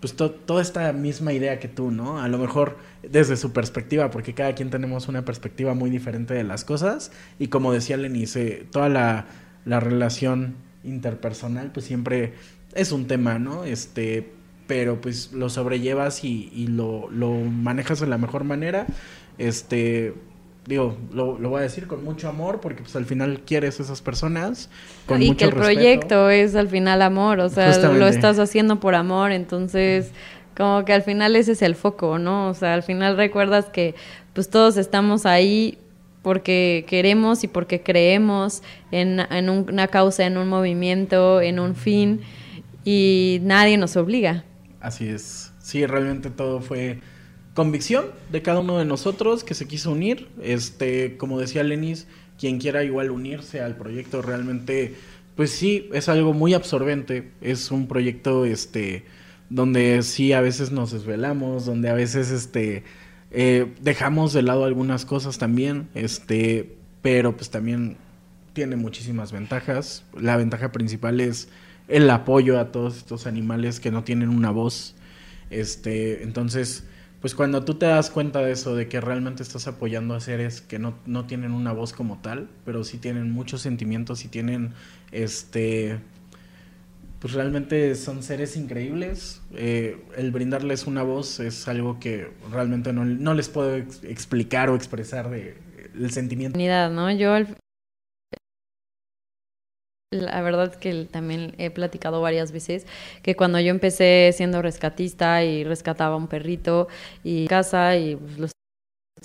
pues 0.00 0.14
toda 0.14 0.60
esta 0.60 0.92
misma 0.92 1.32
idea 1.32 1.58
que 1.58 1.68
tú, 1.68 1.90
¿no? 1.90 2.20
A 2.20 2.28
lo 2.28 2.38
mejor 2.38 2.76
desde 3.02 3.36
su 3.36 3.52
perspectiva, 3.52 4.10
porque 4.10 4.34
cada 4.34 4.54
quien 4.54 4.70
tenemos 4.70 5.08
una 5.08 5.24
perspectiva 5.24 5.74
muy 5.74 5.88
diferente 5.90 6.34
de 6.34 6.44
las 6.44 6.64
cosas 6.64 7.10
y 7.38 7.48
como 7.48 7.72
decía 7.72 7.96
Lenice, 7.96 8.66
toda 8.70 8.88
la, 8.90 9.26
la 9.64 9.80
relación 9.80 10.56
interpersonal 10.86 11.72
pues 11.72 11.86
siempre 11.86 12.34
es 12.74 12.92
un 12.92 13.06
tema, 13.06 13.38
¿no? 13.38 13.64
Este, 13.64 14.32
pero 14.66 15.00
pues 15.00 15.32
lo 15.32 15.48
sobrellevas 15.48 16.24
y, 16.24 16.50
y 16.54 16.66
lo, 16.68 17.08
lo 17.10 17.32
manejas 17.32 18.00
de 18.00 18.06
la 18.06 18.18
mejor 18.18 18.44
manera, 18.44 18.86
este, 19.38 20.14
digo, 20.66 20.96
lo, 21.12 21.38
lo, 21.38 21.50
voy 21.50 21.60
a 21.60 21.62
decir 21.62 21.86
con 21.86 22.04
mucho 22.04 22.28
amor 22.28 22.60
porque 22.60 22.82
pues 22.82 22.96
al 22.96 23.04
final 23.04 23.40
quieres 23.46 23.80
esas 23.80 24.02
personas. 24.02 24.68
Con 25.06 25.22
y 25.22 25.34
que 25.34 25.44
el 25.44 25.52
proyecto 25.52 26.30
es 26.30 26.54
al 26.54 26.68
final 26.68 27.02
amor, 27.02 27.40
o 27.40 27.48
sea, 27.48 27.76
lo 27.78 28.06
estás 28.06 28.38
haciendo 28.38 28.80
por 28.80 28.94
amor, 28.94 29.32
entonces 29.32 30.10
como 30.56 30.84
que 30.84 30.92
al 30.92 31.02
final 31.02 31.36
ese 31.36 31.52
es 31.52 31.62
el 31.62 31.74
foco, 31.74 32.18
¿no? 32.18 32.48
O 32.48 32.54
sea, 32.54 32.74
al 32.74 32.82
final 32.82 33.16
recuerdas 33.16 33.66
que 33.66 33.94
pues 34.32 34.48
todos 34.48 34.76
estamos 34.76 35.26
ahí 35.26 35.78
porque 36.26 36.84
queremos 36.88 37.44
y 37.44 37.46
porque 37.46 37.84
creemos 37.84 38.64
en, 38.90 39.20
en 39.30 39.48
una 39.48 39.86
causa, 39.86 40.26
en 40.26 40.38
un 40.38 40.48
movimiento, 40.48 41.40
en 41.40 41.60
un 41.60 41.76
fin 41.76 42.20
y 42.84 43.38
nadie 43.42 43.78
nos 43.78 43.96
obliga. 43.96 44.44
Así 44.80 45.06
es, 45.06 45.52
sí, 45.60 45.86
realmente 45.86 46.30
todo 46.30 46.60
fue 46.60 46.98
convicción 47.54 48.06
de 48.32 48.42
cada 48.42 48.58
uno 48.58 48.76
de 48.76 48.84
nosotros 48.84 49.44
que 49.44 49.54
se 49.54 49.68
quiso 49.68 49.92
unir. 49.92 50.26
Este, 50.42 51.16
como 51.16 51.38
decía 51.38 51.62
Lenis, 51.62 52.08
quien 52.40 52.58
quiera 52.58 52.82
igual 52.82 53.12
unirse 53.12 53.60
al 53.60 53.76
proyecto 53.76 54.20
realmente, 54.20 54.96
pues 55.36 55.52
sí, 55.52 55.88
es 55.92 56.08
algo 56.08 56.32
muy 56.32 56.54
absorbente. 56.54 57.30
Es 57.40 57.70
un 57.70 57.86
proyecto, 57.86 58.46
este, 58.46 59.04
donde 59.48 60.02
sí 60.02 60.32
a 60.32 60.40
veces 60.40 60.72
nos 60.72 60.90
desvelamos, 60.90 61.66
donde 61.66 61.88
a 61.88 61.94
veces, 61.94 62.32
este, 62.32 62.82
eh, 63.38 63.74
dejamos 63.82 64.32
de 64.32 64.40
lado 64.40 64.64
algunas 64.64 65.04
cosas 65.04 65.36
también, 65.36 65.90
este, 65.94 66.74
pero 67.02 67.36
pues 67.36 67.50
también 67.50 67.98
tiene 68.54 68.76
muchísimas 68.76 69.30
ventajas. 69.30 70.04
La 70.18 70.38
ventaja 70.38 70.72
principal 70.72 71.20
es 71.20 71.50
el 71.86 72.08
apoyo 72.08 72.58
a 72.58 72.72
todos 72.72 72.96
estos 72.96 73.26
animales 73.26 73.78
que 73.78 73.90
no 73.90 74.04
tienen 74.04 74.30
una 74.30 74.50
voz. 74.50 74.94
Este, 75.50 76.22
entonces, 76.22 76.84
pues 77.20 77.34
cuando 77.34 77.62
tú 77.62 77.74
te 77.74 77.84
das 77.84 78.08
cuenta 78.08 78.40
de 78.40 78.52
eso, 78.52 78.74
de 78.74 78.88
que 78.88 79.02
realmente 79.02 79.42
estás 79.42 79.66
apoyando 79.68 80.14
a 80.14 80.20
seres 80.20 80.62
que 80.62 80.78
no, 80.78 80.94
no 81.04 81.26
tienen 81.26 81.52
una 81.52 81.74
voz 81.74 81.92
como 81.92 82.16
tal, 82.22 82.48
pero 82.64 82.84
sí 82.84 82.96
tienen 82.96 83.30
muchos 83.32 83.60
sentimientos 83.60 84.24
y 84.24 84.28
tienen, 84.28 84.72
este, 85.12 85.98
pues 87.20 87.32
realmente 87.32 87.94
son 87.94 88.22
seres 88.22 88.56
increíbles. 88.56 89.42
Eh, 89.54 89.98
el 90.16 90.30
brindarles 90.30 90.86
una 90.86 91.02
voz 91.02 91.40
es 91.40 91.66
algo 91.68 91.98
que 91.98 92.30
realmente 92.50 92.92
no, 92.92 93.04
no 93.04 93.34
les 93.34 93.48
puedo 93.48 93.76
explicar 93.76 94.70
o 94.70 94.76
expresar 94.76 95.30
de, 95.30 95.56
el 95.94 96.10
sentimiento. 96.10 96.58
la 100.12 100.40
verdad 100.40 100.74
que 100.74 101.04
también 101.04 101.54
he 101.58 101.70
platicado 101.70 102.20
varias 102.20 102.52
veces 102.52 102.86
que 103.22 103.34
cuando 103.34 103.58
yo 103.60 103.70
empecé 103.70 104.30
siendo 104.34 104.62
rescatista 104.62 105.44
y 105.44 105.64
rescataba 105.64 106.16
un 106.16 106.28
perrito 106.28 106.88
y 107.24 107.46
casa 107.48 107.96
y 107.96 108.16
pues, 108.16 108.38
lo 108.38 108.46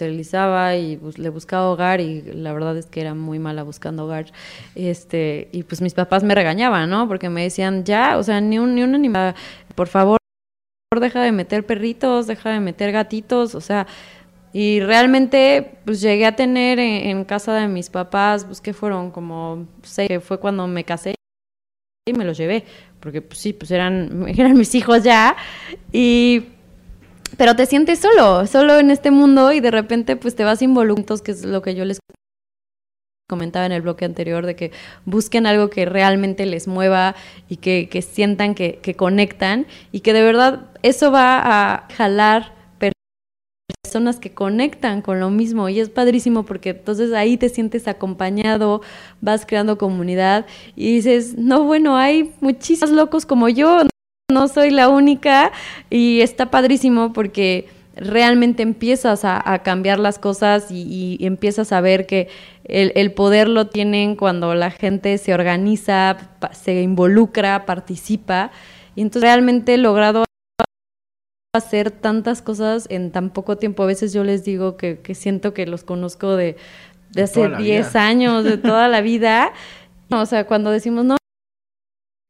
esterilizaba 0.02 0.76
y 0.76 0.98
pues, 0.98 1.20
le 1.20 1.30
buscaba 1.30 1.70
hogar 1.70 2.02
y 2.02 2.22
la 2.22 2.54
verdad 2.54 2.76
es 2.78 2.88
que 2.88 3.02
era 3.02 3.14
muy 3.14 3.38
mala 3.38 3.64
buscando 3.64 4.06
hogar 4.06 4.32
este 4.76 5.50
y 5.52 5.64
pues 5.64 5.82
mis 5.82 5.94
papás 5.94 6.24
me 6.24 6.34
regañaban 6.34 6.90
no 6.90 7.08
porque 7.08 7.30
me 7.30 7.44
decían 7.44 7.84
ya 7.84 8.18
o 8.18 8.24
sea 8.24 8.42
ni 8.42 8.58
un 8.58 8.74
ni 8.74 8.84
un 8.84 8.96
animal 8.96 9.36
por 9.76 9.88
favor 9.88 10.18
deja 11.00 11.22
de 11.22 11.32
meter 11.32 11.66
perritos 11.66 12.28
deja 12.28 12.50
de 12.50 12.60
meter 12.60 12.92
gatitos 12.92 13.56
o 13.56 13.62
sea 13.62 13.86
y 14.54 14.82
realmente, 14.82 15.78
pues 15.86 16.02
llegué 16.02 16.26
a 16.26 16.36
tener 16.36 16.78
en, 16.78 17.24
casa 17.24 17.54
de 17.54 17.70
mis 17.70 17.90
papás, 17.90 18.44
pues 18.44 18.60
que 18.60 18.74
fueron 18.74 19.10
como 19.10 19.66
seis, 19.82 20.10
que 20.10 20.20
fue 20.20 20.42
cuando 20.42 20.68
me 20.68 20.84
casé 20.84 21.16
y 22.06 22.12
me 22.12 22.26
los 22.26 22.38
llevé, 22.38 22.66
porque 23.00 23.22
pues 23.22 23.40
sí, 23.40 23.54
pues 23.54 23.72
eran, 23.72 24.26
eran 24.38 24.58
mis 24.58 24.76
hijos 24.76 25.04
ya. 25.04 25.38
Y, 25.94 26.48
pero 27.38 27.56
te 27.56 27.66
sientes 27.66 28.00
solo, 28.00 28.46
solo 28.48 28.80
en 28.80 28.92
este 28.92 29.12
mundo 29.12 29.52
y 29.52 29.60
de 29.60 29.72
repente 29.72 30.16
pues 30.16 30.36
te 30.36 30.44
vas 30.44 30.62
involucrados, 30.62 31.22
que 31.22 31.32
es 31.32 31.46
lo 31.46 31.62
que 31.62 31.76
yo 31.76 31.86
les 31.86 32.00
comentaba 33.30 33.66
en 33.66 33.72
el 33.72 33.82
bloque 33.82 34.06
anterior, 34.06 34.46
de 34.46 34.56
que 34.56 34.72
busquen 35.06 35.46
algo 35.46 35.70
que 35.70 35.86
realmente 35.86 36.46
les 36.46 36.68
mueva 36.68 37.16
y 37.48 37.58
que, 37.58 37.88
que 37.90 38.02
sientan 38.02 38.56
que, 38.56 38.80
que 38.82 38.96
conectan 38.96 39.68
y 39.92 40.02
que 40.02 40.12
de 40.14 40.22
verdad 40.22 40.70
eso 40.84 41.12
va 41.12 41.40
a 41.44 41.88
jalar 41.96 42.62
personas 43.92 44.20
que 44.20 44.32
conectan 44.32 45.02
con 45.02 45.20
lo 45.20 45.30
mismo. 45.30 45.68
Y 45.68 45.82
es 45.82 45.90
padrísimo 45.90 46.44
porque 46.44 46.70
entonces 46.70 47.12
ahí 47.12 47.36
te 47.36 47.50
sientes 47.50 47.88
acompañado, 47.90 48.82
vas 49.20 49.46
creando 49.46 49.78
comunidad 49.78 50.46
y 50.76 50.96
dices, 50.96 51.38
no, 51.38 51.64
bueno, 51.64 51.98
hay 51.98 52.34
muchísimos 52.40 52.92
locos 52.92 53.26
como 53.26 53.50
yo, 53.50 53.82
no 54.32 54.48
soy 54.48 54.72
la 54.72 54.90
única 54.90 55.52
y 55.90 56.22
está 56.22 56.50
padrísimo 56.50 57.14
porque 57.14 57.68
realmente 57.96 58.64
empiezas 58.64 59.26
a, 59.26 59.60
cambiar 59.64 60.00
las 60.00 60.18
cosas 60.18 60.72
y, 60.72 61.18
empiezas 61.22 61.72
a 61.72 61.82
ver 61.82 62.06
que 62.06 62.30
el, 62.64 62.92
el, 62.96 63.12
poder 63.12 63.48
lo 63.48 63.68
tienen 63.68 64.16
cuando 64.16 64.56
la 64.56 64.72
gente 64.72 65.18
se 65.18 65.34
organiza, 65.34 66.18
se 66.52 66.82
involucra, 66.82 67.66
participa. 67.66 68.52
Y 68.96 69.02
entonces 69.02 69.30
realmente 69.30 69.76
he 69.76 69.78
logrado 69.78 70.26
hacer 71.54 71.92
tantas 71.92 72.42
cosas 72.42 72.88
en 72.90 73.12
tan 73.12 73.30
poco 73.30 73.58
tiempo. 73.58 73.84
A 73.84 73.88
veces 73.88 74.14
yo 74.14 74.24
les 74.24 74.46
digo 74.46 74.78
que, 74.78 75.00
que 75.00 75.16
siento 75.16 75.54
que 75.54 75.66
los 75.66 75.84
conozco 75.84 76.36
de, 76.36 76.56
de 77.12 77.24
hace 77.24 77.50
10 77.50 77.96
años, 77.96 78.44
de 78.44 78.58
toda 78.58 78.88
la 78.88 79.02
vida. 79.02 79.52
o 80.10 80.26
sea, 80.26 80.46
cuando 80.46 80.72
decimos, 80.72 81.06
no, 81.06 81.18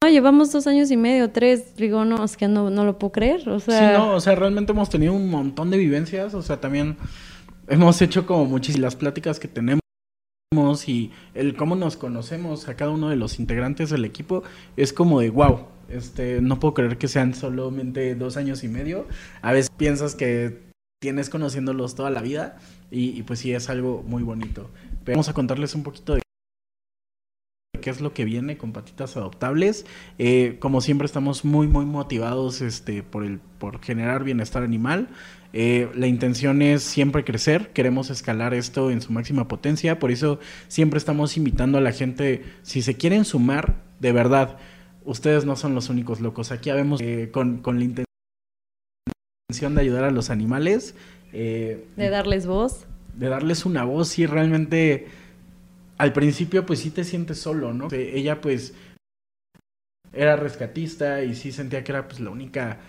llevamos 0.10 0.52
dos 0.52 0.68
años 0.68 0.91
y 0.91 0.97
medio, 0.97 1.32
tres, 1.32 1.76
digo, 1.76 2.06
no, 2.06 2.24
es 2.24 2.38
que 2.38 2.47
no, 2.47 2.70
no 2.70 2.86
lo 2.86 2.97
puedo 2.97 3.12
creer. 3.12 3.47
O 3.49 3.60
sea... 3.60 3.80
Sí, 3.80 3.97
no, 3.97 4.16
o 4.16 4.20
sea, 4.20 4.36
realmente 4.36 4.72
hemos 4.72 4.89
tenido 4.89 5.14
un 5.14 5.30
montón 5.30 5.70
de 5.70 5.78
vivencias, 5.78 6.34
o 6.34 6.41
sea, 6.41 6.60
también 6.60 6.97
hemos 7.68 8.02
hecho 8.02 8.26
como 8.26 8.45
muchísimas 8.45 8.95
pláticas 8.95 9.39
que 9.39 9.47
tenemos 9.47 9.82
y 10.86 11.12
el 11.34 11.56
cómo 11.56 11.76
nos 11.76 11.95
conocemos 11.95 12.68
a 12.68 12.76
cada 12.76 12.91
uno 12.91 13.10
de 13.10 13.16
los 13.16 13.39
integrantes 13.39 13.89
del 13.89 14.04
equipo 14.04 14.43
es 14.76 14.91
como 14.91 15.22
de 15.22 15.30
wow, 15.30 15.68
este, 15.89 16.41
no 16.41 16.60
puedo 16.60 16.74
creer 16.74 16.97
que 16.97 17.08
sean 17.08 17.34
solamente 17.34 18.16
dos 18.16 18.38
años 18.38 18.64
y 18.64 18.68
medio. 18.68 19.08
A 19.41 19.54
veces 19.54 19.70
piensas 19.70 20.16
que 20.16 20.60
tienes 21.02 21.30
conociéndolos 21.30 21.95
toda 21.95 22.10
la 22.10 22.22
vida 22.22 22.58
y, 22.89 23.24
pues 23.24 23.39
sí 23.39 23.54
es 23.54 23.70
algo 23.70 24.04
muy 24.06 24.24
bonito. 24.24 24.70
Pero 25.04 25.16
vamos 25.16 25.30
a 25.30 25.34
contarles 25.34 25.74
un 25.74 25.84
poquito 25.84 26.16
de 26.16 26.22
qué 27.82 27.89
es 27.89 27.99
lo 27.99 28.13
que 28.13 28.23
viene 28.23 28.57
con 28.57 28.71
patitas 28.71 29.17
adoptables. 29.17 29.86
Eh, 30.17 30.57
como 30.59 30.79
siempre 30.82 31.05
estamos 31.05 31.43
muy 31.43 31.67
muy 31.67 31.86
motivados 31.86 32.61
este, 32.61 33.03
por, 33.03 33.25
el, 33.25 33.39
por 33.59 33.82
generar 33.82 34.23
bienestar 34.23 34.63
animal. 34.63 35.09
Eh, 35.53 35.89
la 35.95 36.07
intención 36.07 36.61
es 36.61 36.82
siempre 36.82 37.25
crecer, 37.25 37.71
queremos 37.73 38.09
escalar 38.09 38.53
esto 38.53 38.89
en 38.89 39.01
su 39.01 39.11
máxima 39.11 39.49
potencia, 39.49 39.99
por 39.99 40.11
eso 40.11 40.39
siempre 40.69 40.97
estamos 40.97 41.36
invitando 41.36 41.77
a 41.77 41.82
la 41.82 41.91
gente, 41.91 42.43
si 42.61 42.82
se 42.82 42.95
quieren 42.95 43.25
sumar, 43.25 43.75
de 43.99 44.13
verdad, 44.13 44.57
ustedes 45.03 45.45
no 45.45 45.57
son 45.57 45.75
los 45.75 45.89
únicos 45.89 46.21
locos. 46.21 46.51
Aquí 46.51 46.69
habemos 46.69 47.01
eh, 47.01 47.29
con, 47.34 47.57
con, 47.57 47.79
la 47.79 47.86
intención 47.86 48.05
de 49.75 49.82
ayudar 49.82 50.05
a 50.05 50.11
los 50.11 50.29
animales. 50.29 50.95
Eh, 51.34 51.86
de 51.97 52.09
darles 52.09 52.45
voz. 52.45 52.86
de 53.15 53.27
darles 53.27 53.65
una 53.65 53.84
voz 53.84 54.17
y 54.19 54.25
realmente 54.25 55.07
al 56.02 56.14
principio 56.14 56.66
pues 56.66 56.80
sí 56.80 56.89
te 56.89 57.04
sientes 57.04 57.39
solo, 57.39 57.76
¿no? 57.76 57.88
Ella 57.91 58.41
pues 58.41 58.74
era 60.12 60.36
rescatista 60.36 61.22
y 61.22 61.36
sí 61.36 61.52
sentía 61.52 61.84
que 61.84 61.91
era 61.91 62.08
pues 62.08 62.20
la 62.20 62.32
única 62.32 62.80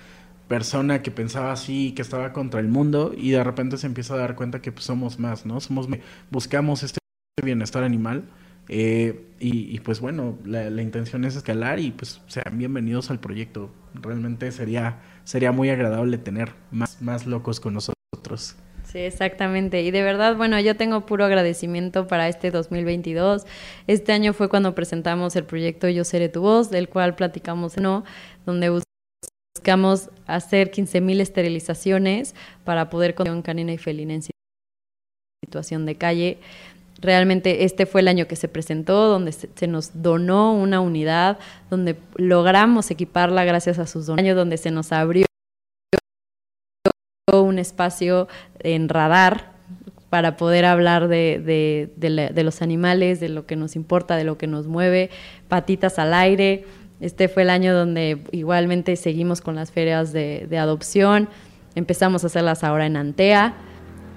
persona 0.48 1.02
que 1.02 1.10
pensaba 1.10 1.52
así, 1.52 1.92
que 1.92 2.00
estaba 2.00 2.32
contra 2.32 2.58
el 2.58 2.68
mundo 2.68 3.12
y 3.14 3.32
de 3.32 3.44
repente 3.44 3.76
se 3.76 3.86
empieza 3.86 4.14
a 4.14 4.16
dar 4.16 4.34
cuenta 4.34 4.62
que 4.62 4.72
pues 4.72 4.86
somos 4.86 5.18
más, 5.18 5.44
¿no? 5.44 5.60
Somos 5.60 5.88
buscamos 6.30 6.82
este 6.84 7.00
bienestar 7.44 7.84
animal 7.84 8.24
eh, 8.70 9.26
y, 9.38 9.78
pues 9.80 10.00
bueno, 10.00 10.38
la, 10.46 10.70
la, 10.70 10.80
intención 10.80 11.26
es 11.26 11.36
escalar 11.36 11.80
y 11.80 11.90
pues 11.90 12.22
sean 12.28 12.56
bienvenidos 12.56 13.10
al 13.10 13.20
proyecto. 13.20 13.70
Realmente 13.92 14.50
sería 14.52 15.02
sería 15.24 15.52
muy 15.52 15.68
agradable 15.68 16.16
tener 16.16 16.54
más 16.70 17.02
más 17.02 17.26
locos 17.26 17.60
con 17.60 17.74
nosotros. 17.74 18.56
Sí, 18.92 18.98
exactamente. 18.98 19.80
Y 19.80 19.90
de 19.90 20.02
verdad, 20.02 20.36
bueno, 20.36 20.60
yo 20.60 20.76
tengo 20.76 21.06
puro 21.06 21.24
agradecimiento 21.24 22.06
para 22.06 22.28
este 22.28 22.50
2022. 22.50 23.46
Este 23.86 24.12
año 24.12 24.34
fue 24.34 24.50
cuando 24.50 24.74
presentamos 24.74 25.34
el 25.34 25.44
proyecto 25.44 25.88
Yo 25.88 26.04
Seré 26.04 26.28
Tu 26.28 26.42
Voz, 26.42 26.68
del 26.68 26.90
cual 26.90 27.14
platicamos, 27.14 27.78
¿no? 27.78 28.04
Donde 28.44 28.68
buscamos 29.54 30.10
hacer 30.26 30.70
15.000 30.70 31.22
esterilizaciones 31.22 32.34
para 32.64 32.90
poder 32.90 33.14
con 33.14 33.40
canina 33.40 33.72
y 33.72 33.78
felina 33.78 34.12
en 34.12 34.22
situación 35.42 35.86
de 35.86 35.94
calle. 35.94 36.38
Realmente 37.00 37.64
este 37.64 37.86
fue 37.86 38.02
el 38.02 38.08
año 38.08 38.28
que 38.28 38.36
se 38.36 38.48
presentó, 38.48 39.08
donde 39.08 39.32
se, 39.32 39.66
nos 39.68 40.02
donó 40.02 40.52
una 40.52 40.80
unidad, 40.80 41.38
donde 41.70 41.96
logramos 42.16 42.90
equiparla 42.90 43.44
gracias 43.44 43.78
a 43.78 43.86
sus 43.86 44.04
donaciones, 44.04 44.36
donde 44.36 44.58
se 44.58 44.70
nos 44.70 44.92
abrió 44.92 45.24
un 47.40 47.58
espacio 47.58 48.28
en 48.60 48.88
radar 48.90 49.52
para 50.10 50.36
poder 50.36 50.66
hablar 50.66 51.08
de, 51.08 51.90
los 52.44 52.60
animales, 52.60 53.20
de 53.20 53.30
lo 53.30 53.46
que 53.46 53.56
nos 53.56 53.74
importa, 53.76 54.16
de 54.16 54.24
lo 54.24 54.36
que 54.36 54.46
nos 54.46 54.66
mueve, 54.66 55.08
patitas 55.48 55.98
al 55.98 56.12
aire. 56.12 56.66
Este 57.00 57.28
fue 57.28 57.44
el 57.44 57.50
año 57.50 57.74
donde 57.74 58.22
igualmente 58.32 58.94
seguimos 58.96 59.40
con 59.40 59.54
las 59.54 59.72
ferias 59.72 60.12
de, 60.12 60.46
adopción, 60.58 61.28
empezamos 61.74 62.22
a 62.22 62.26
hacerlas 62.26 62.62
ahora 62.62 62.84
en 62.84 62.98
Antea, 62.98 63.54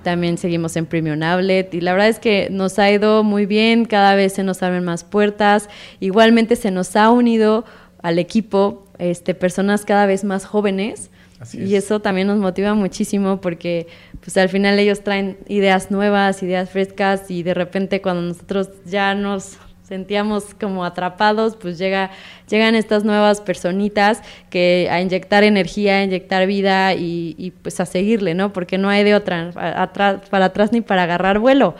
también 0.03 0.37
seguimos 0.37 0.75
en 0.75 0.85
Premium 0.85 1.23
Outlet 1.23 1.73
y 1.73 1.81
la 1.81 1.93
verdad 1.93 2.09
es 2.09 2.19
que 2.19 2.49
nos 2.51 2.77
ha 2.77 2.91
ido 2.91 3.23
muy 3.23 3.45
bien, 3.45 3.85
cada 3.85 4.13
vez 4.13 4.33
se 4.33 4.43
nos 4.43 4.61
abren 4.61 4.83
más 4.83 5.05
puertas, 5.05 5.69
igualmente 6.01 6.57
se 6.57 6.69
nos 6.69 6.95
ha 6.97 7.09
unido 7.09 7.63
al 8.03 8.19
equipo 8.19 8.85
este, 8.99 9.33
personas 9.33 9.85
cada 9.85 10.05
vez 10.05 10.25
más 10.25 10.45
jóvenes 10.45 11.09
y 11.53 11.75
eso 11.75 11.99
también 11.99 12.27
nos 12.27 12.39
motiva 12.39 12.73
muchísimo 12.73 13.41
porque 13.41 13.87
pues 14.21 14.37
al 14.37 14.49
final 14.49 14.79
ellos 14.79 15.01
traen 15.01 15.37
ideas 15.47 15.91
nuevas, 15.91 16.41
ideas 16.43 16.69
frescas 16.69 17.29
y 17.29 17.43
de 17.43 17.53
repente 17.53 18.01
cuando 18.01 18.21
nosotros 18.21 18.69
ya 18.85 19.13
nos 19.15 19.57
sentíamos 19.83 20.55
como 20.59 20.83
atrapados, 20.83 21.55
pues 21.55 21.77
llega, 21.77 22.09
llegan 22.49 22.73
estas 22.73 23.03
nuevas 23.03 23.41
personitas 23.41 24.21
que 24.49 24.87
a 24.89 24.99
inyectar 24.99 25.43
energía, 25.43 25.97
a 25.97 26.03
inyectar 26.03 26.47
vida 26.47 26.95
y, 26.95 27.53
pues 27.61 27.79
a 27.79 27.85
seguirle, 27.85 28.33
¿no? 28.33 28.51
Porque 28.51 28.77
no 28.77 28.89
hay 28.89 29.03
de 29.03 29.13
otra, 29.13 29.51
atrás, 29.55 30.21
para 30.29 30.45
atrás 30.45 30.71
ni 30.71 30.81
para 30.81 31.03
agarrar 31.03 31.37
vuelo. 31.39 31.75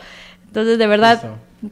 Entonces, 0.46 0.78
de 0.78 0.86
verdad, 0.86 1.20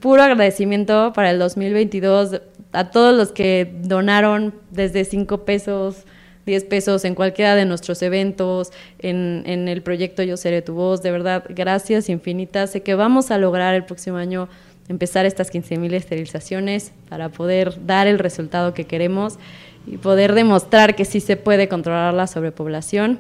puro 0.01 0.22
agradecimiento 0.22 1.12
para 1.14 1.30
el 1.30 1.39
2022 1.39 2.41
a 2.72 2.91
todos 2.91 3.16
los 3.16 3.30
que 3.30 3.72
donaron 3.82 4.55
desde 4.70 5.05
cinco 5.05 5.45
pesos, 5.45 6.05
10 6.47 6.64
pesos 6.64 7.05
en 7.05 7.14
cualquiera 7.14 7.55
de 7.55 7.64
nuestros 7.64 8.03
eventos, 8.03 8.72
en, 8.99 9.42
en 9.47 9.68
el 9.68 9.82
proyecto 9.82 10.22
Yo 10.22 10.36
Seré 10.36 10.62
Tu 10.62 10.74
Voz. 10.74 11.03
De 11.03 11.11
verdad, 11.11 11.45
gracias 11.49 12.09
infinitas. 12.09 12.70
Sé 12.70 12.82
que 12.82 12.95
vamos 12.95 13.30
a 13.30 13.38
lograr 13.38 13.74
el 13.74 13.84
próximo 13.84 14.16
año 14.16 14.49
empezar 14.88 15.26
estas 15.26 15.53
15.000 15.53 15.92
esterilizaciones 15.95 16.92
para 17.09 17.30
poder 17.30 17.86
dar 17.86 18.07
el 18.07 18.18
resultado 18.18 18.74
que 18.74 18.84
queremos 18.84 19.38
y 19.86 19.97
poder 19.97 20.34
demostrar 20.34 20.95
que 20.97 21.05
sí 21.05 21.20
se 21.20 21.36
puede 21.36 21.68
controlar 21.68 22.14
la 22.14 22.26
sobrepoblación. 22.26 23.18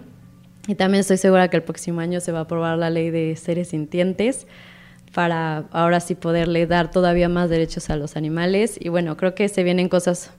Y 0.66 0.74
también 0.74 1.00
estoy 1.00 1.18
segura 1.18 1.48
que 1.48 1.58
el 1.58 1.62
próximo 1.62 2.00
año 2.00 2.20
se 2.20 2.32
va 2.32 2.40
a 2.40 2.42
aprobar 2.42 2.78
la 2.78 2.90
ley 2.90 3.10
de 3.10 3.36
seres 3.36 3.68
sintientes 3.68 4.46
para 5.14 5.64
ahora 5.70 6.00
sí 6.00 6.14
poderle 6.14 6.66
dar 6.66 6.90
todavía 6.90 7.28
más 7.28 7.50
derechos 7.50 7.90
a 7.90 7.96
los 7.96 8.16
animales. 8.16 8.76
Y 8.80 8.88
bueno, 8.88 9.16
creo 9.16 9.34
que 9.34 9.48
se 9.48 9.62
vienen 9.62 9.88
cosas 9.88 10.30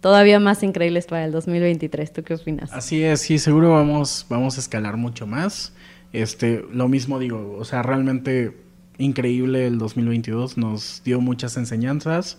todavía 0.00 0.40
más 0.40 0.62
increíbles 0.62 1.06
para 1.06 1.24
el 1.24 1.32
2023. 1.32 2.12
¿Tú 2.12 2.22
qué 2.22 2.34
opinas? 2.34 2.72
Así 2.72 3.02
es, 3.02 3.20
sí, 3.20 3.38
seguro 3.38 3.72
vamos, 3.72 4.26
vamos 4.28 4.56
a 4.56 4.60
escalar 4.60 4.96
mucho 4.96 5.26
más. 5.26 5.72
Este, 6.12 6.64
lo 6.72 6.88
mismo 6.88 7.18
digo, 7.18 7.56
o 7.58 7.64
sea, 7.64 7.82
realmente 7.82 8.56
increíble 8.98 9.66
el 9.66 9.78
2022, 9.78 10.56
nos 10.56 11.02
dio 11.04 11.20
muchas 11.20 11.56
enseñanzas. 11.56 12.38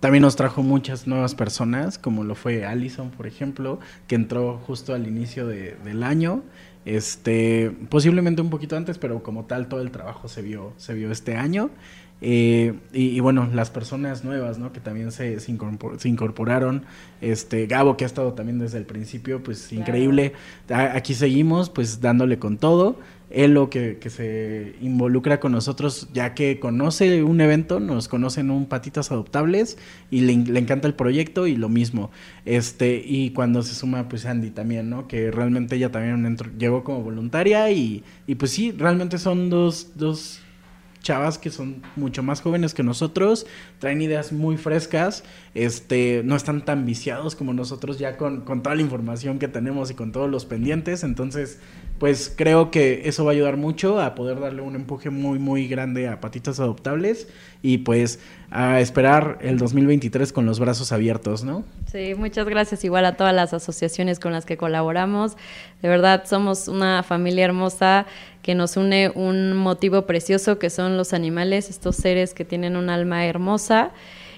También 0.00 0.20
nos 0.20 0.36
trajo 0.36 0.62
muchas 0.62 1.06
nuevas 1.06 1.34
personas, 1.34 1.96
como 1.96 2.24
lo 2.24 2.34
fue 2.34 2.66
Allison, 2.66 3.10
por 3.10 3.26
ejemplo, 3.26 3.80
que 4.06 4.16
entró 4.16 4.58
justo 4.66 4.92
al 4.92 5.06
inicio 5.06 5.46
de, 5.46 5.76
del 5.82 6.02
año. 6.02 6.42
Este, 6.84 7.70
posiblemente 7.88 8.42
un 8.42 8.50
poquito 8.50 8.76
antes, 8.76 8.98
pero 8.98 9.22
como 9.22 9.46
tal 9.46 9.68
todo 9.68 9.80
el 9.80 9.90
trabajo 9.90 10.28
se 10.28 10.42
vio, 10.42 10.74
se 10.76 10.92
vio 10.92 11.10
este 11.10 11.36
año. 11.36 11.70
Eh, 12.26 12.72
y, 12.94 13.20
bueno, 13.20 13.50
las 13.52 13.68
personas 13.68 14.24
nuevas, 14.24 14.58
¿no? 14.58 14.72
Que 14.72 14.80
también 14.80 15.12
se, 15.12 15.40
se, 15.40 15.52
incorporaron. 16.08 16.84
Este, 17.20 17.66
Gabo, 17.66 17.98
que 17.98 18.04
ha 18.04 18.06
estado 18.06 18.32
también 18.32 18.58
desde 18.58 18.78
el 18.78 18.86
principio, 18.86 19.42
pues 19.42 19.70
increíble. 19.74 20.32
aquí 20.70 21.12
seguimos, 21.12 21.68
pues 21.68 22.00
dándole 22.00 22.38
con 22.38 22.56
todo. 22.56 22.98
Él 23.28 23.58
que, 23.68 23.98
que 23.98 24.08
se 24.08 24.74
involucra 24.80 25.38
con 25.38 25.52
nosotros, 25.52 26.08
ya 26.14 26.32
que 26.32 26.58
conoce 26.58 27.22
un 27.22 27.42
evento, 27.42 27.78
nos 27.78 28.08
conocen 28.08 28.50
un 28.50 28.66
Patitas 28.66 29.12
Adoptables 29.12 29.76
y 30.10 30.20
le, 30.20 30.32
encanta 30.58 30.88
el 30.88 30.94
proyecto 30.94 31.46
y 31.46 31.56
lo 31.56 31.68
mismo. 31.68 32.10
Este, 32.46 33.02
y 33.04 33.30
cuando 33.30 33.62
se 33.62 33.74
suma, 33.74 34.08
pues 34.08 34.24
Andy 34.24 34.48
también, 34.48 34.88
¿no? 34.88 35.08
Que 35.08 35.30
realmente 35.30 35.76
ella 35.76 35.92
también 35.92 36.38
llegó 36.58 36.84
como 36.84 37.02
voluntaria 37.02 37.70
y, 37.70 38.02
y 38.26 38.36
pues 38.36 38.52
sí, 38.52 38.72
realmente 38.72 39.18
son 39.18 39.50
dos, 39.50 39.90
dos 39.94 40.40
chavas 41.04 41.38
que 41.38 41.50
son 41.50 41.82
mucho 41.94 42.24
más 42.24 42.40
jóvenes 42.40 42.74
que 42.74 42.82
nosotros, 42.82 43.46
traen 43.78 44.02
ideas 44.02 44.32
muy 44.32 44.56
frescas, 44.56 45.22
este, 45.54 46.22
no 46.24 46.34
están 46.34 46.64
tan 46.64 46.84
viciados 46.84 47.36
como 47.36 47.52
nosotros 47.52 48.00
ya 48.00 48.16
con, 48.16 48.40
con 48.40 48.64
toda 48.64 48.74
la 48.74 48.82
información 48.82 49.38
que 49.38 49.46
tenemos 49.46 49.92
y 49.92 49.94
con 49.94 50.10
todos 50.10 50.28
los 50.28 50.46
pendientes, 50.46 51.04
entonces 51.04 51.60
pues 51.98 52.34
creo 52.36 52.72
que 52.72 53.02
eso 53.04 53.24
va 53.24 53.30
a 53.30 53.34
ayudar 53.34 53.56
mucho 53.56 54.00
a 54.00 54.16
poder 54.16 54.40
darle 54.40 54.62
un 54.62 54.74
empuje 54.74 55.10
muy 55.10 55.38
muy 55.38 55.68
grande 55.68 56.08
a 56.08 56.20
patitas 56.20 56.58
adoptables. 56.58 57.28
Y 57.62 57.78
pues 57.78 58.18
a 58.54 58.78
esperar 58.78 59.38
el 59.40 59.58
2023 59.58 60.32
con 60.32 60.46
los 60.46 60.60
brazos 60.60 60.92
abiertos, 60.92 61.42
¿no? 61.42 61.64
Sí, 61.90 62.14
muchas 62.14 62.46
gracias 62.46 62.84
igual 62.84 63.04
a 63.04 63.16
todas 63.16 63.34
las 63.34 63.52
asociaciones 63.52 64.20
con 64.20 64.30
las 64.30 64.46
que 64.46 64.56
colaboramos. 64.56 65.32
De 65.82 65.88
verdad 65.88 66.22
somos 66.24 66.68
una 66.68 67.02
familia 67.02 67.46
hermosa 67.46 68.06
que 68.42 68.54
nos 68.54 68.76
une 68.76 69.10
un 69.12 69.54
motivo 69.54 70.06
precioso 70.06 70.60
que 70.60 70.70
son 70.70 70.96
los 70.96 71.12
animales, 71.12 71.68
estos 71.68 71.96
seres 71.96 72.32
que 72.32 72.44
tienen 72.44 72.76
un 72.76 72.90
alma 72.90 73.26
hermosa. 73.26 73.90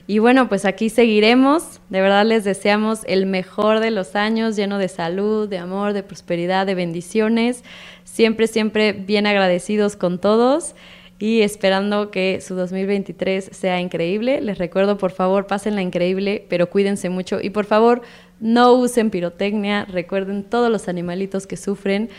Y 0.07 0.19
bueno, 0.19 0.49
pues 0.49 0.65
aquí 0.65 0.89
seguiremos. 0.89 1.81
De 1.91 2.01
verdad 2.01 2.25
les 2.25 2.43
deseamos 2.43 3.01
el 3.07 3.27
mejor 3.27 3.81
de 3.81 3.91
los 3.91 4.17
años, 4.17 4.57
lleno 4.57 4.79
de 4.79 4.89
salud, 4.89 5.47
de 5.47 5.59
amor, 5.59 5.93
de 5.93 6.03
prosperidad, 6.03 6.65
de 6.65 6.75
bendiciones. 6.75 7.65
Siempre, 8.05 8.47
siempre 8.47 8.95
bien 8.95 9.27
agradecidos 9.27 9.95
con 9.95 10.19
todos 10.19 10.75
y 11.19 11.43
esperando 11.43 12.11
que 12.11 12.41
su 12.41 12.55
2023 12.55 13.51
sea 13.53 13.81
increíble. 13.81 14.41
Les 14.41 14.59
recuerdo, 14.59 14.99
por 14.99 15.13
favor, 15.13 15.47
pásenla 15.47 15.83
increíble, 15.83 16.45
pero 16.49 16.69
cuídense 16.69 17.09
mucho 17.09 17.41
y 17.41 17.51
por 17.51 17.65
favor, 17.65 18.03
no 18.41 18.75
usen 18.75 19.11
pirotecnia. 19.11 19.87
Recuerden 19.87 20.45
todos 20.45 20.71
los 20.71 20.89
animalitos 20.89 21.47
que 21.47 21.57
sufren 21.57 22.11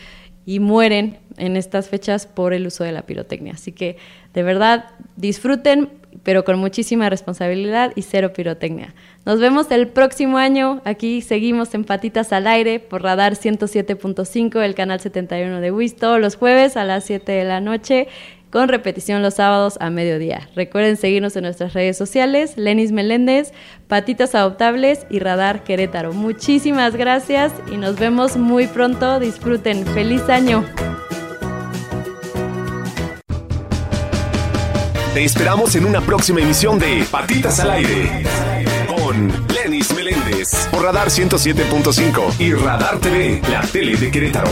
y 0.47 0.59
mueren 0.59 1.17
en 1.35 1.57
estas 1.57 1.89
fechas 1.89 2.25
por 2.25 2.53
el 2.53 2.65
uso 2.65 2.83
de 2.83 2.93
la 2.93 3.01
pirotecnia. 3.01 3.53
Así 3.53 3.73
que 3.73 3.97
de 4.33 4.43
verdad 4.43 4.85
disfruten, 5.17 5.89
pero 6.23 6.45
con 6.45 6.57
muchísima 6.57 7.09
responsabilidad 7.09 7.91
y 7.95 8.01
cero 8.01 8.31
pirotecnia. 8.33 8.95
Nos 9.25 9.39
vemos 9.39 9.69
el 9.71 9.89
próximo 9.89 10.37
año. 10.37 10.81
Aquí 10.85 11.21
seguimos 11.21 11.73
en 11.75 11.83
Patitas 11.83 12.31
al 12.31 12.47
Aire 12.47 12.79
por 12.79 13.03
Radar 13.03 13.33
107.5, 13.33 14.61
el 14.63 14.73
canal 14.73 15.01
71 15.01 15.59
de 15.59 15.71
WIS, 15.71 15.97
todos 15.97 16.19
los 16.19 16.37
jueves 16.37 16.77
a 16.77 16.85
las 16.85 17.03
7 17.03 17.29
de 17.29 17.43
la 17.43 17.59
noche 17.59 18.07
con 18.51 18.69
repetición 18.69 19.21
los 19.21 19.35
sábados 19.35 19.77
a 19.79 19.89
mediodía. 19.89 20.49
Recuerden 20.55 20.97
seguirnos 20.97 21.35
en 21.35 21.43
nuestras 21.43 21.73
redes 21.73 21.97
sociales, 21.97 22.57
Lenis 22.57 22.91
Meléndez, 22.91 23.51
Patitas 23.87 24.35
Adoptables 24.35 25.05
y 25.09 25.19
Radar 25.19 25.63
Querétaro. 25.63 26.13
Muchísimas 26.13 26.95
gracias 26.95 27.51
y 27.71 27.77
nos 27.77 27.97
vemos 27.97 28.37
muy 28.37 28.67
pronto. 28.67 29.19
Disfruten. 29.19 29.85
Feliz 29.85 30.29
año. 30.29 30.65
Te 35.13 35.23
esperamos 35.23 35.75
en 35.75 35.85
una 35.85 35.99
próxima 36.01 36.41
emisión 36.41 36.77
de 36.77 37.03
Patitas 37.09 37.59
al 37.59 37.71
Aire 37.71 38.23
con 38.87 39.33
Lenis 39.47 39.93
Meléndez 39.95 40.67
por 40.69 40.83
Radar 40.83 41.07
107.5 41.07 42.39
y 42.39 42.53
Radar 42.53 42.99
TV, 42.99 43.41
la 43.49 43.61
tele 43.61 43.97
de 43.97 44.11
Querétaro. 44.11 44.51